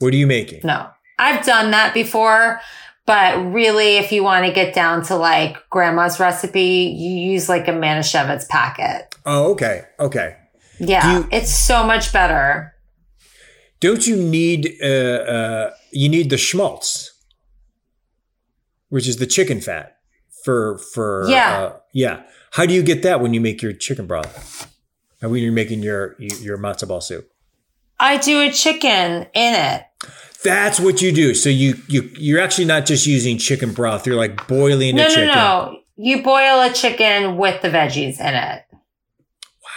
What 0.00 0.12
are 0.12 0.16
you 0.16 0.26
making? 0.26 0.60
No, 0.64 0.90
I've 1.20 1.44
done 1.44 1.70
that 1.72 1.92
before, 1.94 2.60
but 3.06 3.36
really, 3.52 3.96
if 3.98 4.10
you 4.12 4.24
want 4.24 4.46
to 4.46 4.52
get 4.52 4.74
down 4.74 5.04
to 5.04 5.16
like 5.16 5.56
grandma's 5.68 6.18
recipe, 6.18 6.94
you 6.98 7.10
use 7.32 7.48
like 7.48 7.68
a 7.68 7.72
Manischewitz 7.72 8.48
packet. 8.48 9.14
Oh, 9.26 9.52
okay. 9.52 9.82
Okay. 9.98 10.36
Yeah, 10.78 11.18
you- 11.18 11.28
it's 11.30 11.54
so 11.54 11.84
much 11.84 12.12
better. 12.12 12.74
Don't 13.80 14.06
you 14.06 14.16
need 14.16 14.76
uh, 14.82 14.86
uh 14.86 15.70
you 15.92 16.08
need 16.08 16.30
the 16.30 16.36
schmaltz, 16.38 17.12
which 18.88 19.06
is 19.08 19.16
the 19.18 19.26
chicken 19.26 19.60
fat 19.60 19.96
for 20.44 20.78
for 20.94 21.26
Yeah. 21.28 21.58
uh, 21.60 21.76
yeah. 21.92 22.22
How 22.52 22.66
do 22.66 22.74
you 22.74 22.82
get 22.82 23.02
that 23.02 23.20
when 23.20 23.32
you 23.34 23.40
make 23.40 23.62
your 23.62 23.72
chicken 23.72 24.06
broth? 24.06 24.66
And 25.22 25.30
when 25.30 25.42
you're 25.42 25.52
making 25.52 25.82
your 25.82 26.16
your 26.18 26.56
matzo 26.58 26.88
ball 26.88 27.00
soup? 27.00 27.30
I 27.98 28.16
do 28.16 28.40
a 28.40 28.50
chicken 28.50 29.26
in 29.34 29.54
it. 29.54 29.82
That's 30.44 30.80
what 30.80 31.02
you 31.02 31.12
do. 31.12 31.34
So 31.34 31.48
you 31.50 31.74
you 31.88 32.10
you're 32.16 32.40
actually 32.40 32.64
not 32.64 32.86
just 32.86 33.06
using 33.06 33.36
chicken 33.38 33.72
broth. 33.72 34.06
You're 34.06 34.16
like 34.16 34.46
boiling 34.48 34.96
No, 34.96 35.02
no, 35.04 35.08
chicken. 35.08 35.26
no. 35.26 35.76
You 35.96 36.22
boil 36.22 36.62
a 36.62 36.72
chicken 36.72 37.36
with 37.36 37.60
the 37.60 37.68
veggies 37.68 38.18
in 38.20 38.34
it. 38.34 38.62
Wow. 39.62 39.70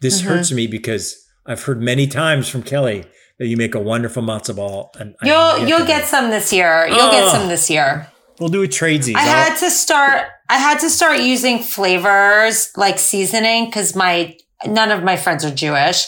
This 0.00 0.22
Mhm. 0.22 0.26
hurts 0.26 0.52
me 0.52 0.66
because 0.68 1.16
I've 1.46 1.62
heard 1.64 1.82
many 1.82 2.06
times 2.06 2.48
from 2.48 2.62
Kelly 2.62 3.04
that 3.38 3.46
you 3.48 3.56
make 3.56 3.74
a 3.74 3.80
wonderful 3.80 4.22
matzo 4.22 4.54
ball. 4.54 4.92
And 4.98 5.14
You'll 5.22 5.58
yet 5.58 5.68
you'll 5.68 5.86
get 5.86 6.06
some 6.06 6.30
this 6.30 6.52
year. 6.52 6.86
You'll 6.88 7.10
get 7.10 7.30
some 7.32 7.48
this 7.48 7.68
year. 7.68 8.06
We'll 8.38 8.50
do 8.50 8.62
a 8.62 8.68
tradesies. 8.68 9.16
I 9.16 9.20
had 9.22 9.56
to 9.58 9.70
start. 9.70 10.26
I 10.48 10.58
had 10.58 10.78
to 10.80 10.90
start 10.90 11.20
using 11.20 11.58
flavors 11.60 12.70
like 12.76 12.98
seasoning 12.98 13.66
because 13.66 13.94
my 13.96 14.36
none 14.66 14.90
of 14.90 15.02
my 15.02 15.16
friends 15.16 15.44
are 15.44 15.54
Jewish, 15.54 16.06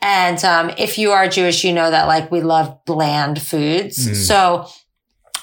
and 0.00 0.42
um, 0.44 0.70
if 0.78 0.98
you 0.98 1.12
are 1.12 1.28
Jewish, 1.28 1.64
you 1.64 1.72
know 1.72 1.90
that 1.90 2.06
like 2.06 2.30
we 2.30 2.40
love 2.40 2.84
bland 2.84 3.40
foods. 3.40 4.08
Mm. 4.08 4.14
So 4.14 4.66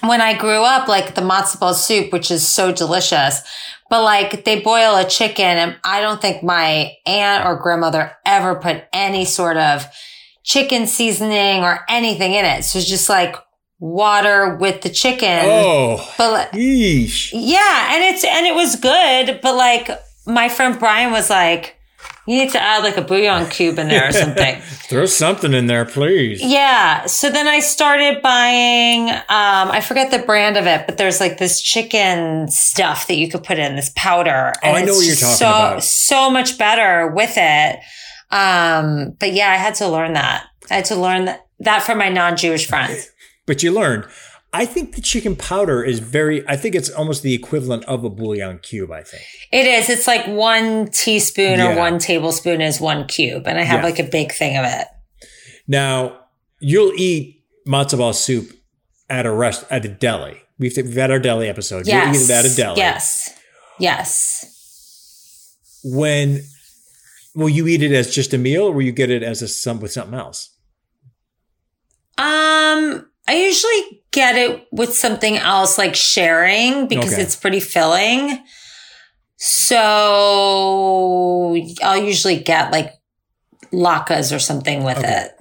when 0.08 0.22
I 0.22 0.38
grew 0.38 0.62
up, 0.64 0.88
like 0.88 1.16
the 1.16 1.22
matzo 1.22 1.60
ball 1.60 1.74
soup, 1.74 2.14
which 2.14 2.32
is 2.32 2.47
so 2.47 2.72
delicious, 2.72 3.41
but 3.89 4.03
like 4.03 4.45
they 4.45 4.60
boil 4.60 4.95
a 4.95 5.05
chicken, 5.05 5.45
and 5.45 5.78
I 5.84 6.01
don't 6.01 6.22
think 6.22 6.43
my 6.43 6.93
aunt 7.05 7.45
or 7.45 7.55
grandmother 7.58 8.12
ever 8.26 8.55
put 8.55 8.84
any 8.93 9.26
sort 9.26 9.58
of 9.58 9.86
chicken 10.43 10.88
seasoning 10.88 11.64
or 11.64 11.80
anything 11.89 12.34
in 12.34 12.45
it. 12.45 12.64
So 12.64 12.80
it's 12.80 12.88
just 12.88 13.10
like 13.10 13.36
water 13.80 14.55
with 14.55 14.82
the 14.82 14.89
chicken. 14.89 15.41
oh, 15.43 16.14
But 16.18 16.32
like, 16.32 16.49
yeah, 17.34 17.93
and 17.93 18.03
it's 18.03 18.24
and 18.24 18.45
it 18.45 18.55
was 18.55 18.76
good, 18.76 19.39
but 19.41 19.55
like 19.55 19.89
my 20.26 20.49
friend 20.49 20.78
Brian 20.78 21.12
was 21.12 21.30
like, 21.30 21.76
you 22.28 22.38
need 22.38 22.52
to 22.52 22.62
add 22.62 22.84
like 22.84 22.98
a 22.98 23.02
bouillon 23.02 23.50
cube 23.50 23.80
in 23.80 23.88
there 23.88 24.10
or 24.10 24.12
something. 24.24 24.62
Throw 24.62 25.06
something 25.06 25.54
in 25.54 25.68
there, 25.68 25.86
please. 25.86 26.41
yeah. 26.43 27.06
So 27.06 27.30
then 27.30 27.48
I 27.48 27.60
started 27.60 28.22
buying 28.22 29.10
um 29.10 29.72
I 29.72 29.82
forget 29.82 30.12
the 30.12 30.20
brand 30.20 30.58
of 30.58 30.68
it, 30.68 30.86
but 30.86 30.98
there's 30.98 31.20
like 31.20 31.38
this 31.38 31.62
chicken 31.62 32.50
stuff 32.50 33.08
that 33.08 33.16
you 33.16 33.30
could 33.30 33.43
put 33.43 33.58
in, 33.58 33.76
this 33.76 33.91
powder. 33.95 34.54
Oh, 34.64 34.72
I 34.72 34.84
know 34.84 34.93
what 34.93 35.06
you're 35.06 35.16
talking 35.16 35.36
so, 35.36 35.48
about. 35.48 35.84
So 35.84 36.30
much 36.30 36.58
better 36.58 37.08
with 37.08 37.34
it. 37.38 37.80
Um, 38.30 39.16
but 39.20 39.34
yeah, 39.34 39.52
I 39.52 39.56
had 39.56 39.76
to 39.76 39.88
learn 39.88 40.14
that. 40.14 40.45
I 40.70 40.76
had 40.76 40.86
to 40.86 40.95
learn 40.95 41.26
that, 41.26 41.48
that 41.60 41.84
from 41.84 41.98
my 41.98 42.10
non-Jewish 42.10 42.68
friends. 42.68 43.10
But 43.45 43.64
you 43.64 43.72
learned. 43.72 44.06
I 44.54 44.66
think 44.66 44.95
the 44.95 45.02
chicken 45.02 45.36
powder 45.36 45.84
is 45.84 46.00
very. 46.00 46.48
I 46.48 46.56
think 46.56 46.74
it's 46.74 46.89
almost 46.89 47.22
the 47.22 47.34
equivalent 47.34 47.84
of 47.86 48.04
a 48.04 48.10
bouillon 48.10 48.60
cube. 48.60 48.91
I 48.91 49.04
think. 49.04 49.24
It 49.52 49.66
is. 49.68 49.89
It's 49.89 50.08
like 50.08 50.26
one 50.28 50.88
teaspoon 50.89 51.60
Yeah. 51.60 51.74
or 51.74 51.78
one 51.78 52.00
tablespoon 52.00 52.62
is 52.62 52.80
one 52.80 53.08
cube. 53.08 53.48
And 53.48 53.60
I 53.60 53.64
have 53.64 53.80
Yeah. 53.82 53.86
like 53.86 54.00
a 54.00 54.04
big 54.04 54.32
thing 54.32 54.58
of 54.58 54.66
it. 54.66 54.88
Now 55.68 56.18
you'll 56.60 56.93
eat 56.95 57.43
matzo 57.68 57.98
ball 57.98 58.14
soup 58.14 58.50
at 59.10 59.26
a 59.26 59.32
rest 59.32 59.66
at 59.70 59.84
a 59.86 59.89
deli. 59.89 60.41
We've, 60.58 60.76
we've 60.76 60.95
had 60.95 61.12
our 61.12 61.20
deli 61.20 61.50
episode. 61.50 61.86
Yes. 61.86 62.16
You'll 62.16 62.24
eat 62.24 62.30
it 62.30 62.34
at 62.45 62.52
a 62.52 62.56
deli. 62.56 62.78
Yes. 62.78 63.30
Yes. 63.80 64.54
When 65.84 66.41
will 67.36 67.50
you 67.50 67.68
eat 67.68 67.84
it 67.84 67.91
as 67.91 68.14
just 68.16 68.34
a 68.34 68.38
meal, 68.38 68.64
or 68.64 68.72
will 68.72 68.82
you 68.82 68.91
get 68.91 69.12
it 69.12 69.22
as 69.24 69.41
a 69.43 69.48
some 69.48 69.80
with 69.80 69.91
something 69.91 70.18
else? 70.18 70.50
Um, 72.18 73.08
I 73.28 73.36
usually 73.36 73.97
get 74.12 74.36
it 74.36 74.68
with 74.72 74.95
something 74.95 75.38
else 75.38 75.78
like 75.78 75.95
sharing 75.95 76.88
because 76.88 77.14
Okay. 77.14 77.22
it's 77.22 77.36
pretty 77.36 77.60
filling. 77.60 78.43
So 79.38 79.78
I'll 81.84 82.01
usually 82.01 82.39
get 82.39 82.72
like 82.72 82.91
latkes 83.72 84.36
or 84.36 84.39
something 84.39 84.84
with 84.84 84.97
Okay. 84.97 85.26
it. 85.26 85.32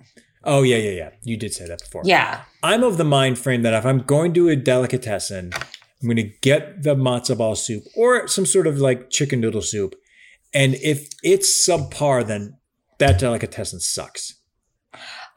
Oh 0.45 0.63
yeah, 0.63 0.77
yeah, 0.77 0.91
yeah. 0.91 1.11
You 1.23 1.37
did 1.37 1.53
say 1.55 1.67
that 1.67 1.81
before. 1.81 2.03
Yeah. 2.05 2.43
I'm 2.63 2.83
of 2.85 2.99
the 2.99 3.05
mind 3.05 3.39
frame 3.39 3.63
that 3.63 3.75
if 3.75 3.85
I'm 3.85 4.01
going 4.01 4.33
to 4.35 4.49
a 4.49 4.57
delicatessen, 4.57 5.51
I'm 5.55 6.09
going 6.09 6.17
to 6.17 6.31
get 6.43 6.83
the 6.83 6.95
matzo 6.95 7.37
ball 7.37 7.57
soup 7.57 7.83
or 7.97 8.29
some 8.29 8.47
sort 8.47 8.67
of 8.67 8.79
like 8.79 9.11
chicken 9.11 9.41
noodle 9.41 9.63
soup. 9.63 9.95
And 10.55 10.75
if 10.77 11.09
it's 11.23 11.69
subpar, 11.69 12.27
then 12.27 12.57
that 12.99 13.19
delicatessen 13.19 13.81
sucks. 13.81 14.35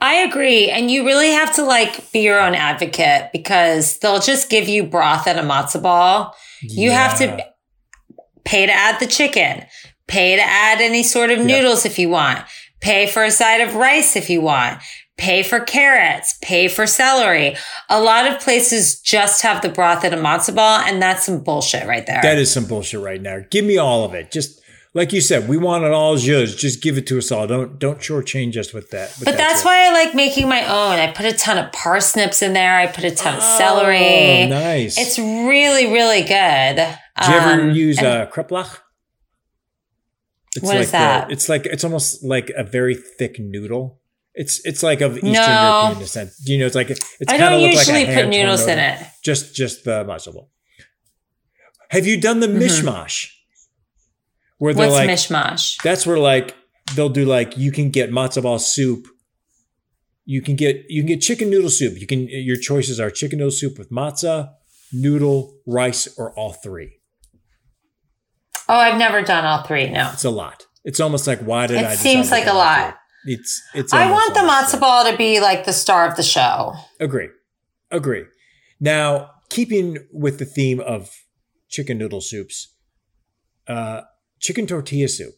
I 0.02 0.16
agree. 0.16 0.70
And 0.70 0.90
you 0.90 1.06
really 1.06 1.32
have 1.32 1.54
to 1.56 1.64
like 1.64 2.12
be 2.12 2.22
your 2.22 2.40
own 2.40 2.56
advocate 2.56 3.32
because 3.34 4.00
they'll 4.00 4.20
just 4.22 4.50
give 4.50 4.68
you 4.70 4.84
broth 4.84 5.28
and 5.28 5.40
a 5.40 5.44
matzo 5.44 5.82
ball. 5.82 6.36
You 6.62 6.92
have 6.92 7.18
to 7.20 7.46
pay 8.46 8.66
to 8.66 8.72
add 8.72 9.00
the 9.00 9.08
chicken, 9.08 9.66
pay 10.08 10.36
to 10.36 10.42
add 10.42 10.82
any 10.82 11.04
sort 11.04 11.32
of 11.32 11.40
Yep. 11.40 11.48
noodles 11.48 11.86
if 11.86 12.00
you 12.00 12.10
want, 12.10 12.46
Pay 12.82 13.08
for 13.08 13.24
a 13.24 13.32
side 13.32 13.62
of 13.62 13.76
rice 13.76 14.16
if 14.16 14.30
you 14.30 14.42
want. 14.42 14.80
Pay 15.18 15.44
for 15.44 15.60
carrots. 15.60 16.38
Pay 16.42 16.70
for 16.70 16.88
celery. 16.88 17.58
A 17.90 18.00
lot 18.00 18.26
of 18.26 18.40
places 18.40 19.02
just 19.02 19.42
have 19.42 19.62
the 19.62 19.68
broth 19.68 20.06
and 20.06 20.16
a 20.16 20.18
matzo 20.18 20.56
ball, 20.56 20.80
and 20.80 21.02
that's 21.02 21.26
some 21.26 21.44
bullshit 21.44 21.86
right 21.86 22.06
there. 22.08 22.22
That 22.22 22.38
is 22.38 22.54
some 22.54 22.66
bullshit 22.66 23.02
right 23.02 23.22
now. 23.22 23.40
Give 23.50 23.66
me 23.66 23.78
all 23.78 24.06
of 24.06 24.14
it. 24.14 24.32
Just 24.32 24.59
like 25.00 25.14
you 25.14 25.22
said, 25.22 25.48
we 25.48 25.56
want 25.56 25.86
it 25.86 25.92
all 25.94 26.20
yours. 26.20 26.54
Just 26.56 26.82
give 26.82 26.98
it 26.98 27.08
to 27.08 27.18
us 27.18 27.32
all. 27.32 27.48
Don't 27.48 27.80
don't 27.80 28.00
shortchange 28.00 28.58
us 28.58 28.74
with 28.74 28.90
that. 28.92 29.08
with 29.18 29.26
but 29.26 29.32
that 29.32 29.38
that's 29.38 29.64
why 29.64 29.88
I 29.88 29.92
like 29.94 30.14
making 30.14 30.50
my 30.50 30.62
own. 30.64 31.00
I 31.00 31.08
put 31.14 31.26
a 31.26 31.32
ton 31.32 31.58
of 31.58 31.72
parsnips 31.72 32.42
in 32.42 32.52
there. 32.52 32.76
I 32.78 32.88
put 32.88 33.06
a 33.06 33.12
ton 33.16 33.36
of 33.38 33.42
celery. 33.42 34.44
Oh, 34.44 34.48
nice. 34.50 34.98
It's 35.00 35.18
really, 35.18 35.86
really 35.94 36.22
good. 36.24 36.76
Do 37.24 37.32
you 37.32 37.38
ever 37.38 37.62
Um, 37.62 37.72
use 37.72 37.98
a 38.02 38.24
uh, 38.24 38.30
kreplach? 38.30 38.80
It's 40.58 40.66
What 40.66 40.76
like 40.76 40.84
is 40.84 40.92
that? 40.92 41.28
The, 41.28 41.34
it's 41.34 41.48
like 41.48 41.66
it's 41.66 41.86
almost 41.86 42.22
like 42.22 42.52
a 42.58 42.64
very 42.66 42.96
thick 42.96 43.40
noodle. 43.40 44.02
It's 44.34 44.60
it's 44.66 44.84
like 44.84 45.00
of 45.00 45.16
Eastern 45.18 45.32
No. 45.32 45.82
European 45.82 46.00
descent. 46.00 46.32
Do 46.46 46.52
you 46.52 46.60
know, 46.60 46.66
it's 46.66 46.76
like 46.76 46.90
it's 46.90 47.00
I 47.30 47.38
kind 47.38 47.54
of 47.54 47.62
don't 47.62 47.72
usually 47.72 48.06
like 48.06 48.16
put 48.16 48.28
noodles 48.28 48.68
in 48.68 48.80
it. 48.80 49.00
Just 49.24 49.56
just 49.56 49.86
the 49.86 50.04
ball. 50.04 50.52
Have 51.90 52.06
you 52.06 52.20
done 52.20 52.42
the 52.42 52.48
Mhm. 52.48 52.60
mishmash? 52.64 53.30
Where 54.60 54.74
they're 54.74 54.88
What's 54.90 54.98
like 54.98 55.10
mishmash? 55.10 55.82
that's 55.84 56.06
where 56.06 56.18
like 56.20 56.56
they'll 56.96 57.10
do 57.10 57.26
like 57.26 57.58
you 57.58 57.72
can 57.72 57.90
get 57.90 58.12
matzo 58.12 58.44
ball 58.44 58.60
soup. 58.60 59.08
You 60.26 60.42
can 60.42 60.56
get 60.56 60.86
you 60.90 61.02
can 61.02 61.08
get 61.08 61.22
chicken 61.22 61.50
noodle 61.50 61.70
soup. 61.72 62.00
You 62.00 62.06
can 62.06 62.28
your 62.30 62.58
choices 62.58 63.00
are 63.00 63.10
chicken 63.10 63.40
noodle 63.40 63.52
soup 63.52 63.78
with 63.80 63.90
matzah, 63.92 64.52
noodle, 64.94 65.56
rice, 65.66 66.08
or 66.18 66.32
all 66.38 66.54
three. 66.54 67.00
Oh, 68.68 68.76
I've 68.76 69.00
never 69.00 69.22
done 69.24 69.46
all 69.46 69.64
three. 69.64 69.90
No. 69.90 70.12
It's 70.14 70.24
a 70.26 70.30
lot. 70.30 70.68
It's 70.86 71.00
almost 71.00 71.26
like 71.26 71.40
why 71.40 71.66
did 71.68 71.78
It 71.78 71.86
I? 71.86 71.90
decide 71.92 71.98
seems 72.04 72.32
like 72.32 72.46
a 72.46 72.54
lot. 72.54 72.96
three? 73.26 73.34
It's 73.36 73.62
it's. 73.74 73.94
I 73.94 74.12
want 74.12 74.34
the 74.34 74.42
matzo 74.42 74.80
ball 74.80 75.10
to 75.10 75.18
be 75.18 75.40
like 75.40 75.66
the 75.66 75.74
star 75.74 76.08
of 76.08 76.16
the 76.16 76.24
show. 76.24 76.74
Agree, 77.00 77.30
agree. 77.92 78.26
Now, 78.80 79.32
keeping 79.50 79.98
with 80.14 80.40
the 80.40 80.46
theme 80.46 80.80
of 80.80 81.12
chicken 81.70 81.98
noodle 81.98 82.22
soups, 82.22 82.74
uh, 83.68 84.02
chicken 84.40 84.66
tortilla 84.68 85.08
soup. 85.08 85.36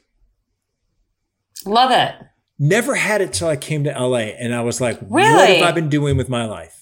Love 1.66 1.91
it. 1.91 2.16
Never 2.60 2.95
had 2.95 3.22
it 3.22 3.34
till 3.34 3.47
I 3.47 3.56
came 3.56 3.84
to 3.86 3.89
LA, 3.91 4.34
and 4.38 4.54
I 4.54 4.62
was 4.62 4.80
like, 4.80 4.99
"What 4.99 5.24
have 5.24 5.64
I 5.64 5.72
been 5.72 5.89
doing 5.89 6.16
with 6.18 6.30
my 6.30 6.45
life?" 6.45 6.78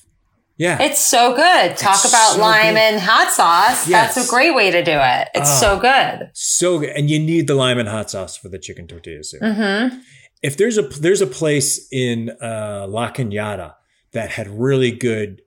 Yeah, 0.58 0.82
It's 0.82 1.00
so 1.00 1.34
good. 1.34 1.78
Talk 1.78 1.96
It's 1.96 2.10
about 2.10 2.34
so 2.34 2.42
lime 2.42 2.74
good. 2.74 2.82
and 2.82 3.00
hot 3.00 3.32
sauce. 3.32 3.88
Yes. 3.88 4.14
That's 4.14 4.28
a 4.28 4.30
great 4.30 4.54
way 4.54 4.70
to 4.72 4.84
do 4.84 4.92
it. 4.92 5.30
It's 5.34 5.50
Ah. 5.50 5.60
so 5.62 5.80
good. 5.80 6.30
so 6.34 6.80
good, 6.80 6.90
and 6.90 7.10
you 7.10 7.18
need 7.18 7.48
the 7.48 7.56
lime 7.56 7.80
and 7.80 7.88
hot 7.88 8.10
sauce 8.12 8.36
for 8.36 8.50
the 8.50 8.60
chicken 8.60 8.86
tortilla 8.88 9.24
soup. 9.24 9.42
Mm-hmm. 9.42 10.00
if 10.42 10.56
there's 10.58 10.78
a 10.78 10.82
there's 10.84 11.22
a 11.22 11.28
place 11.28 11.88
in 11.92 12.30
uh, 12.42 12.86
La 12.90 13.12
Cañada 13.12 13.74
that 14.14 14.32
had 14.32 14.48
really 14.50 14.92
good 14.92 15.42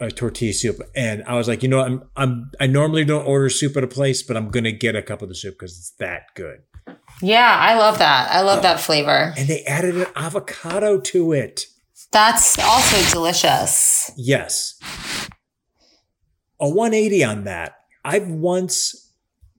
uh, 0.00 0.08
tortilla 0.10 0.52
soup, 0.52 0.80
and 0.94 1.22
I 1.24 1.34
was 1.34 1.48
like, 1.48 1.62
you 1.62 1.68
know, 1.68 1.80
I'm 1.80 2.02
I'm 2.16 2.50
I 2.60 2.66
normally 2.66 3.04
don't 3.04 3.26
order 3.26 3.48
soup 3.48 3.76
at 3.76 3.84
a 3.84 3.88
place, 3.88 4.22
but 4.22 4.36
I'm 4.36 4.50
gonna 4.50 4.72
get 4.72 4.96
a 4.96 5.02
cup 5.02 5.22
of 5.22 5.28
the 5.28 5.34
soup 5.34 5.54
because 5.54 5.76
it's 5.76 5.90
that 5.98 6.34
good. 6.34 6.62
Yeah, 7.20 7.56
I 7.60 7.76
love 7.76 7.98
that. 7.98 8.30
I 8.30 8.42
love 8.42 8.62
that 8.62 8.80
flavor. 8.80 9.34
And 9.36 9.48
they 9.48 9.64
added 9.64 9.96
an 9.96 10.06
avocado 10.14 11.00
to 11.00 11.32
it. 11.32 11.66
That's 12.12 12.58
also 12.58 13.10
delicious. 13.10 14.10
Yes, 14.16 14.78
a 16.60 16.68
180 16.68 17.24
on 17.24 17.44
that. 17.44 17.74
I've 18.04 18.28
once, 18.28 19.12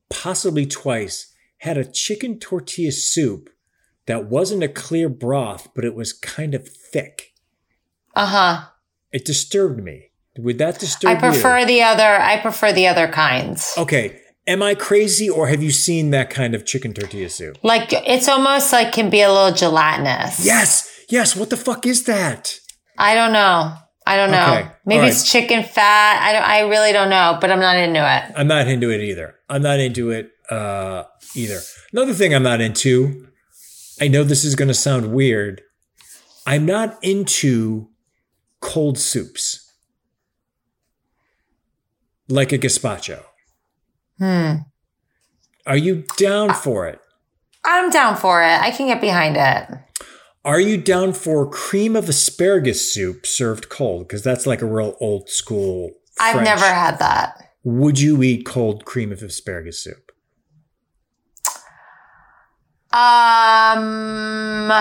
possibly 0.10 0.66
twice, 0.66 1.34
had 1.60 1.78
a 1.78 1.86
chicken 1.86 2.40
tortilla 2.40 2.92
soup 2.92 3.50
that 4.06 4.26
wasn't 4.26 4.64
a 4.64 4.70
clear 4.70 5.08
broth, 5.10 5.70
but 5.76 5.86
it 5.86 5.94
was 5.94 6.14
kind 6.14 6.56
of 6.56 6.68
thick. 6.68 7.34
Uh 8.16 8.26
huh. 8.26 8.66
It 9.12 9.26
disturbed 9.26 9.84
me. 9.84 10.09
Would 10.44 10.58
that 10.60 10.80
disturb 10.80 11.10
you? 11.12 11.18
I 11.18 11.26
you? 11.26 11.32
prefer 11.32 11.66
the 11.66 11.84
other. 11.84 12.04
I 12.04 12.38
prefer 12.38 12.72
the 12.72 12.88
other 12.88 13.08
kinds. 13.08 13.74
Okay. 13.78 14.20
Am 14.48 14.64
I 14.64 14.74
crazy 14.74 15.30
or 15.30 15.48
have 15.48 15.62
you 15.62 15.72
seen 15.72 16.10
that 16.12 16.30
kind 16.30 16.56
of 16.56 16.66
chicken 16.66 16.94
tortilla 16.94 17.30
soup? 17.30 17.58
Like 17.62 17.90
it's 17.92 18.28
almost 18.28 18.72
like 18.72 18.94
can 18.94 19.10
be 19.10 19.22
a 19.22 19.32
little 19.32 19.54
gelatinous. 19.54 20.44
Yes. 20.44 20.90
Yes. 21.10 21.36
What 21.36 21.50
the 21.50 21.58
fuck 21.58 21.86
is 21.86 22.06
that? 22.06 22.60
I 22.98 23.16
don't 23.16 23.34
know. 23.34 23.76
I 24.08 24.16
don't 24.16 24.32
know. 24.32 24.54
Okay. 24.54 24.72
Maybe 24.86 25.02
All 25.02 25.08
it's 25.08 25.32
chicken 25.32 25.64
fat. 25.64 26.20
I 26.24 26.34
don't. 26.34 26.44
I 26.44 26.60
really 26.62 26.92
don't 26.94 27.10
know. 27.10 27.38
But 27.40 27.52
I'm 27.52 27.60
not 27.60 27.78
into 27.78 28.00
it. 28.00 28.34
I'm 28.36 28.48
not 28.48 28.68
into 28.68 28.90
it 28.90 29.02
either. 29.02 29.36
I'm 29.48 29.62
not 29.62 29.80
into 29.80 30.10
it 30.10 30.32
uh, 30.50 31.04
either. 31.36 31.60
Another 31.94 32.14
thing 32.14 32.34
I'm 32.34 32.44
not 32.44 32.62
into, 32.62 33.28
I 34.02 34.08
know 34.08 34.24
this 34.24 34.44
is 34.44 34.56
going 34.56 34.68
to 34.68 34.74
sound 34.74 35.14
weird. 35.14 35.62
I'm 36.48 36.66
not 36.66 36.98
into 37.04 37.90
cold 38.62 38.98
soups 38.98 39.59
like 42.30 42.52
a 42.52 42.58
gazpacho. 42.58 43.24
Hmm. 44.18 44.54
Are 45.66 45.78
you 45.78 46.06
down 46.18 46.54
for 46.54 46.88
it? 46.88 47.00
I'm 47.66 47.90
down 47.90 48.16
for 48.16 48.42
it. 48.42 48.62
I 48.62 48.72
can 48.72 48.88
get 48.88 49.02
behind 49.02 49.36
it. 49.38 49.80
Are 50.46 50.60
you 50.60 50.78
down 50.78 51.14
for 51.14 51.50
cream 51.50 51.96
of 51.96 52.08
asparagus 52.08 52.94
soup 52.94 53.26
served 53.26 53.70
cold? 53.70 54.08
Because 54.08 54.24
that's 54.24 54.46
like 54.46 54.62
a 54.62 54.66
real 54.66 54.96
old 55.02 55.30
school. 55.30 55.92
I've 56.20 56.44
never 56.44 56.66
had 56.66 57.00
that. 57.00 57.52
Would 57.64 58.00
you 58.00 58.24
eat 58.24 58.46
cold 58.46 58.86
cream 58.86 59.12
of 59.12 59.22
asparagus 59.22 59.84
soup? 59.84 60.12
Um, 62.92 64.72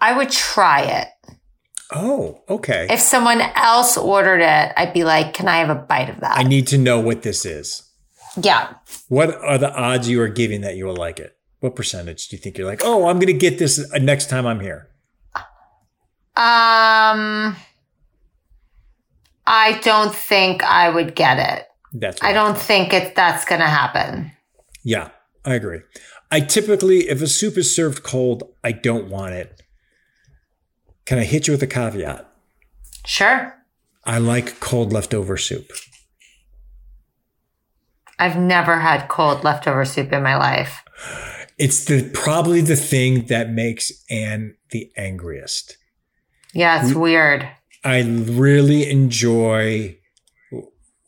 I 0.00 0.12
would 0.16 0.30
try 0.30 0.80
it. 0.82 1.08
Oh, 1.94 2.42
okay. 2.48 2.86
If 2.90 3.00
someone 3.00 3.40
else 3.40 3.96
ordered 3.96 4.40
it, 4.40 4.72
I'd 4.76 4.92
be 4.92 5.04
like, 5.04 5.32
"Can 5.32 5.46
I 5.48 5.58
have 5.58 5.70
a 5.70 5.74
bite 5.76 6.10
of 6.10 6.20
that?" 6.20 6.36
I 6.36 6.42
need 6.42 6.66
to 6.68 6.78
know 6.78 6.98
what 7.00 7.22
this 7.22 7.44
is. 7.46 7.82
yeah. 8.40 8.74
What 9.08 9.34
are 9.36 9.58
the 9.58 9.72
odds 9.72 10.08
you 10.08 10.20
are 10.20 10.28
giving 10.28 10.62
that 10.62 10.76
you 10.76 10.86
will 10.86 10.96
like 10.96 11.20
it? 11.20 11.36
What 11.60 11.76
percentage 11.76 12.28
do 12.28 12.36
you 12.36 12.42
think 12.42 12.58
you're 12.58 12.66
like, 12.66 12.82
oh, 12.84 13.06
I'm 13.06 13.16
going 13.18 13.28
to 13.28 13.32
get 13.32 13.58
this 13.58 13.78
uh, 13.92 13.98
next 13.98 14.28
time 14.28 14.44
I'm 14.46 14.60
here? 14.60 14.88
Um, 16.36 17.56
I 19.46 19.78
don't 19.82 20.14
think 20.14 20.62
I 20.64 20.90
would 20.90 21.14
get 21.14 21.38
it. 21.38 21.66
That's 21.92 22.22
I 22.22 22.32
don't 22.32 22.58
think 22.58 22.92
it 22.92 23.14
that's 23.14 23.44
going 23.44 23.60
to 23.60 23.66
happen. 23.68 24.32
Yeah, 24.82 25.10
I 25.44 25.54
agree. 25.54 25.80
I 26.30 26.40
typically, 26.40 27.08
if 27.08 27.22
a 27.22 27.28
soup 27.28 27.56
is 27.56 27.74
served 27.74 28.02
cold, 28.02 28.42
I 28.64 28.72
don't 28.72 29.08
want 29.08 29.34
it. 29.34 29.62
Can 31.04 31.18
I 31.18 31.24
hit 31.24 31.46
you 31.46 31.52
with 31.52 31.62
a 31.62 31.66
caveat? 31.66 32.30
Sure. 33.04 33.54
I 34.04 34.18
like 34.18 34.60
cold 34.60 34.92
leftover 34.92 35.36
soup. 35.36 35.70
I've 38.18 38.38
never 38.38 38.78
had 38.78 39.08
cold 39.08 39.44
leftover 39.44 39.84
soup 39.84 40.12
in 40.12 40.22
my 40.22 40.36
life. 40.36 40.82
It's 41.58 41.84
the 41.84 42.10
probably 42.12 42.60
the 42.60 42.76
thing 42.76 43.26
that 43.26 43.50
makes 43.50 43.92
Anne 44.10 44.56
the 44.70 44.90
angriest. 44.96 45.76
Yeah, 46.52 46.84
it's 46.84 46.94
weird. 46.94 47.48
I 47.84 48.00
really 48.02 48.88
enjoy 48.88 49.98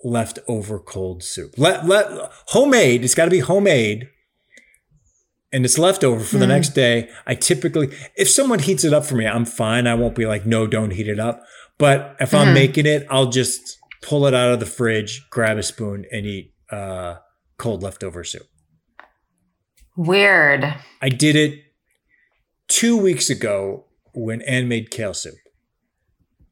leftover 0.04 0.78
cold 0.78 1.22
soup. 1.22 1.54
Let 1.56 1.86
let 1.86 2.06
homemade. 2.48 3.04
It's 3.04 3.14
got 3.14 3.24
to 3.24 3.30
be 3.30 3.40
homemade, 3.40 4.08
and 5.52 5.64
it's 5.64 5.78
leftover 5.78 6.20
for 6.20 6.38
the 6.38 6.46
next 6.46 6.70
day. 6.70 7.08
I 7.26 7.34
typically, 7.34 7.94
if 8.16 8.28
someone 8.28 8.58
heats 8.58 8.84
it 8.84 8.92
up 8.92 9.04
for 9.04 9.14
me, 9.14 9.26
I'm 9.26 9.44
fine. 9.44 9.86
I 9.86 9.94
won't 9.94 10.14
be 10.14 10.26
like, 10.26 10.44
no, 10.44 10.66
don't 10.66 10.92
heat 10.92 11.08
it 11.08 11.20
up. 11.20 11.42
But 11.78 12.16
if 12.20 12.34
I'm 12.34 12.54
making 12.54 12.86
it, 12.86 13.06
I'll 13.10 13.30
just 13.30 13.78
pull 14.02 14.26
it 14.26 14.34
out 14.34 14.52
of 14.52 14.60
the 14.60 14.66
fridge, 14.66 15.28
grab 15.30 15.58
a 15.58 15.62
spoon, 15.62 16.04
and 16.10 16.26
eat 16.26 16.54
uh, 16.70 17.16
cold 17.58 17.82
leftover 17.82 18.24
soup. 18.24 18.46
Weird. 19.96 20.74
I 21.00 21.08
did 21.08 21.36
it 21.36 21.60
two 22.68 22.96
weeks 22.96 23.30
ago 23.30 23.86
when 24.14 24.42
Anne 24.42 24.68
made 24.68 24.90
kale 24.90 25.14
soup. 25.14 25.36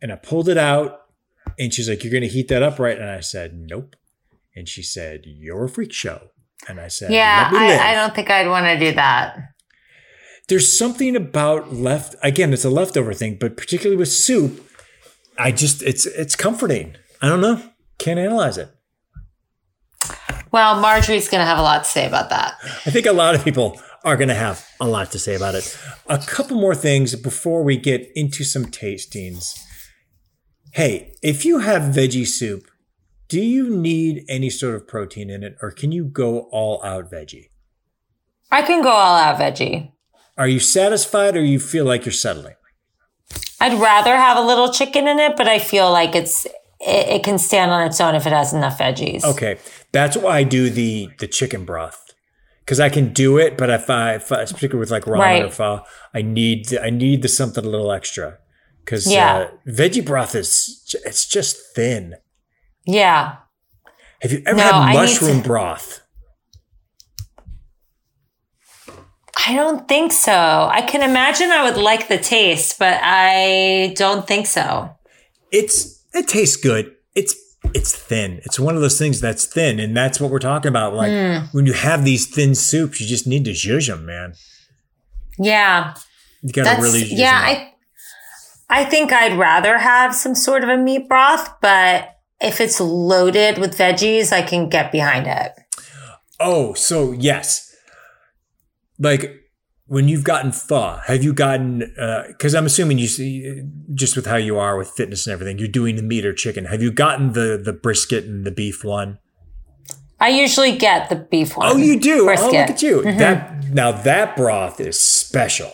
And 0.00 0.12
I 0.12 0.16
pulled 0.16 0.48
it 0.48 0.58
out 0.58 1.00
and 1.58 1.72
she's 1.72 1.88
like, 1.88 2.04
You're 2.04 2.10
going 2.10 2.22
to 2.22 2.28
heat 2.28 2.48
that 2.48 2.62
up, 2.62 2.78
right? 2.78 2.98
And 2.98 3.08
I 3.08 3.20
said, 3.20 3.54
Nope. 3.54 3.96
And 4.54 4.68
she 4.68 4.82
said, 4.82 5.22
You're 5.24 5.64
a 5.64 5.68
freak 5.68 5.92
show. 5.92 6.30
And 6.68 6.80
I 6.80 6.88
said, 6.88 7.12
Yeah, 7.12 7.48
"Let 7.50 7.60
me 7.60 7.68
live." 7.68 7.80
I, 7.80 7.92
I 7.92 7.94
don't 7.94 8.14
think 8.14 8.30
I'd 8.30 8.48
want 8.48 8.66
to 8.66 8.78
do 8.78 8.94
that. 8.94 9.36
There's 10.48 10.76
something 10.76 11.16
about 11.16 11.72
left, 11.72 12.16
again, 12.22 12.52
it's 12.52 12.64
a 12.64 12.70
leftover 12.70 13.14
thing, 13.14 13.36
but 13.40 13.56
particularly 13.56 13.96
with 13.96 14.12
soup, 14.12 14.68
I 15.38 15.52
just, 15.52 15.82
it's, 15.82 16.04
it's 16.04 16.36
comforting. 16.36 16.96
I 17.22 17.28
don't 17.28 17.40
know. 17.40 17.62
Can't 17.98 18.18
analyze 18.18 18.58
it. 18.58 18.68
Well, 20.52 20.80
Marjorie's 20.80 21.28
going 21.28 21.40
to 21.40 21.46
have 21.46 21.58
a 21.58 21.62
lot 21.62 21.84
to 21.84 21.90
say 21.90 22.06
about 22.06 22.28
that. 22.30 22.56
I 22.62 22.90
think 22.90 23.06
a 23.06 23.12
lot 23.12 23.34
of 23.34 23.42
people 23.42 23.80
are 24.04 24.16
going 24.16 24.28
to 24.28 24.34
have 24.34 24.68
a 24.80 24.86
lot 24.86 25.10
to 25.12 25.18
say 25.18 25.34
about 25.34 25.54
it. 25.54 25.76
A 26.08 26.18
couple 26.18 26.60
more 26.60 26.74
things 26.74 27.16
before 27.16 27.62
we 27.62 27.78
get 27.78 28.06
into 28.14 28.44
some 28.44 28.66
tastings. 28.66 29.58
Hey, 30.72 31.14
if 31.22 31.44
you 31.44 31.60
have 31.60 31.94
veggie 31.94 32.26
soup, 32.26 32.66
do 33.34 33.40
you 33.42 33.68
need 33.76 34.24
any 34.28 34.48
sort 34.48 34.74
of 34.76 34.86
protein 34.86 35.28
in 35.28 35.42
it 35.42 35.56
or 35.60 35.70
can 35.72 35.90
you 35.90 36.04
go 36.04 36.28
all 36.52 36.80
out 36.84 37.10
veggie? 37.10 37.46
I 38.52 38.62
can 38.62 38.80
go 38.80 38.90
all 38.90 39.16
out 39.16 39.40
veggie. 39.40 39.90
Are 40.38 40.46
you 40.46 40.60
satisfied 40.60 41.36
or 41.36 41.42
you 41.44 41.58
feel 41.58 41.84
like 41.84 42.04
you're 42.04 42.12
settling? 42.12 42.54
I'd 43.60 43.74
rather 43.80 44.14
have 44.16 44.36
a 44.36 44.46
little 44.50 44.70
chicken 44.72 45.08
in 45.08 45.18
it, 45.18 45.36
but 45.36 45.48
I 45.48 45.58
feel 45.58 45.90
like 45.90 46.14
it's 46.14 46.44
it, 46.46 47.08
it 47.16 47.24
can 47.24 47.38
stand 47.38 47.72
on 47.72 47.82
its 47.88 48.00
own 48.00 48.14
if 48.14 48.24
it 48.24 48.32
has 48.32 48.52
enough 48.52 48.78
veggies. 48.78 49.24
Okay, 49.24 49.58
that's 49.90 50.16
why 50.16 50.36
I 50.38 50.42
do 50.44 50.70
the 50.70 51.08
the 51.18 51.26
chicken 51.26 51.64
broth 51.64 52.00
because 52.60 52.78
I 52.78 52.88
can 52.88 53.12
do 53.12 53.36
it, 53.38 53.58
but 53.58 53.68
if 53.70 53.90
I, 53.90 54.14
if 54.14 54.30
I 54.30 54.44
particularly 54.44 54.78
with 54.80 54.90
like 54.92 55.04
ramen 55.04 55.18
Right. 55.18 55.44
or 55.44 55.50
pho, 55.50 55.80
I 56.14 56.22
need 56.22 56.76
I 56.78 56.90
need 56.90 57.22
the 57.22 57.28
something 57.28 57.64
a 57.64 57.68
little 57.68 57.90
extra 57.90 58.38
because 58.84 59.10
Yeah. 59.12 59.34
uh, 59.34 59.50
veggie 59.66 60.04
broth 60.04 60.34
is 60.36 60.52
it's 61.04 61.26
just 61.26 61.56
thin. 61.74 62.14
Yeah. 62.86 63.36
Have 64.20 64.32
you 64.32 64.42
ever 64.46 64.56
No, 64.56 64.62
had 64.82 64.94
mushroom 64.94 65.42
to- 65.42 65.48
broth? 65.48 66.00
I 69.46 69.54
don't 69.54 69.86
think 69.88 70.12
so. 70.12 70.68
I 70.72 70.80
can 70.82 71.02
imagine 71.02 71.50
I 71.50 71.64
would 71.64 71.76
like 71.76 72.08
the 72.08 72.18
taste, 72.18 72.78
but 72.78 72.98
I 73.02 73.92
don't 73.96 74.26
think 74.26 74.46
so. 74.46 74.90
It's 75.50 76.02
it 76.14 76.28
tastes 76.28 76.56
good. 76.56 76.94
It's 77.14 77.34
it's 77.74 77.94
thin. 77.94 78.40
It's 78.44 78.58
one 78.60 78.74
of 78.76 78.80
those 78.80 78.98
things 78.98 79.20
that's 79.20 79.44
thin, 79.44 79.80
and 79.80 79.96
that's 79.96 80.20
what 80.20 80.30
we're 80.30 80.38
talking 80.38 80.68
about. 80.68 80.94
Like 80.94 81.10
Hmm. 81.10 81.46
when 81.56 81.66
you 81.66 81.72
have 81.72 82.04
these 82.04 82.26
thin 82.26 82.54
soups, 82.54 83.00
you 83.00 83.06
just 83.06 83.26
need 83.26 83.44
to 83.46 83.50
zhuzh 83.50 83.88
them, 83.88 84.06
man. 84.06 84.34
Yeah. 85.38 85.94
You 86.42 86.52
gotta 86.52 86.70
That's 86.70 86.82
really 86.82 87.02
zhuzh 87.02 87.18
yeah. 87.18 87.40
I 87.44 87.70
I 88.70 88.84
think 88.84 89.12
I'd 89.12 89.36
rather 89.38 89.78
have 89.78 90.14
some 90.14 90.34
sort 90.34 90.62
of 90.62 90.70
a 90.70 90.76
meat 90.76 91.08
broth, 91.08 91.54
but 91.60 92.13
if 92.44 92.60
it's 92.60 92.80
loaded 92.80 93.58
with 93.58 93.76
veggies, 93.76 94.32
I 94.32 94.42
can 94.42 94.68
get 94.68 94.92
behind 94.92 95.26
it. 95.26 95.52
Oh, 96.40 96.74
so 96.74 97.12
yes. 97.12 97.74
Like 98.98 99.40
when 99.86 100.08
you've 100.08 100.24
gotten 100.24 100.52
pho, 100.52 100.98
have 101.06 101.22
you 101.22 101.32
gotten? 101.32 101.94
Uh, 101.98 102.24
because 102.28 102.54
I'm 102.54 102.66
assuming 102.66 102.98
you 102.98 103.06
see, 103.06 103.62
just 103.92 104.16
with 104.16 104.26
how 104.26 104.36
you 104.36 104.58
are 104.58 104.76
with 104.76 104.88
fitness 104.90 105.26
and 105.26 105.32
everything, 105.32 105.58
you're 105.58 105.68
doing 105.68 105.96
the 105.96 106.02
meat 106.02 106.24
or 106.24 106.32
chicken. 106.32 106.66
Have 106.66 106.82
you 106.82 106.92
gotten 106.92 107.32
the 107.32 107.60
the 107.62 107.72
brisket 107.72 108.24
and 108.24 108.44
the 108.44 108.50
beef 108.50 108.84
one? 108.84 109.18
I 110.20 110.28
usually 110.28 110.76
get 110.76 111.10
the 111.10 111.16
beef 111.16 111.56
one. 111.56 111.68
Oh, 111.70 111.76
you 111.76 112.00
do. 112.00 112.22
Oh, 112.22 112.24
Brisket. 112.26 112.52
look 112.52 112.70
at 112.70 112.82
you. 112.82 113.00
Mm-hmm. 113.02 113.18
That 113.18 113.64
now 113.72 113.92
that 113.92 114.36
broth 114.36 114.80
is 114.80 115.00
special. 115.00 115.70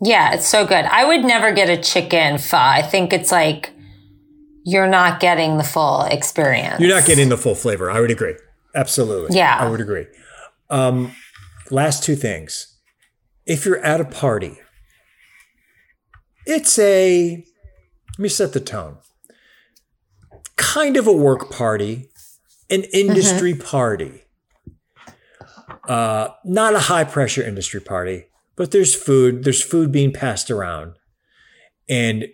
Yeah, 0.00 0.34
it's 0.34 0.46
so 0.46 0.66
good. 0.66 0.84
I 0.84 1.04
would 1.04 1.24
never 1.24 1.52
get 1.52 1.70
a 1.70 1.76
chicken 1.76 2.38
pho. 2.38 2.58
I 2.58 2.82
think 2.82 3.12
it's 3.12 3.32
like 3.32 3.73
you're 4.64 4.88
not 4.88 5.20
getting 5.20 5.58
the 5.58 5.64
full 5.64 6.02
experience. 6.04 6.80
You're 6.80 6.94
not 6.94 7.06
getting 7.06 7.28
the 7.28 7.36
full 7.36 7.54
flavor. 7.54 7.90
I 7.90 8.00
would 8.00 8.10
agree. 8.10 8.34
Absolutely. 8.74 9.36
Yeah. 9.36 9.58
I 9.60 9.68
would 9.70 9.80
agree. 9.80 10.06
Um, 10.70 11.12
last 11.70 12.02
two 12.02 12.16
things. 12.16 12.74
If 13.46 13.66
you're 13.66 13.78
at 13.80 14.00
a 14.00 14.04
party, 14.04 14.58
it's 16.46 16.78
a, 16.78 17.44
let 18.12 18.18
me 18.18 18.28
set 18.28 18.54
the 18.54 18.60
tone. 18.60 18.96
Kind 20.56 20.96
of 20.96 21.06
a 21.06 21.12
work 21.12 21.50
party, 21.50 22.08
an 22.70 22.84
industry 22.84 23.54
party. 23.54 24.22
Uh, 25.86 26.28
not 26.44 26.74
a 26.74 26.80
high 26.80 27.04
pressure 27.04 27.42
industry 27.42 27.80
party, 27.80 28.24
but 28.56 28.70
there's 28.70 28.94
food. 28.94 29.44
There's 29.44 29.62
food 29.62 29.92
being 29.92 30.12
passed 30.12 30.50
around. 30.50 30.94
And 31.86 32.24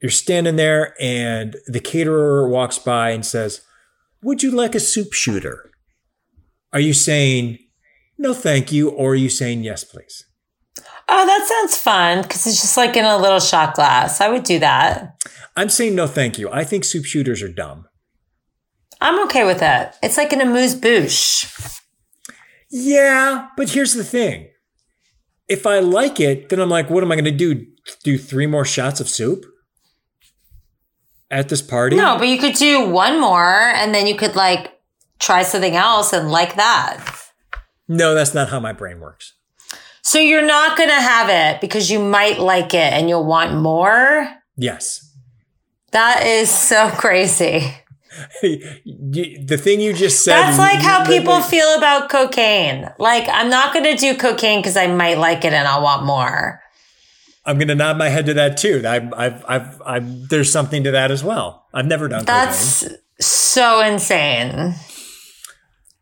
you're 0.00 0.10
standing 0.10 0.56
there, 0.56 0.94
and 1.00 1.56
the 1.66 1.80
caterer 1.80 2.48
walks 2.48 2.78
by 2.78 3.10
and 3.10 3.24
says, 3.26 3.62
Would 4.22 4.42
you 4.42 4.50
like 4.50 4.74
a 4.74 4.80
soup 4.80 5.12
shooter? 5.12 5.70
Are 6.72 6.80
you 6.80 6.92
saying, 6.94 7.58
No, 8.16 8.32
thank 8.32 8.70
you? 8.70 8.90
Or 8.90 9.12
are 9.12 9.16
you 9.16 9.28
saying, 9.28 9.64
Yes, 9.64 9.84
please? 9.84 10.24
Oh, 11.08 11.26
that 11.26 11.46
sounds 11.48 11.76
fun 11.76 12.22
because 12.22 12.46
it's 12.46 12.60
just 12.60 12.76
like 12.76 12.96
in 12.96 13.04
a 13.04 13.18
little 13.18 13.40
shot 13.40 13.74
glass. 13.74 14.20
I 14.20 14.28
would 14.28 14.44
do 14.44 14.58
that. 14.60 15.22
I'm 15.56 15.68
saying, 15.68 15.94
No, 15.94 16.06
thank 16.06 16.38
you. 16.38 16.48
I 16.50 16.64
think 16.64 16.84
soup 16.84 17.04
shooters 17.04 17.42
are 17.42 17.52
dumb. 17.52 17.86
I'm 19.00 19.22
okay 19.24 19.44
with 19.44 19.62
it. 19.62 19.94
It's 20.02 20.16
like 20.16 20.32
an 20.32 20.40
amuse 20.40 20.74
bouche. 20.74 21.80
Yeah, 22.70 23.48
but 23.56 23.70
here's 23.70 23.94
the 23.94 24.04
thing. 24.04 24.48
If 25.48 25.66
I 25.66 25.78
like 25.78 26.20
it, 26.20 26.50
then 26.50 26.60
I'm 26.60 26.68
like, 26.68 26.90
what 26.90 27.02
am 27.02 27.10
I 27.10 27.14
going 27.14 27.24
to 27.24 27.30
do? 27.30 27.64
Do 28.04 28.18
three 28.18 28.46
more 28.46 28.66
shots 28.66 29.00
of 29.00 29.08
soup 29.08 29.46
at 31.30 31.48
this 31.48 31.62
party? 31.62 31.96
No, 31.96 32.16
but 32.18 32.28
you 32.28 32.38
could 32.38 32.54
do 32.54 32.88
one 32.88 33.20
more 33.20 33.70
and 33.74 33.94
then 33.94 34.06
you 34.06 34.16
could 34.16 34.36
like 34.36 34.78
try 35.18 35.42
something 35.42 35.76
else 35.76 36.12
and 36.12 36.30
like 36.30 36.56
that. 36.56 37.14
No, 37.88 38.14
that's 38.14 38.34
not 38.34 38.50
how 38.50 38.60
my 38.60 38.72
brain 38.72 39.00
works. 39.00 39.34
So 40.02 40.18
you're 40.18 40.46
not 40.46 40.76
going 40.76 40.88
to 40.88 40.94
have 40.94 41.28
it 41.28 41.60
because 41.60 41.90
you 41.90 41.98
might 41.98 42.38
like 42.38 42.72
it 42.72 42.92
and 42.92 43.08
you'll 43.08 43.26
want 43.26 43.54
more. 43.54 44.26
Yes. 44.56 45.14
That 45.90 46.24
is 46.24 46.50
so 46.50 46.88
crazy. 46.96 47.74
The 48.42 49.60
thing 49.60 49.80
you 49.80 49.92
just 49.92 50.24
said. 50.24 50.34
That's 50.34 50.58
like 50.58 50.80
how 50.80 51.04
people 51.04 51.40
feel 51.40 51.76
about 51.76 52.08
cocaine. 52.08 52.90
Like, 52.98 53.28
I'm 53.28 53.48
not 53.50 53.72
going 53.72 53.84
to 53.84 53.96
do 53.96 54.16
cocaine 54.16 54.60
because 54.60 54.76
I 54.76 54.86
might 54.86 55.18
like 55.18 55.44
it 55.44 55.52
and 55.52 55.68
I'll 55.68 55.82
want 55.82 56.04
more. 56.04 56.62
I'm 57.48 57.56
going 57.56 57.68
to 57.68 57.74
nod 57.74 57.96
my 57.96 58.10
head 58.10 58.26
to 58.26 58.34
that 58.34 58.58
too. 58.58 58.82
I've, 58.86 59.10
I've, 59.14 59.44
I've, 59.48 59.82
I've, 59.86 60.28
there's 60.28 60.52
something 60.52 60.84
to 60.84 60.90
that 60.90 61.10
as 61.10 61.24
well. 61.24 61.66
I've 61.72 61.86
never 61.86 62.06
done 62.06 62.26
that. 62.26 62.26
That's 62.26 62.82
cocaine. 62.82 62.98
so 63.20 63.80
insane. 63.80 64.74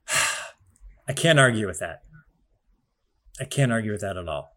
I 1.08 1.12
can't 1.12 1.38
argue 1.38 1.68
with 1.68 1.78
that. 1.78 2.00
I 3.38 3.44
can't 3.44 3.70
argue 3.70 3.92
with 3.92 4.00
that 4.00 4.16
at 4.16 4.26
all. 4.26 4.48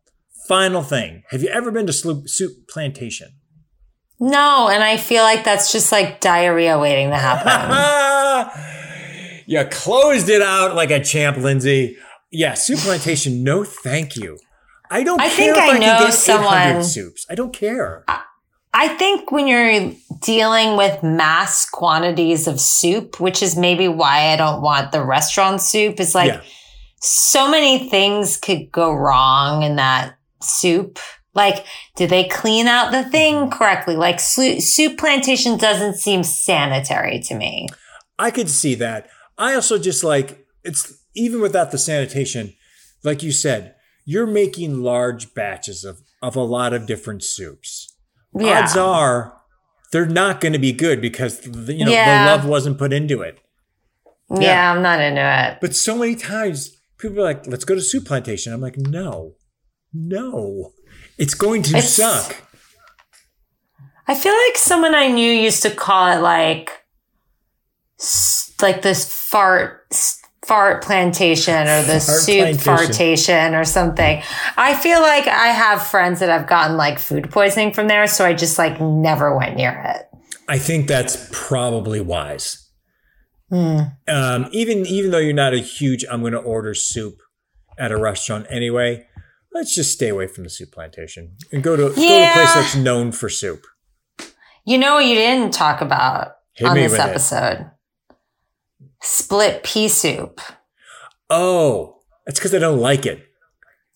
Final 0.48 0.82
thing. 0.82 1.22
Have 1.30 1.44
you 1.44 1.50
ever 1.50 1.70
been 1.70 1.86
to 1.86 1.94
Sloop 1.94 2.28
Soup 2.28 2.68
Plantation? 2.68 3.34
No, 4.20 4.68
and 4.68 4.84
I 4.84 4.98
feel 4.98 5.22
like 5.22 5.44
that's 5.44 5.72
just 5.72 5.92
like 5.92 6.20
diarrhea 6.20 6.80
waiting 6.80 7.12
to 7.12 7.18
happen. 7.18 8.64
you 9.46 9.64
closed 9.66 10.28
it 10.28 10.42
out 10.42 10.74
like 10.76 10.90
a 10.90 11.04
champ, 11.04 11.38
Lindsay. 11.38 11.98
Yeah, 12.32 12.56
Soup 12.56 12.80
Plantation, 12.80 13.44
no 13.44 13.64
thank 13.64 14.16
you. 14.16 14.40
I 14.90 15.04
don't 15.04 15.22
I 15.22 15.28
care 15.30 15.54
think 15.54 15.58
if 15.58 15.64
I 15.64 15.76
I, 15.76 15.78
know 15.80 16.10
someone- 16.10 16.54
800 16.54 16.84
soups. 16.84 17.26
I 17.30 17.36
don't 17.36 17.54
care. 17.54 18.04
I 18.72 18.88
think 18.88 19.32
when 19.32 19.48
you're 19.48 19.92
dealing 20.22 20.78
with 20.78 21.02
mass 21.02 21.68
quantities 21.68 22.48
of 22.48 22.60
soup, 22.60 23.20
which 23.20 23.42
is 23.42 23.58
maybe 23.58 23.88
why 23.88 24.32
I 24.32 24.36
don't 24.36 24.62
want 24.62 24.92
the 24.92 25.04
restaurant 25.04 25.62
soup, 25.62 26.00
is 26.00 26.14
like 26.14 26.34
yeah. 26.34 26.42
so 27.02 27.50
many 27.50 27.90
things 27.90 28.38
could 28.38 28.72
go 28.72 28.94
wrong 28.94 29.64
in 29.64 29.78
that 29.78 30.16
soup. 30.42 31.00
Like, 31.34 31.66
do 31.96 32.06
they 32.06 32.28
clean 32.28 32.68
out 32.68 32.92
the 32.92 33.04
thing 33.10 33.36
mm-hmm. 33.36 33.58
correctly? 33.58 33.96
Like, 33.96 34.20
soup 34.20 34.98
plantation 34.98 35.58
doesn't 35.58 35.96
seem 35.96 36.24
sanitary 36.24 37.20
to 37.22 37.36
me. 37.36 37.68
I 38.20 38.30
could 38.32 38.50
see 38.50 38.76
that. 38.76 39.10
I 39.38 39.56
also 39.56 39.80
just 39.80 40.04
like 40.04 40.46
it's 40.64 40.94
even 41.16 41.42
without 41.42 41.72
the 41.72 41.78
sanitation, 41.78 42.54
like 43.04 43.24
you 43.24 43.32
said, 43.32 43.76
you're 44.12 44.26
making 44.44 44.82
large 44.82 45.34
batches 45.36 45.84
of, 45.84 46.02
of 46.22 46.36
a 46.36 46.42
lot 46.42 46.74
of 46.74 46.88
different 46.88 47.24
soups. 47.24 47.96
Yeah. 48.36 48.62
Odds 48.64 48.76
are 48.76 49.38
they're 49.92 50.06
not 50.24 50.42
going 50.42 50.54
to 50.54 50.60
be 50.60 50.72
good 50.72 51.00
because 51.02 51.46
you 51.46 51.86
know 51.86 51.92
Yeah. 51.92 52.26
the 52.26 52.32
love 52.32 52.46
wasn't 52.46 52.78
put 52.80 52.92
into 52.92 53.22
it. 53.22 53.38
yeah. 54.32 54.40
Yeah. 54.42 54.72
I'm 54.74 54.82
not 54.82 55.00
into 55.00 55.22
it. 55.22 55.58
But 55.62 55.76
so 55.76 55.96
many 55.98 56.16
times 56.16 56.72
people 56.98 57.20
are 57.20 57.24
like, 57.32 57.46
"Let's 57.48 57.66
go 57.66 57.76
to 57.76 57.82
soup 57.82 58.06
plantation." 58.06 58.52
I'm 58.54 58.62
like, 58.62 58.78
"No, 58.78 59.36
no, 59.94 60.72
it's 61.18 61.36
going 61.36 61.62
to 61.64 61.78
It's- 61.78 61.94
suck." 61.94 62.36
I 64.08 64.16
feel 64.16 64.34
like 64.48 64.58
someone 64.58 64.96
I 64.96 65.08
knew 65.08 65.32
used 65.32 65.62
to 65.62 65.70
call 65.70 66.08
it 66.18 66.20
like, 66.22 66.72
like 68.62 68.82
this 68.82 69.06
fart, 69.12 69.86
s- 69.92 70.20
fart 70.46 70.84
plantation 70.84 71.68
or 71.68 71.82
the 71.84 72.00
Fart 72.00 72.22
soup 72.22 72.62
plantation. 72.62 72.66
fartation 72.66 73.60
or 73.60 73.66
something. 73.66 74.22
I 74.58 74.76
feel 74.76 75.02
like 75.02 75.28
I 75.28 75.48
have 75.48 75.86
friends 75.86 76.20
that 76.20 76.30
have 76.30 76.48
gotten 76.48 76.78
like 76.78 77.00
food 77.00 77.30
poisoning 77.32 77.74
from 77.74 77.88
there. 77.88 78.08
So 78.08 78.26
I 78.26 78.34
just 78.34 78.58
like 78.58 78.80
never 78.80 79.38
went 79.38 79.56
near 79.56 79.82
it. 79.86 80.06
I 80.48 80.58
think 80.58 80.88
that's 80.88 81.30
probably 81.32 82.02
wise. 82.02 82.68
Hmm. 83.50 83.80
Um, 84.08 84.48
even 84.52 84.86
even 84.86 85.12
though 85.12 85.18
you're 85.18 85.34
not 85.34 85.54
a 85.54 85.60
huge, 85.60 86.06
I'm 86.10 86.22
going 86.22 86.34
to 86.34 86.40
order 86.40 86.74
soup 86.74 87.20
at 87.78 87.92
a 87.92 87.98
restaurant 87.98 88.46
anyway. 88.50 89.06
Let's 89.52 89.74
just 89.74 89.92
stay 89.92 90.10
away 90.10 90.28
from 90.28 90.44
the 90.44 90.50
soup 90.50 90.72
plantation 90.72 91.36
and 91.52 91.64
go 91.64 91.76
to 91.76 91.90
go 91.90 91.96
to 91.96 92.02
a 92.02 92.34
place 92.34 92.54
that's 92.54 92.76
known 92.76 93.12
for 93.12 93.30
soup. 93.30 93.66
You 94.66 94.78
know 94.78 94.96
what 94.96 95.06
you 95.06 95.16
didn't 95.16 95.52
talk 95.52 95.82
about 95.82 96.34
Hit 96.54 96.68
on 96.68 96.76
this 96.76 96.92
with 96.92 97.34
it. 97.34 97.66
Split 99.02 99.64
pea 99.64 99.88
soup. 99.88 100.42
Oh, 101.30 102.00
that's 102.26 102.40
because 102.40 102.54
I 102.54 102.60
don't 102.60 102.80
like 102.80 103.06
it. 103.06 103.26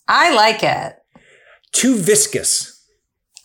I 0.07 0.33
like 0.33 0.63
it. 0.63 0.95
Too 1.71 1.95
viscous. 1.97 2.69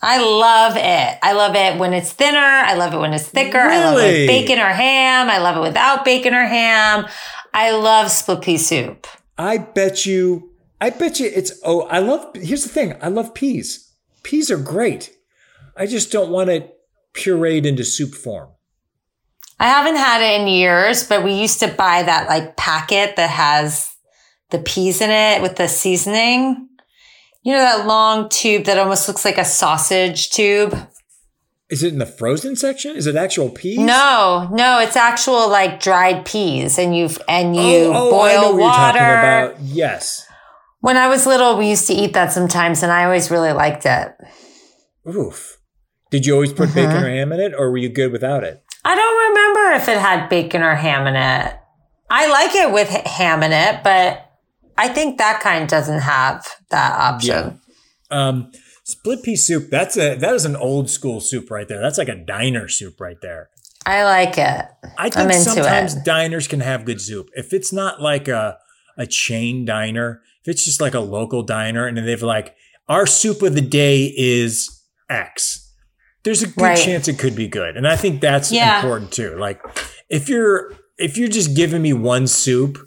I 0.01 0.19
love 0.23 0.73
it. 0.77 1.19
I 1.21 1.33
love 1.33 1.55
it 1.55 1.77
when 1.77 1.93
it's 1.93 2.13
thinner. 2.13 2.37
I 2.39 2.75
love 2.75 2.93
it 2.93 2.97
when 2.99 3.13
it's 3.13 3.27
thicker. 3.27 3.57
I 3.57 3.79
love 3.83 3.97
it 3.97 4.01
Really? 4.03 4.19
with 4.21 4.27
bacon 4.29 4.59
or 4.59 4.69
ham. 4.69 5.29
I 5.29 5.39
love 5.39 5.57
it 5.57 5.61
without 5.67 6.05
bacon 6.05 6.33
or 6.33 6.45
ham. 6.45 7.05
I 7.53 7.71
love 7.71 8.09
split 8.11 8.41
pea 8.41 8.57
soup. 8.57 9.07
I 9.37 9.57
bet 9.57 10.05
you 10.05 10.51
I 10.79 10.91
bet 10.91 11.19
you 11.19 11.29
it's 11.33 11.51
oh 11.65 11.81
I 11.87 11.99
love 11.99 12.33
here's 12.35 12.63
the 12.63 12.69
thing 12.69 12.95
I 13.01 13.09
love 13.09 13.33
peas. 13.33 13.91
Peas 14.23 14.49
are 14.51 14.57
great. 14.57 15.11
I 15.75 15.85
just 15.85 16.11
don't 16.11 16.29
want 16.29 16.49
it 16.49 16.73
pureed 17.13 17.65
into 17.65 17.83
soup 17.83 18.13
form. 18.13 18.49
I 19.59 19.67
haven't 19.67 19.97
had 19.97 20.21
it 20.21 20.41
in 20.41 20.47
years, 20.47 21.03
but 21.03 21.23
we 21.23 21.33
used 21.33 21.59
to 21.59 21.67
buy 21.67 22.03
that 22.03 22.29
like 22.29 22.55
packet 22.55 23.15
that 23.17 23.29
has 23.29 23.89
the 24.51 24.59
peas 24.59 25.01
in 25.01 25.09
it 25.09 25.41
with 25.41 25.57
the 25.57 25.67
seasoning. 25.67 26.67
You 27.43 27.53
know 27.53 27.59
that 27.59 27.85
long 27.87 28.29
tube 28.29 28.65
that 28.65 28.77
almost 28.77 29.07
looks 29.07 29.25
like 29.25 29.37
a 29.37 29.45
sausage 29.45 30.29
tube? 30.29 30.77
Is 31.69 31.83
it 31.83 31.93
in 31.93 31.99
the 31.99 32.05
frozen 32.05 32.55
section? 32.55 32.95
Is 32.95 33.05
it 33.05 33.15
actual 33.15 33.49
peas? 33.49 33.77
No, 33.79 34.49
no, 34.51 34.79
it's 34.79 34.95
actual 34.95 35.47
like 35.49 35.79
dried 35.81 36.25
peas 36.25 36.79
and 36.79 36.95
you 36.97 37.09
and 37.27 37.55
you 37.55 37.61
Oh, 37.93 38.11
oh, 38.11 38.21
I 38.21 38.33
know 38.35 38.41
boil 38.41 38.53
what 38.53 38.59
you're 38.61 38.71
talking 38.71 39.01
water. 39.01 39.19
about. 39.53 39.59
Yes. 39.61 40.25
When 40.81 40.97
I 40.97 41.07
was 41.09 41.25
little, 41.27 41.57
we 41.57 41.69
used 41.69 41.85
to 41.87 41.93
eat 41.93 42.13
that 42.13 42.31
sometimes 42.31 42.81
and 42.81 42.91
I 42.91 43.03
always 43.03 43.29
really 43.29 43.51
liked 43.51 43.85
it. 43.85 44.13
Oof. 45.07 45.57
Did 46.11 46.25
you 46.25 46.33
always 46.33 46.53
put 46.53 46.73
bacon 46.73 46.91
Mm-hmm. 46.91 47.03
or 47.03 47.09
ham 47.09 47.31
in 47.33 47.39
it, 47.39 47.53
or 47.55 47.69
were 47.71 47.77
you 47.77 47.89
good 47.89 48.11
without 48.11 48.43
it? 48.43 48.63
I 48.85 48.95
don't 48.95 49.29
remember 49.29 49.83
if 49.83 49.89
it 49.89 49.97
had 49.99 50.29
bacon 50.29 50.61
or 50.61 50.75
ham 50.75 51.07
in 51.07 51.15
it. 51.15 51.55
I 52.09 52.27
like 52.27 52.55
it 52.55 52.71
with 52.71 52.89
ham 52.89 53.43
in 53.43 53.51
it, 53.51 53.83
but 53.83 54.25
I 54.77 54.87
think 54.87 55.17
that 55.17 55.41
kind 55.41 55.67
doesn't 55.67 55.99
have 55.99 56.45
that 56.69 56.99
option. 56.99 57.59
Um, 58.09 58.51
split 58.83 59.23
pea 59.23 59.35
soup. 59.35 59.69
That's 59.69 59.97
a 59.97 60.15
that 60.15 60.33
is 60.33 60.45
an 60.45 60.55
old 60.55 60.89
school 60.89 61.19
soup 61.19 61.51
right 61.51 61.67
there. 61.67 61.81
That's 61.81 61.97
like 61.97 62.09
a 62.09 62.15
diner 62.15 62.67
soup 62.67 62.99
right 62.99 63.17
there. 63.21 63.49
I 63.85 64.03
like 64.03 64.37
it. 64.37 64.65
I 64.97 65.09
think 65.09 65.33
sometimes 65.33 65.95
it. 65.95 66.05
diners 66.05 66.47
can 66.47 66.59
have 66.59 66.85
good 66.85 67.01
soup. 67.01 67.29
If 67.35 67.53
it's 67.53 67.71
not 67.71 68.01
like 68.01 68.27
a 68.27 68.57
a 68.97 69.05
chain 69.05 69.65
diner, 69.65 70.21
if 70.43 70.51
it's 70.51 70.65
just 70.65 70.81
like 70.81 70.93
a 70.93 70.99
local 70.99 71.43
diner 71.43 71.85
and 71.85 71.97
they've 71.97 72.21
like 72.21 72.55
our 72.87 73.05
soup 73.05 73.41
of 73.41 73.55
the 73.55 73.61
day 73.61 74.13
is 74.17 74.83
X. 75.09 75.68
There's 76.23 76.43
a 76.43 76.47
good 76.47 76.61
Right. 76.61 76.77
chance 76.77 77.07
it 77.07 77.17
could 77.17 77.35
be 77.35 77.47
good. 77.47 77.77
And 77.77 77.87
I 77.87 77.95
think 77.95 78.21
that's 78.21 78.51
Yeah. 78.51 78.75
important 78.81 79.11
too. 79.11 79.37
Like 79.37 79.61
if 80.09 80.27
you're 80.29 80.73
if 80.97 81.17
you're 81.17 81.29
just 81.29 81.55
giving 81.55 81.81
me 81.81 81.93
one 81.93 82.27
soup, 82.27 82.77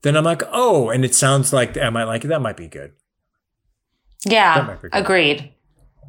then 0.00 0.16
I'm 0.16 0.24
like, 0.24 0.42
"Oh, 0.50 0.88
and 0.88 1.04
it 1.04 1.14
sounds 1.14 1.52
like 1.52 1.76
I 1.76 1.90
might 1.90 2.04
like 2.04 2.24
it. 2.24 2.28
That 2.28 2.40
might 2.40 2.56
be 2.56 2.66
good." 2.66 2.92
Yeah, 4.24 4.62
be 4.62 4.80
good. 4.80 4.90
agreed. 4.94 5.50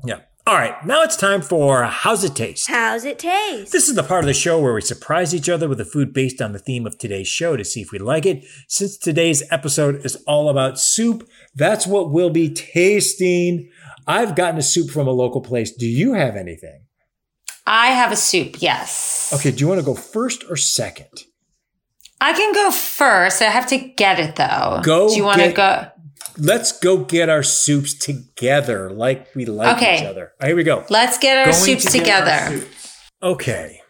Yeah. 0.05 0.19
All 0.45 0.55
right, 0.55 0.75
now 0.85 1.03
it's 1.03 1.15
time 1.15 1.41
for 1.41 1.83
how's 1.85 2.23
it 2.23 2.35
taste? 2.35 2.67
How's 2.69 3.05
it 3.05 3.17
taste? 3.17 3.71
This 3.71 3.87
is 3.87 3.95
the 3.95 4.03
part 4.03 4.23
of 4.23 4.27
the 4.27 4.33
show 4.33 4.59
where 4.59 4.73
we 4.73 4.81
surprise 4.81 5.33
each 5.33 5.47
other 5.49 5.69
with 5.69 5.79
a 5.79 5.85
food 5.85 6.13
based 6.13 6.41
on 6.41 6.51
the 6.51 6.59
theme 6.59 6.85
of 6.85 6.97
today's 6.97 7.29
show 7.29 7.55
to 7.55 7.63
see 7.63 7.81
if 7.81 7.91
we 7.91 7.99
like 7.99 8.25
it. 8.25 8.43
Since 8.67 8.97
today's 8.97 9.41
episode 9.51 10.05
is 10.05 10.17
all 10.27 10.49
about 10.49 10.79
soup, 10.79 11.27
that's 11.55 11.87
what 11.87 12.11
we'll 12.11 12.29
be 12.29 12.49
tasting. 12.53 13.69
I've 14.07 14.35
gotten 14.35 14.57
a 14.59 14.63
soup 14.63 14.89
from 14.89 15.07
a 15.07 15.11
local 15.11 15.41
place. 15.41 15.71
Do 15.71 15.87
you 15.87 16.13
have 16.13 16.35
anything? 16.35 16.81
I 17.65 17.87
have 17.87 18.11
a 18.11 18.15
soup, 18.15 18.61
yes. 18.61 19.31
Okay, 19.33 19.51
do 19.51 19.59
you 19.59 19.67
want 19.67 19.79
to 19.79 19.85
go 19.85 19.95
first 19.95 20.43
or 20.49 20.57
second? 20.57 21.23
I 22.19 22.33
can 22.33 22.53
go 22.53 22.71
first. 22.71 23.41
I 23.41 23.45
have 23.45 23.67
to 23.67 23.77
get 23.77 24.19
it 24.19 24.35
though. 24.35 24.81
Go 24.83 25.09
Do 25.09 25.15
you 25.15 25.23
want 25.23 25.41
to 25.41 25.51
go? 25.51 25.87
Let's 26.37 26.77
go 26.79 26.97
get 26.97 27.29
our 27.29 27.43
soups 27.43 27.93
together 27.93 28.89
like 28.89 29.27
we 29.35 29.45
like 29.45 29.77
Okay. 29.77 29.97
each 29.99 30.03
other. 30.05 30.27
All 30.27 30.35
right, 30.41 30.47
here 30.47 30.55
we 30.55 30.63
go. 30.63 30.85
Let's 30.89 31.17
get 31.17 31.37
our 31.37 31.45
Going 31.51 31.55
soups 31.55 31.91
to 31.91 31.99
get 31.99 32.23
our 32.27 32.49
together. 32.49 32.61
soups. 32.61 32.99
Okay. 33.21 33.81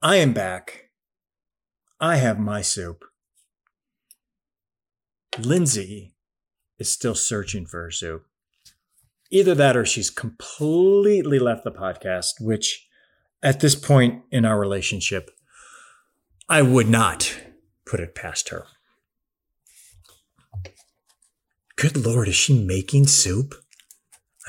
I 0.00 0.16
am 0.16 0.32
back. 0.32 0.90
I 2.00 2.16
have 2.16 2.38
my 2.38 2.62
soup. 2.62 3.04
Lindsay 5.38 6.11
is 6.82 6.92
still 6.92 7.14
searching 7.14 7.64
for 7.64 7.84
her 7.84 7.90
soup. 7.90 8.26
Either 9.30 9.54
that 9.54 9.76
or 9.76 9.86
she's 9.86 10.10
completely 10.10 11.38
left 11.38 11.64
the 11.64 11.70
podcast, 11.70 12.32
which 12.40 12.86
at 13.42 13.60
this 13.60 13.74
point 13.74 14.22
in 14.30 14.44
our 14.44 14.58
relationship, 14.58 15.30
I 16.48 16.60
would 16.60 16.88
not 16.88 17.34
put 17.86 18.00
it 18.00 18.14
past 18.14 18.50
her. 18.50 18.66
Good 21.76 21.96
Lord, 21.96 22.28
is 22.28 22.34
she 22.34 22.64
making 22.64 23.06
soup? 23.06 23.54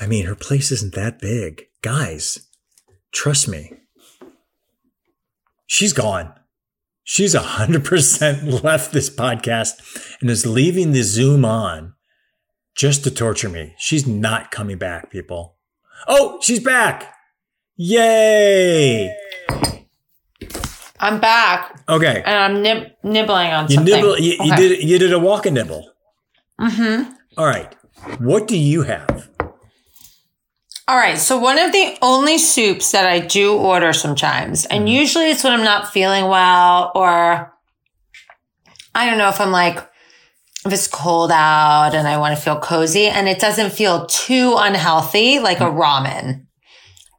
I 0.00 0.06
mean, 0.06 0.26
her 0.26 0.34
place 0.34 0.70
isn't 0.72 0.94
that 0.94 1.20
big. 1.20 1.66
Guys, 1.80 2.46
trust 3.12 3.48
me. 3.48 3.72
She's 5.66 5.92
gone. 5.92 6.34
She's 7.04 7.34
100% 7.34 8.62
left 8.64 8.92
this 8.92 9.08
podcast 9.08 10.18
and 10.20 10.30
is 10.30 10.46
leaving 10.46 10.92
the 10.92 11.02
Zoom 11.02 11.44
on 11.44 11.93
just 12.74 13.04
to 13.04 13.10
torture 13.10 13.48
me. 13.48 13.74
She's 13.78 14.06
not 14.06 14.50
coming 14.50 14.78
back, 14.78 15.10
people. 15.10 15.56
Oh, 16.08 16.38
she's 16.42 16.60
back. 16.60 17.14
Yay. 17.76 19.14
I'm 21.00 21.20
back 21.20 21.82
Okay. 21.88 22.22
and 22.24 22.36
I'm 22.38 22.62
nib- 22.62 22.92
nibbling 23.02 23.52
on 23.52 23.66
You 23.68 23.74
something. 23.76 23.94
nibble, 23.94 24.18
you, 24.18 24.36
you 24.42 24.56
did, 24.56 24.82
you 24.82 24.98
did 24.98 25.12
a 25.12 25.18
walk 25.18 25.44
and 25.46 25.54
nibble. 25.54 25.90
Mm-hmm. 26.60 27.12
All 27.36 27.46
right. 27.46 27.74
What 28.20 28.46
do 28.48 28.56
you 28.56 28.82
have? 28.82 29.28
All 30.86 30.96
right. 30.96 31.18
So 31.18 31.38
one 31.38 31.58
of 31.58 31.72
the 31.72 31.96
only 32.00 32.38
soups 32.38 32.92
that 32.92 33.06
I 33.06 33.18
do 33.20 33.54
order 33.56 33.92
sometimes, 33.92 34.64
and 34.66 34.80
Mm-hmm. 34.84 34.88
usually 34.88 35.30
it's 35.30 35.44
when 35.44 35.52
I'm 35.52 35.64
not 35.64 35.92
feeling 35.92 36.28
well 36.28 36.92
or 36.94 37.52
I 38.94 39.06
don't 39.06 39.18
know 39.18 39.28
if 39.28 39.40
I'm 39.40 39.50
like, 39.50 39.78
if 40.66 40.72
it's 40.72 40.86
cold 40.86 41.30
out 41.30 41.94
and 41.94 42.08
I 42.08 42.16
want 42.18 42.34
to 42.36 42.40
feel 42.42 42.58
cozy 42.58 43.06
and 43.06 43.28
it 43.28 43.38
doesn't 43.38 43.70
feel 43.72 44.06
too 44.06 44.54
unhealthy, 44.58 45.38
like 45.38 45.60
a 45.60 45.64
ramen, 45.64 46.46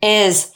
is 0.01 0.51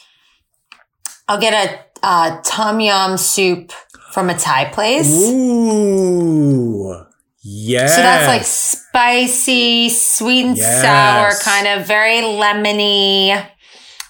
I'll 1.27 1.39
get 1.39 1.53
a, 1.53 1.79
uh 2.01 2.39
tom 2.43 2.79
yum 2.79 3.17
soup 3.17 3.71
from 4.11 4.29
a 4.29 4.37
Thai 4.37 4.65
place. 4.65 5.11
Ooh. 5.31 6.95
Yes. 7.41 7.95
So 7.95 8.01
that's 8.01 8.27
like 8.27 8.43
spicy, 8.43 9.89
sweet 9.89 10.45
and 10.45 10.57
Yes. 10.57 10.81
sour, 10.81 11.51
kind 11.51 11.67
of 11.67 11.87
very 11.87 12.21
lemony. 12.21 13.31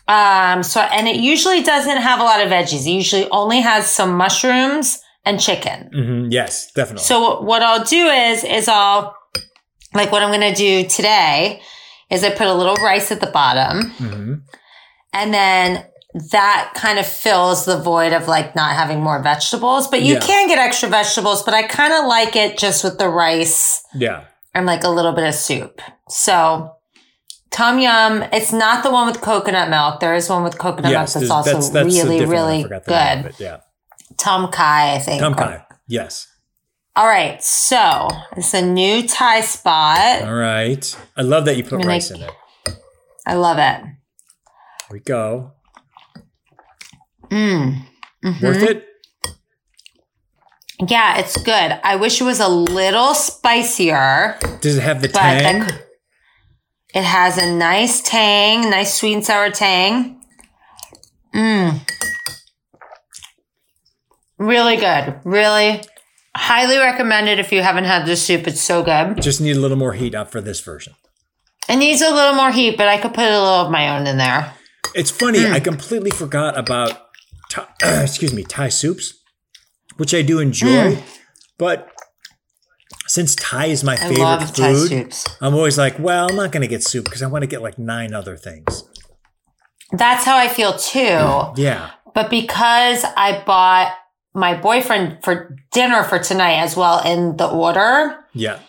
Um, 0.07 0.63
so 0.63 0.81
and 0.81 1.07
it 1.07 1.17
usually 1.17 1.61
doesn't 1.61 1.97
have 1.97 2.19
a 2.19 2.23
lot 2.23 2.41
of 2.41 2.49
veggies. 2.49 2.87
It 2.87 2.91
usually 2.91 3.29
only 3.29 3.59
has 3.61 3.87
some 3.91 4.15
mushrooms 4.15 4.99
and 5.29 5.39
chicken. 5.39 5.89
Mhm, 5.95 6.27
Yes, 6.31 6.71
definitely. 6.75 7.03
So 7.05 7.41
what 7.41 7.61
I'll 7.61 7.83
do 7.83 8.07
is 8.07 8.43
is 8.43 8.67
I'll 8.67 9.15
like 9.93 10.11
what 10.11 10.21
I'm 10.23 10.31
gonna 10.31 10.55
do 10.55 10.83
today 10.97 11.61
is 12.09 12.23
I 12.23 12.31
put 12.31 12.47
a 12.47 12.53
little 12.53 12.75
rice 12.75 13.11
at 13.11 13.19
the 13.21 13.27
bottom 13.27 13.93
Mhm. 13.99 14.41
and 15.13 15.33
then 15.33 15.85
that 16.31 16.71
kind 16.75 16.97
of 16.97 17.05
fills 17.05 17.65
the 17.65 17.77
void 17.77 18.13
of 18.13 18.27
like 18.27 18.55
not 18.55 18.71
having 18.75 18.99
more 19.01 19.21
vegetables. 19.21 19.87
But 19.87 20.01
you 20.01 20.15
Yeah. 20.15 20.19
can 20.21 20.47
get 20.47 20.57
extra 20.57 20.89
vegetables, 20.89 21.43
but 21.43 21.53
I 21.53 21.63
kind 21.63 21.93
of 21.93 22.05
like 22.05 22.35
it 22.35 22.57
just 22.57 22.83
with 22.83 22.97
the 22.97 23.07
rice 23.09 23.83
Yeah. 23.93 24.21
and 24.55 24.65
like 24.65 24.83
a 24.83 24.89
little 24.89 25.11
bit 25.13 25.25
of 25.27 25.35
soup. 25.35 25.81
So 26.09 26.71
Tom 27.51 27.79
Yum, 27.79 28.23
it's 28.31 28.51
not 28.51 28.83
the 28.83 28.91
one 28.91 29.05
with 29.07 29.21
coconut 29.21 29.69
milk. 29.69 29.99
There 29.99 30.15
is 30.15 30.29
one 30.29 30.43
with 30.43 30.57
coconut 30.57 30.91
Yes, 30.91 31.15
milk 31.15 31.27
that's 31.27 31.31
also 31.31 31.73
really, 31.83 32.17
one. 32.19 32.27
I 32.27 32.31
really 32.37 32.63
name 32.63 32.81
good. 32.85 33.33
Yeah. 33.39 33.57
Tom 34.19 34.51
Kai, 34.51 34.95
I 34.95 34.99
think. 34.99 35.21
Tom 35.21 35.33
Kai. 35.33 35.65
Yes. 35.87 36.27
All 36.95 37.07
right. 37.07 37.41
So 37.43 38.07
it's 38.35 38.53
a 38.53 38.61
new 38.61 39.07
Thai 39.07 39.41
spot. 39.41 40.23
All 40.23 40.33
right. 40.33 40.97
I 41.15 41.21
love 41.21 41.45
that 41.45 41.55
you 41.57 41.63
put 41.63 41.85
rice 41.85 42.11
in 42.11 42.21
it. 42.21 42.31
I 43.25 43.35
love 43.35 43.57
it. 43.57 43.81
Here 43.81 44.91
we 44.91 44.99
go. 44.99 45.53
Mm. 47.29 47.83
Worth 48.41 48.63
it? 48.63 48.85
Yeah, 50.87 51.19
it's 51.19 51.37
good. 51.37 51.79
I 51.83 51.95
wish 51.97 52.21
it 52.21 52.23
was 52.23 52.39
a 52.39 52.47
little 52.47 53.13
spicier, 53.13 54.37
Does 54.61 54.77
it 54.77 54.81
have 54.83 55.01
the 55.01 55.09
tang? 55.09 55.67
it 56.95 57.03
has 57.03 57.37
a 57.37 57.51
nice 57.53 58.01
tang, 58.01 58.69
nice 58.69 58.95
sweet 58.95 59.13
and 59.13 59.25
sour 59.25 59.49
tang. 59.51 60.21
Mmm. 61.35 61.81
Really 64.39 64.77
good. 64.77 65.19
Really 65.23 65.81
highly 66.35 66.77
recommended 66.77 67.39
if 67.39 67.51
you 67.51 67.61
haven't 67.61 67.83
had 67.83 68.05
this 68.05 68.25
soup. 68.25 68.47
It's 68.47 68.61
so 68.61 68.81
good. 68.81 69.21
Just 69.21 69.41
need 69.41 69.57
a 69.57 69.59
little 69.59 69.77
more 69.77 69.93
heat 69.93 70.15
up 70.15 70.31
for 70.31 70.41
this 70.41 70.61
version. 70.61 70.93
It 71.67 71.75
needs 71.75 72.01
a 72.01 72.09
little 72.09 72.33
more 72.33 72.51
heat, 72.51 72.77
but 72.77 72.87
I 72.87 72.97
could 72.97 73.13
put 73.13 73.25
a 73.25 73.29
little 73.29 73.65
of 73.65 73.71
my 73.71 73.95
own 73.95 74.07
in 74.07 74.17
there. 74.17 74.53
It's 74.95 75.11
funny. 75.11 75.45
Hmm. 75.45 75.53
I 75.53 75.59
completely 75.59 76.09
forgot 76.09 76.57
about, 76.57 77.09
Thai, 77.51 77.67
excuse 78.01 78.33
me, 78.33 78.43
Thai 78.43 78.69
soups, 78.69 79.13
which 79.97 80.15
I 80.15 80.21
do 80.21 80.39
enjoy. 80.39 80.97
But 81.57 81.91
since 83.07 83.35
Thai 83.35 83.65
is 83.65 83.83
my 83.83 83.95
favorite 83.97 84.47
food. 84.55 85.13
I'm 85.41 85.53
always 85.53 85.77
like, 85.77 85.99
well, 85.99 86.29
I'm 86.29 86.35
not 86.35 86.51
going 86.51 86.61
to 86.61 86.67
get 86.67 86.83
soup 86.83 87.05
because 87.05 87.21
I 87.21 87.27
want 87.27 87.43
to 87.43 87.47
get 87.47 87.61
like 87.61 87.77
nine 87.77 88.13
other 88.13 88.37
things. 88.37 88.83
That's 89.91 90.23
how 90.23 90.37
I 90.37 90.47
feel 90.47 90.73
too. 90.77 91.61
Yeah. 91.61 91.91
But 92.13 92.29
because 92.29 93.03
I 93.17 93.43
bought 93.45 93.93
my 94.33 94.55
boyfriend 94.55 95.19
for 95.23 95.55
dinner 95.71 96.03
for 96.03 96.19
tonight 96.19 96.59
as 96.59 96.75
well 96.77 97.01
in 97.05 97.37
the 97.37 97.47
order, 97.49 98.23
Yeah. 98.33 98.59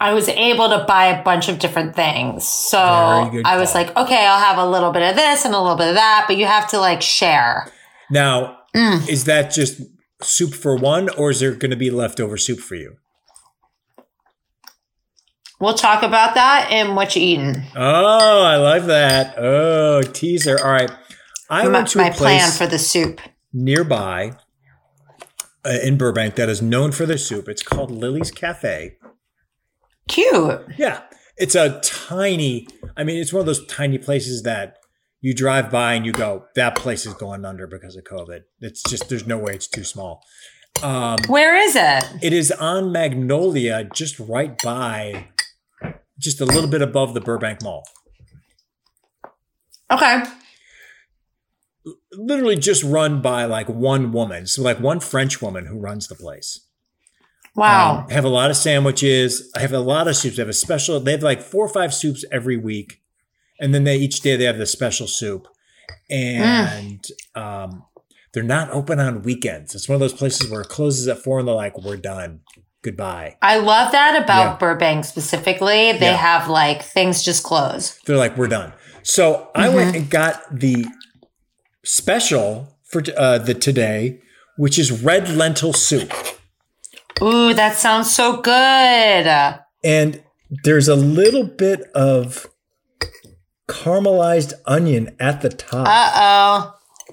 I 0.00 0.12
was 0.12 0.28
able 0.28 0.68
to 0.68 0.84
buy 0.86 1.06
a 1.06 1.24
bunch 1.24 1.48
of 1.48 1.58
different 1.58 1.96
things. 1.96 2.46
So 2.46 2.78
I 2.78 3.56
was 3.58 3.74
like, 3.74 3.88
okay, 3.96 4.24
I'll 4.26 4.38
have 4.38 4.56
a 4.58 4.66
little 4.68 4.92
bit 4.92 5.02
of 5.02 5.16
this 5.16 5.44
and 5.44 5.52
a 5.54 5.60
little 5.60 5.76
bit 5.76 5.88
of 5.88 5.94
that, 5.96 6.26
but 6.28 6.36
you 6.36 6.46
have 6.46 6.68
to 6.70 6.78
like 6.78 7.02
share. 7.02 7.72
Now, 8.10 8.58
Mm. 8.76 9.08
is 9.08 9.24
that 9.24 9.50
just 9.50 9.80
soup 10.22 10.52
for 10.54 10.76
one, 10.76 11.08
or 11.16 11.30
is 11.30 11.40
there 11.40 11.52
going 11.52 11.70
to 11.70 11.76
be 11.76 11.90
leftover 11.90 12.36
soup 12.36 12.60
for 12.60 12.74
you? 12.76 12.96
We'll 15.60 15.74
talk 15.74 16.02
about 16.04 16.34
that 16.34 16.68
and 16.70 16.94
what 16.94 17.16
you 17.16 17.22
eating. 17.22 17.64
Oh, 17.74 18.42
I 18.44 18.56
love 18.56 18.86
that. 18.86 19.34
Oh, 19.36 20.02
teaser. 20.02 20.58
All 20.62 20.70
right. 20.70 20.90
I 21.50 21.64
My, 21.64 21.68
went 21.72 21.88
to 21.88 21.98
my 21.98 22.10
plan 22.10 22.50
for 22.52 22.66
the 22.66 22.78
soup. 22.78 23.20
nearby 23.52 24.32
uh, 25.64 25.78
in 25.82 25.96
Burbank 25.98 26.36
that 26.36 26.48
is 26.48 26.62
known 26.62 26.92
for 26.92 27.06
their 27.06 27.18
soup. 27.18 27.48
It's 27.48 27.62
called 27.62 27.90
Lily's 27.90 28.30
Cafe. 28.30 28.96
Cute. 30.08 30.62
Yeah. 30.76 31.02
It's 31.36 31.54
a 31.54 31.80
tiny, 31.80 32.66
I 32.96 33.04
mean, 33.04 33.18
it's 33.18 33.32
one 33.32 33.40
of 33.40 33.46
those 33.46 33.64
tiny 33.66 33.98
places 33.98 34.42
that 34.42 34.76
you 35.20 35.34
drive 35.34 35.70
by 35.70 35.94
and 35.94 36.06
you 36.06 36.12
go, 36.12 36.46
that 36.54 36.76
place 36.76 37.06
is 37.06 37.14
going 37.14 37.44
under 37.44 37.66
because 37.66 37.96
of 37.96 38.04
COVID. 38.04 38.40
It's 38.60 38.82
just, 38.82 39.08
there's 39.08 39.26
no 39.26 39.38
way 39.38 39.54
it's 39.54 39.68
too 39.68 39.84
small. 39.84 40.24
Um, 40.82 41.16
Where 41.26 41.56
is 41.56 41.76
it? 41.76 42.04
it 42.22 42.32
is 42.32 42.52
on 42.52 42.92
Magnolia, 42.92 43.84
just 43.92 44.18
right 44.18 44.60
by, 44.62 45.28
just 46.18 46.40
a 46.40 46.44
little 46.44 46.70
bit 46.70 46.82
above 46.82 47.14
the 47.14 47.20
Burbank 47.20 47.62
Mall. 47.62 47.84
Okay. 49.90 50.22
Literally 52.12 52.56
just 52.56 52.82
run 52.82 53.20
by 53.20 53.44
like 53.44 53.68
one 53.68 54.12
woman. 54.12 54.46
So, 54.46 54.62
like 54.62 54.80
one 54.80 55.00
French 55.00 55.42
woman 55.42 55.66
who 55.66 55.78
runs 55.78 56.08
the 56.08 56.14
place. 56.14 56.64
Wow. 57.54 58.04
Um, 58.04 58.10
have 58.10 58.24
a 58.24 58.28
lot 58.28 58.50
of 58.50 58.56
sandwiches. 58.56 59.50
I 59.56 59.60
have 59.60 59.72
a 59.72 59.80
lot 59.80 60.06
of 60.08 60.16
soups. 60.16 60.36
They 60.36 60.42
have 60.42 60.48
a 60.48 60.52
special. 60.52 61.00
They 61.00 61.12
have 61.12 61.22
like 61.22 61.42
four 61.42 61.64
or 61.66 61.68
five 61.68 61.92
soups 61.92 62.24
every 62.30 62.56
week, 62.56 63.02
and 63.60 63.74
then 63.74 63.84
they 63.84 63.96
each 63.96 64.20
day 64.20 64.36
they 64.36 64.44
have 64.44 64.58
the 64.58 64.66
special 64.66 65.06
soup, 65.06 65.48
and 66.08 67.04
um, 67.34 67.84
they're 68.32 68.42
not 68.42 68.70
open 68.70 69.00
on 69.00 69.22
weekends. 69.22 69.74
It's 69.74 69.88
one 69.88 69.94
of 69.94 70.00
those 70.00 70.12
places 70.12 70.50
where 70.50 70.60
it 70.62 70.68
closes 70.68 71.08
at 71.08 71.18
four 71.18 71.38
and 71.40 71.48
they're 71.48 71.54
like, 71.54 71.76
"We're 71.78 71.96
done, 71.96 72.40
goodbye." 72.82 73.36
I 73.42 73.58
love 73.58 73.92
that 73.92 74.22
about 74.22 74.52
Yeah. 74.52 74.56
Burbank 74.58 75.04
specifically. 75.04 75.92
They 75.92 76.06
Yeah. 76.06 76.16
have 76.16 76.48
like 76.48 76.82
things 76.82 77.22
just 77.22 77.42
close. 77.42 77.98
They're 78.06 78.16
like, 78.16 78.36
"We're 78.36 78.46
done." 78.48 78.72
So 79.02 79.50
I 79.54 79.68
went 79.70 79.96
and 79.96 80.08
got 80.10 80.42
the 80.58 80.86
special 81.88 82.76
for 82.84 83.02
uh, 83.16 83.38
the 83.38 83.54
today, 83.54 84.20
which 84.56 84.78
is 84.78 85.02
red 85.02 85.28
lentil 85.30 85.72
soup. 85.72 86.12
Ooh, 87.22 87.52
that 87.54 87.76
sounds 87.76 88.14
so 88.14 88.40
good. 88.40 89.26
and 89.84 90.22
there's 90.64 90.88
a 90.88 90.96
little 90.96 91.44
bit 91.44 91.82
of 91.94 92.46
caramelized 93.68 94.54
onion 94.64 95.14
at 95.20 95.42
the 95.42 95.48
top 95.50 95.86
Uh 95.86 96.10
oh. 96.14 96.74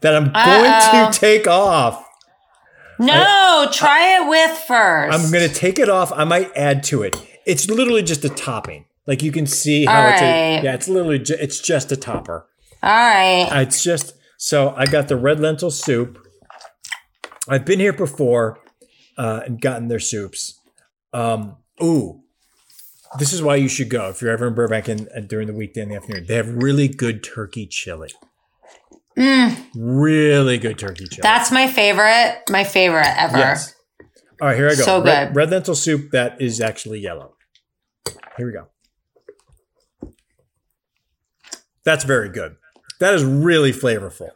that 0.00 0.14
I'm 0.14 0.30
Uh-oh. 0.34 0.92
going 0.92 1.12
to 1.12 1.18
take 1.18 1.46
off. 1.46 2.04
No, 2.98 3.68
try 3.72 4.18
it 4.22 4.28
with 4.28 4.50
first. 4.66 5.14
I'm 5.18 5.30
going 5.32 5.48
to 5.48 5.54
take 5.54 5.78
it 5.78 5.88
off. 5.88 6.12
I 6.12 6.24
might 6.24 6.50
add 6.54 6.82
to 6.84 7.02
it. 7.02 7.16
It's 7.46 7.70
literally 7.70 8.02
just 8.02 8.24
a 8.24 8.28
topping. 8.28 8.84
Like 9.06 9.22
you 9.22 9.32
can 9.32 9.46
see 9.46 9.86
how 9.86 10.02
All 10.02 10.08
it's 10.12 10.20
a, 10.22 10.60
yeah, 10.62 10.74
it's 10.74 10.88
literally 10.88 11.18
ju- 11.20 11.36
it's 11.40 11.60
just 11.60 11.90
a 11.92 11.96
topper. 11.96 12.46
All 12.82 12.90
right. 12.90 13.48
It's 13.62 13.82
just 13.82 14.14
so 14.38 14.74
I 14.76 14.86
got 14.86 15.08
the 15.08 15.16
red 15.16 15.40
lentil 15.40 15.70
soup. 15.70 16.18
I've 17.48 17.64
been 17.64 17.80
here 17.80 17.92
before 17.92 18.58
uh, 19.18 19.40
and 19.44 19.60
gotten 19.60 19.88
their 19.88 19.98
soups. 20.00 20.58
Um, 21.12 21.56
ooh, 21.82 22.22
this 23.18 23.32
is 23.32 23.42
why 23.42 23.56
you 23.56 23.68
should 23.68 23.90
go 23.90 24.08
if 24.08 24.22
you're 24.22 24.30
ever 24.30 24.48
in 24.48 24.54
Burbank 24.54 24.88
and, 24.88 25.08
and 25.08 25.28
during 25.28 25.46
the 25.46 25.52
weekday 25.52 25.82
in 25.82 25.88
the 25.88 25.96
afternoon. 25.96 26.26
They 26.26 26.36
have 26.36 26.48
really 26.48 26.88
good 26.88 27.22
turkey 27.24 27.66
chili. 27.66 28.10
Really 29.74 30.58
good 30.58 30.78
turkey 30.78 31.06
chili. 31.06 31.20
Mm. 31.20 31.22
That's 31.22 31.50
my 31.50 31.66
favorite. 31.66 32.42
My 32.48 32.64
favorite 32.64 33.12
ever. 33.18 33.38
yes. 33.38 33.74
All 34.40 34.48
right, 34.48 34.56
here 34.56 34.68
I 34.68 34.74
go. 34.74 34.82
So 34.82 35.02
Red, 35.02 35.28
good. 35.28 35.36
red 35.36 35.50
lentil 35.50 35.74
soup 35.74 36.12
that 36.12 36.40
is 36.40 36.60
actually 36.60 37.00
yellow. 37.00 37.34
Here 38.36 38.46
we 38.46 38.52
go. 38.52 38.68
That's 41.84 42.04
very 42.04 42.30
good. 42.30 42.56
That 43.00 43.14
is 43.14 43.24
really 43.24 43.72
flavorful. 43.72 44.30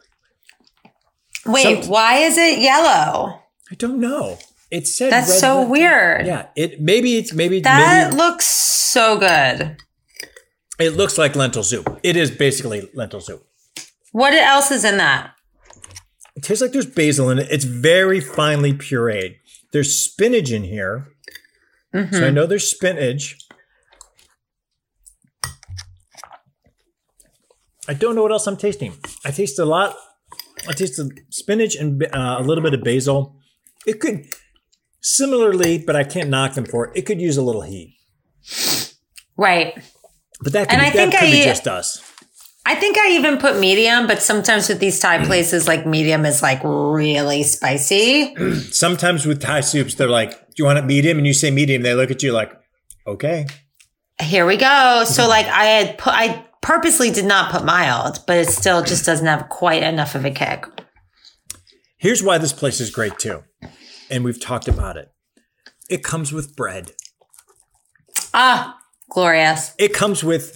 Wait, 1.45 1.83
Some- 1.83 1.91
why 1.91 2.17
is 2.17 2.37
it 2.37 2.59
yellow? 2.59 3.41
I 3.71 3.75
don't 3.75 3.99
know. 3.99 4.37
It 4.71 4.87
said 4.87 5.11
That's 5.11 5.39
so 5.39 5.67
weird. 5.67 6.25
Yeah, 6.25 6.47
it 6.55 6.81
maybe 6.81 7.17
it's 7.17 7.33
maybe 7.33 7.61
That 7.61 8.09
maybe 8.11 8.17
looks 8.17 8.45
so 8.45 9.17
good. 9.17 9.77
it 10.79 10.89
looks 10.91 11.17
like 11.17 11.35
lentil 11.35 11.63
soup. 11.63 11.99
It 12.03 12.15
is 12.17 12.31
basically 12.31 12.89
lentil 12.93 13.21
soup. 13.21 13.45
What 14.11 14.33
else 14.33 14.71
is 14.71 14.83
in 14.83 14.97
that? 14.97 15.31
It 16.35 16.43
tastes 16.43 16.61
like 16.61 16.71
there's 16.71 16.85
basil 16.85 17.29
in 17.29 17.39
it. 17.39 17.47
It's 17.51 17.63
very 17.63 18.19
finely 18.19 18.73
pureed. 18.73 19.35
There's 19.71 19.95
spinach 19.95 20.51
in 20.51 20.63
here. 20.63 21.07
Mm-hmm. 21.93 22.15
So 22.15 22.27
I 22.27 22.31
know 22.31 22.45
there's 22.45 22.69
spinach. 22.69 23.37
I 27.87 27.93
don't 27.93 28.15
know 28.15 28.23
what 28.23 28.31
else 28.31 28.47
I'm 28.47 28.57
tasting. 28.57 28.93
I 29.23 29.31
taste 29.31 29.59
a 29.59 29.65
lot. 29.65 29.95
I 30.67 30.73
taste 30.73 30.97
the 30.97 31.11
spinach 31.29 31.75
and 31.75 32.03
uh, 32.03 32.37
a 32.39 32.43
little 32.43 32.63
bit 32.63 32.73
of 32.73 32.83
basil. 32.83 33.37
It 33.85 33.99
could 33.99 34.25
similarly, 35.01 35.77
but 35.77 35.95
I 35.95 36.03
can't 36.03 36.29
knock 36.29 36.53
them 36.55 36.65
for 36.65 36.87
it. 36.87 36.93
It 36.97 37.05
could 37.05 37.21
use 37.21 37.37
a 37.37 37.43
little 37.43 37.61
heat, 37.61 37.95
Right. 39.37 39.73
but 40.41 40.53
that 40.53 40.69
could, 40.69 40.79
And 40.79 40.81
be, 40.81 40.87
I 40.87 40.91
think 40.91 41.11
that 41.13 41.19
could 41.21 41.31
be 41.31 41.41
I- 41.41 41.45
just 41.45 41.67
us. 41.67 42.01
I 42.67 42.73
think 42.73 42.97
I 42.97 43.11
even 43.11 43.37
put 43.37 43.59
medium, 43.59 44.07
but 44.07 44.23
sometimes 44.23 44.67
with 44.69 44.79
these 44.79 44.99
Thai 44.99 45.23
places, 45.23 45.67
like 45.67 45.85
medium 45.85 46.25
is 46.25 46.41
like 46.41 46.61
really 46.63 47.43
spicy. 47.43 48.33
Sometimes 48.71 49.27
with 49.27 49.39
Thai 49.39 49.59
soups, 49.61 49.93
they're 49.93 50.09
like, 50.09 50.31
"Do 50.31 50.53
you 50.57 50.65
want 50.65 50.79
it 50.79 50.85
medium?" 50.85 51.19
And 51.19 51.27
you 51.27 51.33
say 51.35 51.51
medium, 51.51 51.83
they 51.83 51.93
look 51.93 52.09
at 52.09 52.23
you 52.23 52.31
like, 52.31 52.51
"Okay." 53.05 53.45
Here 54.19 54.47
we 54.47 54.57
go. 54.57 55.03
So 55.05 55.27
like 55.27 55.45
I 55.45 55.65
had 55.65 55.99
put, 55.99 56.13
I 56.13 56.43
purposely 56.65 57.11
did 57.11 57.25
not 57.25 57.51
put 57.51 57.63
mild, 57.63 58.23
but 58.25 58.37
it 58.37 58.49
still 58.49 58.83
just 58.83 59.05
doesn't 59.05 59.27
have 59.27 59.49
quite 59.49 59.83
enough 59.83 60.15
of 60.15 60.25
a 60.25 60.31
kick. 60.31 60.65
Here's 61.97 62.23
why 62.23 62.39
this 62.39 62.53
place 62.53 62.81
is 62.81 62.89
great 62.89 63.19
too, 63.19 63.43
and 64.09 64.23
we've 64.23 64.41
talked 64.41 64.67
about 64.67 64.97
it. 64.97 65.09
It 65.89 66.03
comes 66.03 66.33
with 66.33 66.55
bread. 66.55 66.91
Ah, 68.33 68.77
glorious. 69.11 69.73
It 69.77 69.93
comes 69.93 70.23
with 70.23 70.55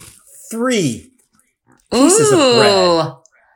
three 0.52 1.12
Ooh, 1.94 2.04
pieces 2.04 2.32
of 2.32 2.40
bread. 2.40 3.14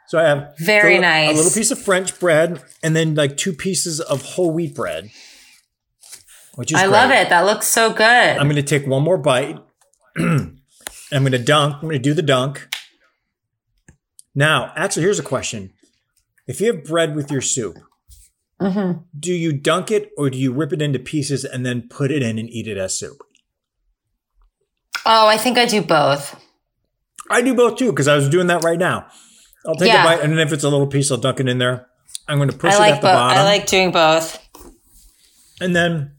So 0.08 0.20
I 0.20 0.24
have 0.24 0.54
Very 0.60 0.98
a- 0.98 1.02
nice. 1.02 1.32
A 1.32 1.34
little 1.38 1.52
piece 1.52 1.72
of 1.72 1.80
French 1.82 2.20
bread, 2.20 2.62
and 2.84 2.96
then 2.96 3.16
like 3.16 3.36
two 3.36 3.54
pieces 3.54 4.00
of 4.00 4.22
whole 4.22 4.52
wheat 4.52 4.76
bread, 4.76 5.10
which 6.54 6.72
is 6.72 6.78
I 6.78 6.84
great. 6.84 6.92
love 6.92 7.10
it. 7.12 7.30
That 7.30 7.46
looks 7.48 7.66
so 7.68 7.92
good. 7.92 8.04
I'm 8.06 8.46
going 8.46 8.56
to 8.58 8.62
take 8.62 8.86
one 8.86 9.02
more 9.02 9.18
bite. 9.18 9.58
I'm 11.14 11.22
going 11.24 11.32
to 11.34 11.40
dunk. 11.40 11.76
I'm 11.76 11.82
going 11.82 11.94
to 11.94 12.00
do 12.00 12.14
the 12.14 12.22
dunk. 12.22 12.68
Now, 14.36 14.74
actually, 14.76 15.04
here's 15.04 15.20
a 15.20 15.24
question: 15.24 15.72
If 16.48 16.60
you 16.60 16.74
have 16.74 16.84
bread 16.84 17.16
with 17.16 17.32
your 17.32 17.42
soup, 17.42 17.78
Mm-hmm. 18.62 19.00
do 19.20 19.34
you 19.34 19.52
dunk 19.52 19.92
it 19.92 20.12
or 20.18 20.30
do 20.30 20.38
you 20.38 20.54
rip 20.54 20.72
it 20.72 20.82
into 20.82 20.98
pieces 21.00 21.44
and 21.44 21.66
then 21.66 21.88
put 21.90 22.12
it 22.12 22.22
in 22.24 22.38
and 22.40 22.50
eat 22.50 22.68
it 22.68 22.78
as 22.78 22.98
soup? 22.98 23.18
oh, 25.06 25.28
I 25.28 25.38
think 25.38 25.58
I 25.58 25.66
do 25.66 25.82
both. 25.82 26.40
I 27.30 27.42
do 27.42 27.54
both 27.54 27.78
too 27.78 27.92
because 27.92 28.08
I 28.08 28.16
was 28.16 28.30
doing 28.30 28.48
that 28.48 28.64
right 28.64 28.80
now. 28.80 29.08
I'll 29.66 29.76
take 29.76 29.88
Yeah. 29.90 30.02
a 30.02 30.06
bite, 30.18 30.22
and 30.24 30.40
if 30.40 30.54
it's 30.54 30.64
a 30.64 30.70
little 30.70 30.88
piece, 30.88 31.12
I'll 31.12 31.18
dunk 31.18 31.40
it 31.42 31.48
in 31.50 31.58
there. 31.58 31.88
I'm 32.28 32.38
going 32.38 32.50
to 32.50 32.56
push 32.58 32.74
I 32.74 32.76
it 32.76 32.80
like 32.80 32.94
at 32.96 33.02
the 33.02 33.08
both. 33.08 33.14
bottom, 33.16 33.38
I 33.40 33.44
like 33.44 33.66
doing 33.68 33.92
both. 33.92 34.40
and 35.60 35.76
then 35.76 36.12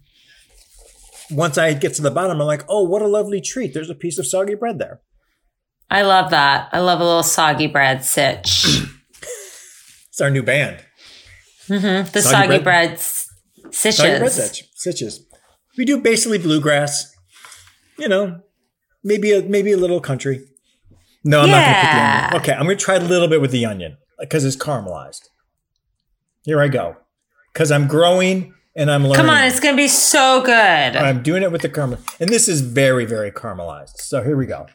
once 1.35 1.59
I 1.59 1.74
get 1.74 1.95
to 1.95 2.03
the 2.03 2.11
bottom, 2.11 2.41
I'm 2.41 2.47
like, 2.47 2.64
"Oh, 2.68 2.85
what 2.85 3.03
a 3.03 3.09
lovely 3.09 3.41
treat! 3.41 3.74
There's 3.74 3.91
a 3.91 3.95
piece 3.95 4.18
of 4.18 4.26
soggy 4.26 4.55
bread 4.55 4.78
there." 4.78 5.01
I 5.91 6.03
love 6.03 6.30
that. 6.30 6.68
I 6.72 6.80
love 6.80 7.01
a 7.01 7.05
little 7.05 7.22
soggy 7.22 7.66
bread 7.66 8.05
sitch. 8.05 8.66
It's 10.09 10.20
our 10.20 10.30
new 10.30 10.43
band. 10.43 10.85
Mm-hmm. 11.68 12.12
the 12.12 12.22
Soggy 12.22 12.22
soggy, 12.22 12.47
bread? 12.47 12.64
bread, 12.64 12.99
sitches. 12.99 13.97
Soggy 13.97 14.18
bread 14.18 14.32
sitch, 14.32 14.64
sitches. 14.76 15.20
We 15.76 15.85
do 15.85 16.01
basically 16.01 16.39
bluegrass. 16.39 17.12
You 17.99 18.09
know, 18.09 18.41
maybe 19.03 19.32
a 19.32 19.43
maybe 19.43 19.72
a 19.72 19.76
little 19.76 20.01
country. 20.01 20.45
No, 21.24 21.41
I'm 21.41 21.51
not 21.51 21.64
going 21.64 21.74
to 21.74 21.80
put 21.80 21.91
the 21.91 22.03
onion. 22.03 22.41
Okay, 22.43 22.53
I'm 22.53 22.64
going 22.66 22.78
to 22.78 22.85
try 22.85 22.95
a 22.95 23.01
little 23.01 23.28
bit 23.28 23.41
with 23.41 23.51
the 23.51 23.66
onion 23.66 23.97
because 24.20 24.45
it's 24.45 24.57
caramelized. 24.57 25.22
Here 26.45 26.61
I 26.61 26.68
go. 26.68 26.97
Because 27.53 27.72
I'm 27.72 27.89
growing 27.89 28.54
and 28.77 28.91
I'm 28.91 29.03
learning. 29.03 29.16
Come 29.16 29.31
on, 29.31 29.45
it's 29.45 29.61
gonna 29.61 29.77
be 29.77 29.89
so 29.89 30.43
good. 30.43 30.53
I'm 30.97 31.22
doing 31.22 31.43
it 31.43 31.53
with 31.53 31.62
the 31.62 31.68
caramel. 31.68 31.99
And 32.20 32.29
this 32.29 32.49
is 32.49 32.61
very, 32.61 33.05
very 33.05 33.31
caramelized. 33.31 33.97
So 33.99 34.22
here 34.22 34.37
we 34.37 34.47
go. 34.47 34.66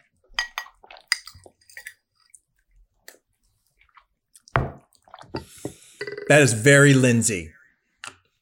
That 6.28 6.42
is 6.42 6.54
very 6.54 6.94
Lindsay. 6.94 7.52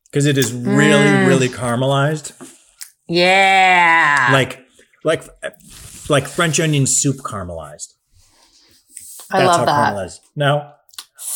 Because 0.06 0.26
it 0.26 0.38
is 0.38 0.52
really, 0.54 0.94
Mm. 1.06 1.28
really 1.28 1.50
caramelized. 1.50 2.32
Yeah. 3.08 4.30
Like 4.32 4.66
like 5.04 5.24
like 6.10 6.28
French 6.28 6.60
onion 6.60 6.86
soup 6.88 7.18
caramelized. 7.18 7.94
I 9.32 9.44
love 9.46 9.66
that. 9.66 9.94
caramelized. 9.94 10.20
No, 10.36 10.72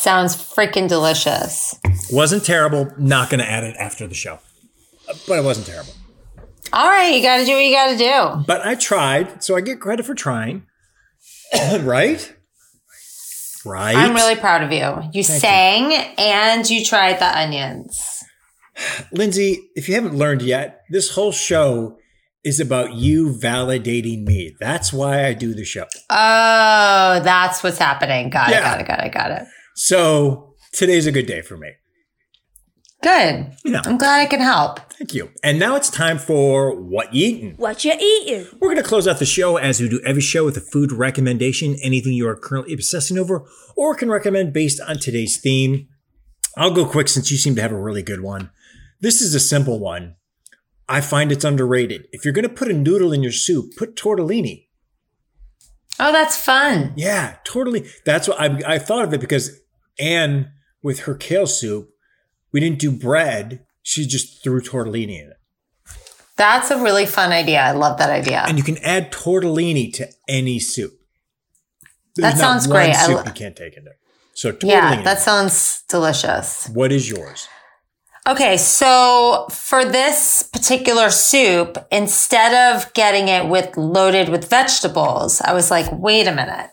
Sounds 0.02 0.34
freaking 0.34 0.88
delicious. 0.88 1.78
wasn't 2.10 2.44
terrible. 2.44 2.92
Not 2.98 3.30
going 3.30 3.38
to 3.38 3.48
add 3.48 3.62
it 3.62 3.76
after 3.78 4.08
the 4.08 4.16
show, 4.16 4.40
Uh, 5.08 5.14
but 5.28 5.38
it 5.38 5.44
wasn't 5.44 5.68
terrible. 5.68 5.92
All 6.72 6.88
right, 6.88 7.14
you 7.14 7.22
got 7.22 7.36
to 7.36 7.44
do 7.44 7.52
what 7.52 7.64
you 7.64 7.72
got 7.72 7.90
to 7.92 7.96
do. 7.96 8.44
But 8.44 8.66
I 8.66 8.74
tried, 8.74 9.44
so 9.44 9.54
I 9.54 9.60
get 9.60 9.78
credit 9.78 10.04
for 10.04 10.16
trying. 10.16 10.66
right? 11.82 12.34
Right. 13.64 13.94
I'm 13.94 14.12
really 14.16 14.34
proud 14.34 14.64
of 14.64 14.72
you. 14.72 15.08
You 15.12 15.22
sang 15.22 15.92
and 16.18 16.68
you 16.68 16.84
tried 16.84 17.20
the 17.20 17.38
onions. 17.38 18.24
Lindsay, 19.12 19.68
if 19.76 19.88
you 19.88 19.94
haven't 19.94 20.16
learned 20.16 20.42
yet, 20.42 20.80
this 20.90 21.14
whole 21.14 21.30
show 21.30 21.96
is 22.42 22.58
about 22.58 22.94
you 22.94 23.28
validating 23.40 24.24
me. 24.24 24.56
That's 24.58 24.92
why 24.92 25.26
I 25.26 25.34
do 25.34 25.54
the 25.54 25.64
show. 25.64 25.84
Oh, 26.10 27.20
that's 27.22 27.62
what's 27.62 27.78
happening. 27.78 28.30
Got 28.30 28.50
it, 28.50 28.60
got 28.60 28.80
it, 28.80 28.86
got 28.88 29.06
it, 29.06 29.12
got 29.12 29.30
it. 29.30 29.46
So 29.84 30.54
today's 30.72 31.08
a 31.08 31.12
good 31.12 31.26
day 31.26 31.42
for 31.42 31.56
me. 31.56 31.72
Good. 33.02 33.52
Yeah. 33.64 33.82
I'm 33.84 33.98
glad 33.98 34.20
I 34.20 34.26
can 34.26 34.38
help. 34.38 34.78
Thank 34.92 35.12
you. 35.12 35.30
And 35.42 35.58
now 35.58 35.74
it's 35.74 35.90
time 35.90 36.18
for 36.18 36.72
What 36.80 37.12
You 37.12 37.26
Eatin'. 37.26 37.54
What 37.56 37.84
you 37.84 37.92
eating? 37.92 38.46
We're 38.60 38.68
going 38.68 38.76
to 38.76 38.88
close 38.88 39.08
out 39.08 39.18
the 39.18 39.26
show 39.26 39.56
as 39.56 39.80
we 39.80 39.88
do 39.88 40.00
every 40.06 40.22
show 40.22 40.44
with 40.44 40.56
a 40.56 40.60
food 40.60 40.92
recommendation, 40.92 41.74
anything 41.82 42.12
you 42.12 42.28
are 42.28 42.36
currently 42.36 42.74
obsessing 42.74 43.18
over 43.18 43.44
or 43.76 43.96
can 43.96 44.08
recommend 44.08 44.52
based 44.52 44.80
on 44.80 44.98
today's 44.98 45.40
theme. 45.40 45.88
I'll 46.56 46.70
go 46.70 46.86
quick 46.86 47.08
since 47.08 47.32
you 47.32 47.36
seem 47.36 47.56
to 47.56 47.62
have 47.62 47.72
a 47.72 47.82
really 47.82 48.04
good 48.04 48.20
one. 48.20 48.52
This 49.00 49.20
is 49.20 49.34
a 49.34 49.40
simple 49.40 49.80
one. 49.80 50.14
I 50.88 51.00
find 51.00 51.32
it's 51.32 51.44
underrated. 51.44 52.06
If 52.12 52.24
you're 52.24 52.34
going 52.34 52.48
to 52.48 52.54
put 52.54 52.70
a 52.70 52.72
noodle 52.72 53.12
in 53.12 53.24
your 53.24 53.32
soup, 53.32 53.72
put 53.76 53.96
tortellini. 53.96 54.68
Oh, 55.98 56.12
that's 56.12 56.36
fun. 56.36 56.92
Yeah, 56.94 57.38
totally. 57.42 57.88
That's 58.04 58.28
what 58.28 58.40
I, 58.40 58.74
I 58.74 58.78
thought 58.78 59.04
of 59.04 59.12
it 59.12 59.20
because 59.20 59.58
Anne, 59.98 60.52
with 60.82 61.00
her 61.00 61.14
kale 61.14 61.46
soup, 61.46 61.90
we 62.52 62.60
didn't 62.60 62.78
do 62.78 62.90
bread. 62.90 63.64
She 63.82 64.06
just 64.06 64.42
threw 64.42 64.60
tortellini 64.60 65.20
in 65.20 65.30
it. 65.30 65.36
That's 66.36 66.70
a 66.70 66.82
really 66.82 67.06
fun 67.06 67.30
idea. 67.32 67.60
I 67.60 67.72
love 67.72 67.98
that 67.98 68.10
idea. 68.10 68.44
And 68.46 68.58
you 68.58 68.64
can 68.64 68.78
add 68.78 69.12
tortellini 69.12 69.92
to 69.94 70.08
any 70.28 70.58
soup. 70.58 70.92
That 72.16 72.36
not 72.36 72.38
sounds 72.38 72.66
great. 72.66 72.90
I 72.90 73.06
soup 73.06 73.16
lo- 73.16 73.22
you 73.24 73.32
can't 73.32 73.56
take 73.56 73.76
in 73.76 73.84
there. 73.84 73.96
So 74.34 74.52
tortellini. 74.52 74.68
yeah, 74.68 75.02
that 75.02 75.20
sounds 75.20 75.82
delicious. 75.88 76.68
what 76.68 76.90
is 76.92 77.08
yours? 77.08 77.48
Okay, 78.28 78.56
so 78.56 79.48
for 79.50 79.84
this 79.84 80.44
particular 80.44 81.10
soup, 81.10 81.76
instead 81.90 82.76
of 82.76 82.92
getting 82.94 83.26
it 83.26 83.48
with 83.48 83.76
loaded 83.76 84.28
with 84.28 84.48
vegetables, 84.48 85.40
I 85.40 85.52
was 85.52 85.72
like, 85.72 85.86
wait 85.90 86.28
a 86.28 86.32
minute. 86.32 86.70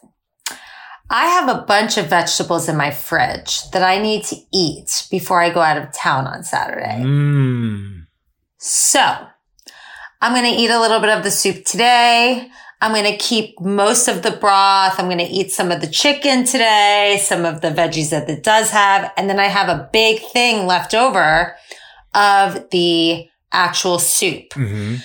I 1.10 1.26
have 1.26 1.50
a 1.50 1.62
bunch 1.62 1.98
of 1.98 2.08
vegetables 2.08 2.70
in 2.70 2.78
my 2.78 2.92
fridge 2.92 3.70
that 3.72 3.82
I 3.82 4.00
need 4.00 4.24
to 4.26 4.36
eat 4.54 5.08
before 5.10 5.42
I 5.42 5.50
go 5.50 5.62
out 5.62 5.78
of 5.78 5.92
town 5.92 6.28
on 6.28 6.44
Saturday. 6.44 7.02
Mmm. 7.04 8.06
So 8.60 9.02
I'm 10.22 10.34
going 10.34 10.54
to 10.54 10.62
eat 10.62 10.70
a 10.70 10.80
little 10.80 11.00
bit 11.00 11.10
of 11.10 11.24
the 11.24 11.32
soup 11.32 11.66
today. 11.66 12.50
I'm 12.82 12.92
going 12.92 13.12
to 13.12 13.18
keep 13.18 13.60
most 13.60 14.08
of 14.08 14.22
the 14.22 14.32
broth. 14.32 15.00
I'm 15.00 15.08
going 15.08 15.18
to 15.18 15.24
eat 15.24 15.52
some 15.52 15.72
of 15.72 15.82
the 15.82 15.88
chicken 15.88 16.46
today, 16.46 17.20
some 17.24 17.44
of 17.44 17.62
the 17.62 17.70
veggies 17.70 18.12
that 18.12 18.30
it 18.30 18.44
does 18.44 18.70
have. 18.70 19.12
And 19.18 19.30
then 19.30 19.40
I 19.40 19.48
have 19.48 19.68
a 19.68 19.90
big 19.92 20.22
thing 20.22 20.66
left 20.66 20.94
over 20.94 21.56
of 22.14 22.70
the 22.70 23.28
actual 23.52 24.00
soup. 24.00 24.54
hmm 24.54 24.96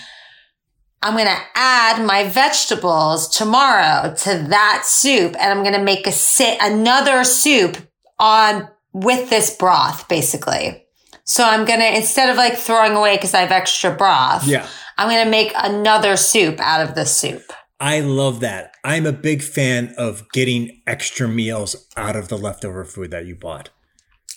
I'm 1.04 1.12
going 1.12 1.26
to 1.26 1.42
add 1.54 2.02
my 2.06 2.26
vegetables 2.30 3.28
tomorrow 3.28 4.14
to 4.20 4.46
that 4.48 4.84
soup 4.86 5.36
and 5.38 5.52
I'm 5.52 5.62
going 5.62 5.74
to 5.74 5.82
make 5.84 6.06
a 6.06 6.12
sit 6.12 6.56
another 6.62 7.24
soup 7.24 7.76
on 8.18 8.70
with 8.94 9.28
this 9.28 9.54
broth 9.54 10.08
basically. 10.08 10.86
So 11.24 11.44
I'm 11.44 11.66
going 11.66 11.80
to 11.80 11.94
instead 11.94 12.30
of 12.30 12.36
like 12.36 12.56
throwing 12.56 12.92
away 12.92 13.18
cuz 13.18 13.34
I 13.34 13.40
have 13.40 13.52
extra 13.52 13.90
broth, 13.90 14.46
Yeah. 14.46 14.66
I'm 14.96 15.10
going 15.10 15.22
to 15.24 15.30
make 15.30 15.52
another 15.56 16.16
soup 16.16 16.58
out 16.58 16.80
of 16.80 16.94
the 16.94 17.04
soup. 17.04 17.52
I 17.78 18.00
love 18.00 18.40
that. 18.40 18.72
I'm 18.82 19.04
a 19.04 19.12
big 19.12 19.42
fan 19.42 19.92
of 19.98 20.22
getting 20.32 20.80
extra 20.86 21.28
meals 21.28 21.86
out 21.98 22.16
of 22.16 22.28
the 22.28 22.38
leftover 22.38 22.84
food 22.86 23.10
that 23.10 23.26
you 23.26 23.34
bought. 23.34 23.68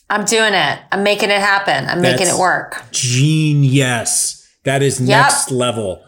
I'm 0.10 0.26
doing 0.26 0.54
it. 0.54 0.80
I'm 0.92 1.04
making 1.04 1.30
it 1.30 1.40
happen. 1.40 1.88
I'm 1.88 2.02
making 2.02 2.28
it 2.28 2.38
work. 2.38 2.84
Genius. 2.92 4.44
That 4.66 4.82
is 4.84 5.00
Yep. 5.00 5.08
next 5.08 5.52
level. 5.52 6.04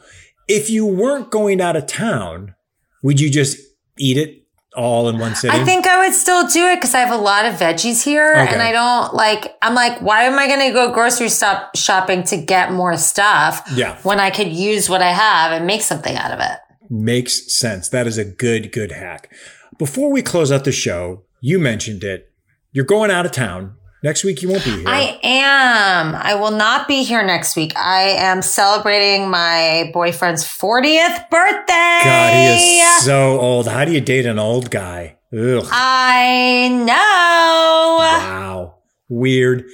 If 0.50 0.70
you 0.70 0.86
weren't 0.86 1.32
going 1.32 1.62
out 1.62 1.76
of 1.78 1.86
town, 1.86 2.56
would 3.04 3.20
you 3.22 3.30
just 3.30 3.58
eat 3.98 4.18
it 4.18 4.36
all 4.76 5.08
in 5.08 5.18
one 5.20 5.36
sitting? 5.36 5.60
I 5.60 5.64
think 5.64 5.88
I 5.88 6.04
would 6.06 6.14
still 6.14 6.48
do 6.48 6.66
it 6.68 6.76
because 6.78 6.94
I 6.96 7.00
have 7.00 7.12
a 7.18 7.22
lot 7.22 7.46
of 7.46 7.54
veggies 7.56 8.04
here 8.04 8.32
Okay. 8.36 8.52
and 8.54 8.62
I 8.62 8.72
don't 8.72 9.14
like, 9.14 9.56
I'm 9.62 9.76
like, 9.76 10.02
why 10.02 10.24
am 10.24 10.38
I 10.38 10.48
going 10.48 10.60
to 10.68 10.74
go 10.74 10.92
grocery 10.94 11.30
stop 11.30 11.76
shopping 11.78 12.24
to 12.26 12.38
get 12.38 12.72
more 12.74 12.98
stuff 12.98 13.62
Yeah. 13.74 13.98
when 14.04 14.20
I 14.20 14.32
could 14.32 14.48
use 14.52 14.90
what 14.90 15.02
I 15.02 15.12
have 15.12 15.52
and 15.54 15.66
make 15.68 15.82
something 15.84 16.16
out 16.16 16.32
of 16.32 16.40
it? 16.40 16.58
Makes 16.90 17.54
sense. 17.56 17.88
That 17.90 18.08
is 18.08 18.18
a 18.18 18.26
good, 18.26 18.72
good 18.72 18.92
hack. 18.92 19.32
Before 19.78 20.12
we 20.12 20.22
close 20.24 20.52
out 20.52 20.66
the 20.66 20.72
show, 20.72 21.24
you 21.42 21.60
mentioned 21.60 22.04
it. 22.04 22.26
You're 22.72 22.86
going 22.86 23.12
out 23.12 23.26
of 23.26 23.32
town. 23.32 23.76
Next 24.02 24.24
week, 24.24 24.42
you 24.42 24.50
won't 24.50 24.64
be 24.64 24.72
here. 24.72 24.88
I 24.88 25.20
am. 25.24 26.16
I 26.16 26.36
will 26.36 26.52
not 26.52 26.88
be 26.88 27.04
here 27.04 27.22
next 27.22 27.58
week. 27.58 27.76
I 27.76 28.16
am 28.18 28.42
celebrating 28.42 29.30
my 29.30 29.92
boyfriend's 29.94 30.46
40th 30.46 31.30
birthday. 31.30 32.00
God, 32.04 32.34
he 32.34 32.80
is 32.80 33.04
so 33.04 33.38
old. 33.40 33.68
How 33.68 33.84
do 33.84 33.92
you 33.92 34.00
date 34.00 34.26
an 34.26 34.40
old 34.40 34.72
guy? 34.72 35.18
Ugh. 35.38 35.68
I 35.70 36.70
know. 36.70 37.98
Wow. 38.00 38.76
Weird. 39.10 39.66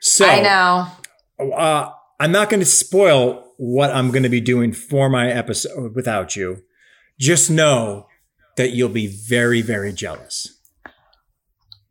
So 0.00 0.26
I 0.26 0.40
know. 0.40 1.52
Uh, 1.54 1.90
I'm 2.18 2.32
not 2.32 2.48
going 2.48 2.60
to 2.60 2.66
spoil 2.66 3.52
what 3.58 3.90
I'm 3.90 4.10
going 4.10 4.22
to 4.22 4.30
be 4.30 4.40
doing 4.40 4.72
for 4.72 5.10
my 5.10 5.30
episode 5.30 5.94
without 5.94 6.34
you. 6.34 6.62
Just 7.20 7.50
know 7.50 8.06
that 8.56 8.70
you'll 8.70 8.88
be 8.88 9.06
very, 9.06 9.60
very 9.60 9.92
jealous. 9.92 10.55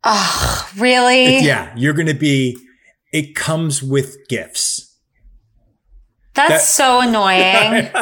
Oh, 0.08 0.68
really? 0.78 1.38
Yeah, 1.40 1.72
you're 1.76 1.94
going 1.94 2.06
to 2.06 2.14
be. 2.14 2.56
It 3.12 3.34
comes 3.34 3.82
with 3.82 4.16
gifts. 4.28 4.96
That's 6.34 6.50
That- 6.50 6.60
so 6.60 7.00
annoying. 7.00 7.90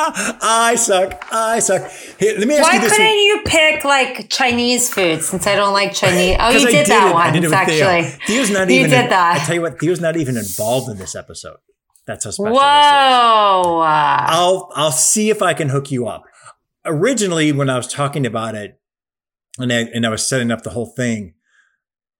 I 0.00 0.74
suck. 0.78 1.22
I 1.30 1.58
suck. 1.58 1.90
Hey, 2.18 2.38
let 2.38 2.48
me 2.48 2.56
ask 2.56 2.62
Why 2.62 2.74
you 2.76 2.80
this. 2.80 2.92
couldn't 2.96 3.18
you 3.18 3.42
pick 3.44 3.84
like 3.84 4.30
Chinese 4.30 4.92
food 4.92 5.22
since 5.22 5.46
I 5.46 5.54
don't 5.54 5.74
like 5.74 5.92
Chinese? 5.92 6.36
Oh, 6.40 6.48
you 6.50 6.58
I 6.66 6.70
did, 6.70 6.86
that 6.86 7.10
it. 7.10 7.14
I 7.14 7.30
did 7.30 7.42
once 7.50 7.68
with 7.68 7.68
Theo. 7.76 7.86
actually. 7.88 8.18
Theo's 8.26 8.50
not 8.50 8.70
You 8.70 8.80
even. 8.80 8.90
did 8.90 9.10
that. 9.10 9.40
I 9.42 9.44
tell 9.44 9.54
you 9.54 9.60
what, 9.62 9.78
Theo's 9.78 10.00
not 10.00 10.16
even 10.16 10.36
involved 10.38 10.88
in 10.88 10.96
this 10.96 11.14
episode. 11.14 11.56
That's 12.06 12.24
how 12.24 12.30
special 12.30 12.54
Whoa. 12.54 13.62
this 13.82 14.30
is. 14.30 14.36
I'll 14.36 14.70
I'll 14.74 14.92
see 14.92 15.28
if 15.28 15.42
I 15.42 15.52
can 15.52 15.68
hook 15.68 15.90
you 15.90 16.06
up. 16.06 16.24
Originally, 16.86 17.52
when 17.52 17.68
I 17.68 17.76
was 17.76 17.86
talking 17.86 18.24
about 18.24 18.54
it, 18.54 18.80
and 19.58 19.72
I, 19.72 19.80
and 19.94 20.06
I 20.06 20.10
was 20.10 20.26
setting 20.26 20.50
up 20.50 20.62
the 20.62 20.70
whole 20.70 20.86
thing, 20.86 21.34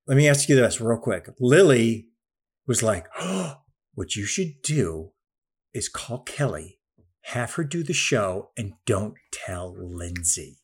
let 0.07 0.16
me 0.16 0.28
ask 0.28 0.49
you 0.49 0.57
this 0.57 0.80
real 0.80 0.99
quick. 0.99 1.28
Lily 1.39 2.09
was 2.66 2.82
like, 2.82 3.07
oh, 3.18 3.57
"What 3.95 4.16
you 4.16 4.24
should 4.24 4.62
do 4.62 5.12
is 5.72 5.89
call 5.89 6.22
Kelly, 6.22 6.78
have 7.22 7.55
her 7.55 7.64
do 7.64 7.82
the 7.82 7.93
show, 7.93 8.51
and 8.57 8.74
don't 8.86 9.14
tell 9.32 9.74
Lindsay." 9.78 10.59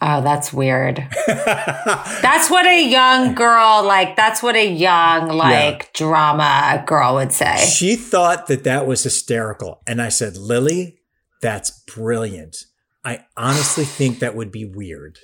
Oh, 0.00 0.22
that's 0.22 0.52
weird. 0.52 1.04
That's 1.26 2.48
what 2.48 2.66
a 2.66 2.88
young 2.88 3.34
girl 3.34 3.82
like. 3.84 4.14
That's 4.14 4.40
what 4.44 4.54
a 4.54 4.64
young 4.64 5.26
like 5.26 5.92
drama 5.92 6.84
girl 6.86 7.16
would 7.16 7.32
say. 7.32 7.56
She 7.56 7.96
thought 7.96 8.46
that 8.46 8.62
that 8.62 8.86
was 8.86 9.02
hysterical. 9.02 9.82
And 9.88 10.00
I 10.00 10.08
said, 10.08 10.36
Lily, 10.36 11.00
that's 11.42 11.82
brilliant. 11.92 12.58
I 13.04 13.24
honestly 13.36 13.84
think 13.84 14.20
that 14.20 14.36
would 14.36 14.52
be 14.52 14.64
weird. 14.64 15.18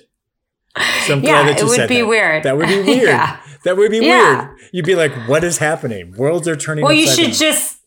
So 1.07 1.15
Yeah, 1.17 1.47
it 1.49 1.63
would 1.63 1.87
be 1.87 1.99
that. 2.01 2.07
weird. 2.07 2.43
That 2.43 2.57
would 2.57 2.67
be 2.67 2.81
weird. 2.83 3.03
Yeah. 3.07 3.37
That 3.63 3.77
would 3.77 3.91
be 3.91 3.99
Yeah. 3.99 4.45
weird. 4.47 4.57
You'd 4.73 4.85
be 4.85 4.95
like, 4.95 5.13
what 5.27 5.43
is 5.43 5.57
happening? 5.57 6.13
Worlds 6.17 6.47
are 6.47 6.55
turning 6.55 6.83
Well, 6.83 6.93
you 6.93 7.07
should 7.07 7.25
down. 7.25 7.33
just 7.33 7.77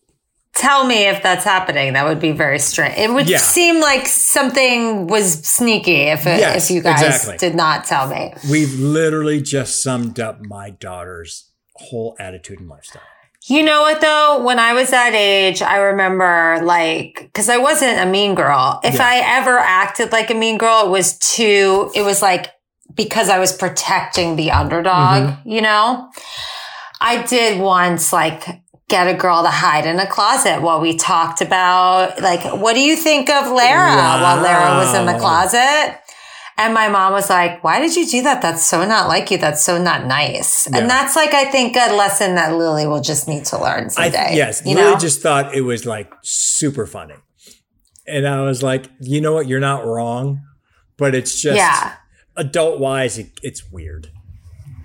tell 0.55 0.85
me 0.87 1.07
if 1.07 1.23
that's 1.23 1.45
happening. 1.45 1.93
That 1.93 2.05
would 2.07 2.19
be 2.19 2.33
very 2.33 2.59
strange. 2.59 2.97
It 2.99 3.13
would 3.13 3.29
Yeah. 3.29 3.39
seem 3.39 3.81
like 3.81 4.07
something 4.09 5.07
was 5.07 5.35
sneaky 5.47 6.03
if 6.09 6.27
uh, 6.27 6.31
it, 6.31 6.41
Yes, 6.41 6.71
if 6.71 6.75
you 6.77 6.83
guys 6.83 7.03
exactly. 7.03 7.37
did 7.37 7.55
not 7.55 7.85
tell 7.85 8.09
me. 8.09 8.35
We've 8.51 8.73
literally 8.75 9.41
just 9.41 9.83
summed 9.83 10.19
up 10.19 10.41
my 10.41 10.71
daughter's 10.71 11.51
whole 11.75 12.17
attitude 12.19 12.59
and 12.61 12.69
lifestyle. 12.69 13.03
You 13.47 13.63
know 13.63 13.83
what 13.83 14.01
though? 14.01 14.43
When 14.43 14.59
I 14.59 14.73
was 14.73 14.91
that 14.91 15.15
age, 15.15 15.63
I 15.63 15.77
remember 15.77 16.59
like, 16.63 17.31
cause 17.35 17.49
I 17.49 17.57
wasn't 17.59 17.99
a 18.01 18.07
mean 18.07 18.35
girl. 18.35 18.81
If 18.83 18.95
Yeah. 18.97 19.07
I 19.07 19.23
ever 19.39 19.59
acted 19.59 20.11
like 20.11 20.31
a 20.31 20.35
mean 20.35 20.59
girl, 20.59 20.87
it 20.87 20.91
was 20.91 21.17
too, 21.19 21.91
it 21.95 22.03
was 22.03 22.21
like 22.21 22.51
because 22.99 23.31
I 23.31 23.39
was 23.39 23.53
protecting 23.57 24.37
the 24.37 24.51
underdog, 24.51 25.23
Mm-hmm. 25.23 25.49
you 25.49 25.63
know? 25.63 26.11
I 27.01 27.23
did 27.23 27.59
once 27.61 28.13
like 28.13 28.45
get 28.89 29.07
a 29.07 29.15
girl 29.15 29.43
to 29.43 29.49
hide 29.51 29.87
in 29.87 29.99
a 30.01 30.07
closet 30.07 30.61
while 30.63 30.81
we 30.81 30.97
talked 30.97 31.41
about 31.41 32.21
like, 32.21 32.43
what 32.61 32.75
do 32.75 32.81
you 32.81 32.97
think 32.97 33.31
of 33.31 33.47
Lara 33.47 33.95
while 34.23 34.43
Lara 34.43 34.77
was 34.79 34.95
in 34.95 35.07
the 35.07 35.17
closet? 35.19 35.99
And 36.61 36.75
my 36.75 36.89
mom 36.89 37.13
was 37.13 37.31
like, 37.31 37.63
why 37.63 37.79
did 37.79 37.95
you 37.95 38.05
do 38.05 38.23
that? 38.23 38.43
That's 38.43 38.67
so 38.67 38.85
not 38.85 39.07
like 39.07 39.31
you. 39.31 39.39
That's 39.39 39.63
so 39.65 39.81
not 39.81 40.07
nice. 40.07 40.69
Yeah. 40.69 40.79
And 40.79 40.91
that's 40.91 41.15
like, 41.15 41.33
I 41.33 41.45
think 41.45 41.77
a 41.77 41.95
lesson 41.95 42.35
that 42.35 42.57
Lily 42.57 42.85
will 42.85 43.01
just 43.01 43.29
need 43.29 43.45
to 43.45 43.63
learn 43.63 43.85
I 43.85 43.89
someday. 43.89 44.31
yes, 44.35 44.63
you 44.67 44.75
Lily 44.75 44.91
know? 44.95 44.99
just 44.99 45.23
thought 45.23 45.55
it 45.55 45.61
was 45.61 45.87
like 45.87 46.13
super 46.25 46.85
funny, 46.85 47.15
and 48.09 48.27
I 48.27 48.43
was 48.43 48.61
like, 48.65 48.87
you 49.01 49.21
know 49.21 49.35
what, 49.35 49.47
you're 49.47 49.61
not 49.61 49.87
wrong, 49.87 50.43
but 50.97 51.15
it's 51.15 51.41
just 51.41 51.57
Yeah. 51.57 51.93
Adult 52.39 52.81
wise, 52.81 53.19
it, 53.19 53.29
it's 53.43 53.71
weird. 53.71 54.11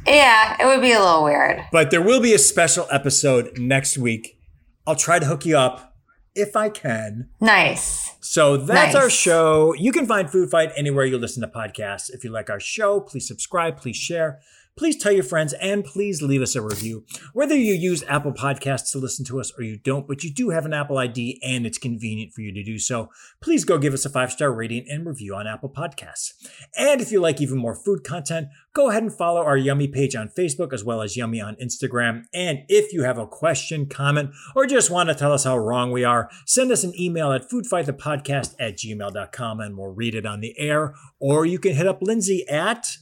yeah, 0.05 0.57
it 0.59 0.65
would 0.65 0.81
be 0.81 0.91
a 0.91 0.99
little 0.99 1.23
weird. 1.23 1.61
But 1.71 1.89
there 1.91 2.01
will 2.01 2.19
be 2.21 2.33
a 2.33 2.37
special 2.39 2.87
episode 2.91 3.57
next 3.57 3.97
week. 3.97 4.37
I'll 4.85 4.95
try 4.97 5.19
to 5.19 5.25
hook 5.25 5.45
you 5.45 5.57
up 5.57 5.95
if 6.35 6.55
I 6.57 6.67
can. 6.69 7.29
Nice. 7.39 8.11
So 8.19 8.57
that's 8.57 8.93
Nice. 8.95 9.03
our 9.03 9.09
show. 9.09 9.73
You 9.75 9.91
can 9.93 10.05
find 10.05 10.29
Food 10.29 10.49
Fight 10.49 10.71
anywhere 10.75 11.05
you 11.05 11.17
listen 11.17 11.41
to 11.41 11.47
podcasts. 11.47 12.09
If 12.09 12.23
you 12.25 12.31
like 12.31 12.49
our 12.49 12.59
show, 12.59 12.99
please 12.99 13.27
subscribe, 13.27 13.77
please 13.77 13.95
share, 13.95 14.39
please 14.75 15.01
tell 15.01 15.11
your 15.11 15.23
friends, 15.23 15.53
and 15.53 15.83
please 15.83 16.21
leave 16.21 16.41
us 16.41 16.55
a 16.55 16.61
review. 16.61 17.05
Whether 17.33 17.55
you 17.55 17.73
use 17.73 18.03
Apple 18.07 18.33
Podcasts 18.33 18.91
to 18.91 18.97
listen 18.97 19.25
to 19.25 19.39
us 19.39 19.51
or 19.57 19.63
you 19.63 19.77
don't, 19.77 20.07
but 20.07 20.23
you 20.23 20.33
do 20.33 20.49
have 20.49 20.65
an 20.65 20.73
Apple 20.73 20.97
ID 20.97 21.39
and 21.43 21.65
it's 21.65 21.77
convenient 21.77 22.33
for 22.33 22.41
you 22.41 22.51
to 22.53 22.63
do 22.63 22.79
so, 22.79 23.09
please 23.41 23.65
go 23.65 23.77
give 23.77 23.93
us 23.93 24.05
a 24.05 24.09
five 24.09 24.31
star 24.31 24.51
rating 24.51 24.85
and 24.89 25.05
review 25.05 25.35
on 25.35 25.47
Apple 25.47 25.69
Podcasts. 25.69 26.31
And 26.77 27.01
if 27.01 27.11
you 27.11 27.19
like 27.19 27.41
even 27.41 27.57
more 27.57 27.75
food 27.75 28.03
content, 28.03 28.47
go 28.73 28.89
ahead 28.89 29.03
and 29.03 29.13
follow 29.13 29.41
our 29.41 29.57
Yummy 29.57 29.87
page 29.87 30.15
on 30.15 30.29
Facebook 30.29 30.73
as 30.73 30.83
well 30.83 31.01
as 31.01 31.15
Yummy 31.15 31.41
on 31.41 31.55
Instagram. 31.55 32.23
And 32.33 32.59
if 32.67 32.93
you 32.93 33.03
have 33.03 33.17
a 33.17 33.27
question, 33.27 33.87
comment, 33.87 34.31
or 34.55 34.65
just 34.65 34.89
want 34.89 35.09
to 35.09 35.15
tell 35.15 35.33
us 35.33 35.43
how 35.43 35.57
wrong 35.57 35.91
we 35.91 36.03
are, 36.03 36.29
send 36.45 36.71
us 36.71 36.83
an 36.83 36.93
email 36.99 37.31
at 37.31 37.49
foodfightthepodcast 37.49 38.55
at 38.59 38.77
gmail.com 38.77 39.59
and 39.59 39.77
we'll 39.77 39.93
read 39.93 40.15
it 40.15 40.25
on 40.25 40.41
the 40.41 40.57
air. 40.57 40.95
Or 41.19 41.45
you 41.45 41.59
can 41.59 41.75
hit 41.75 41.87
up 41.87 42.01
Lindsay 42.01 42.47
at 42.47 42.97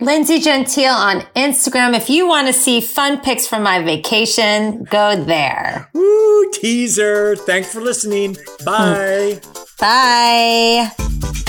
Lindsay 0.00 0.38
Gentile 0.38 0.94
on 0.94 1.22
Instagram. 1.34 1.96
If 1.96 2.08
you 2.08 2.28
want 2.28 2.46
to 2.46 2.52
see 2.52 2.80
fun 2.80 3.18
pics 3.18 3.48
from 3.48 3.64
my 3.64 3.82
vacation, 3.82 4.84
go 4.84 5.16
there. 5.16 5.90
Woo 5.92 6.50
Teaser. 6.52 7.34
Thanks 7.34 7.72
for 7.72 7.80
listening. 7.80 8.36
Hmm. 8.60 8.64
Bye. 8.64 9.40
Bye. 9.80 11.44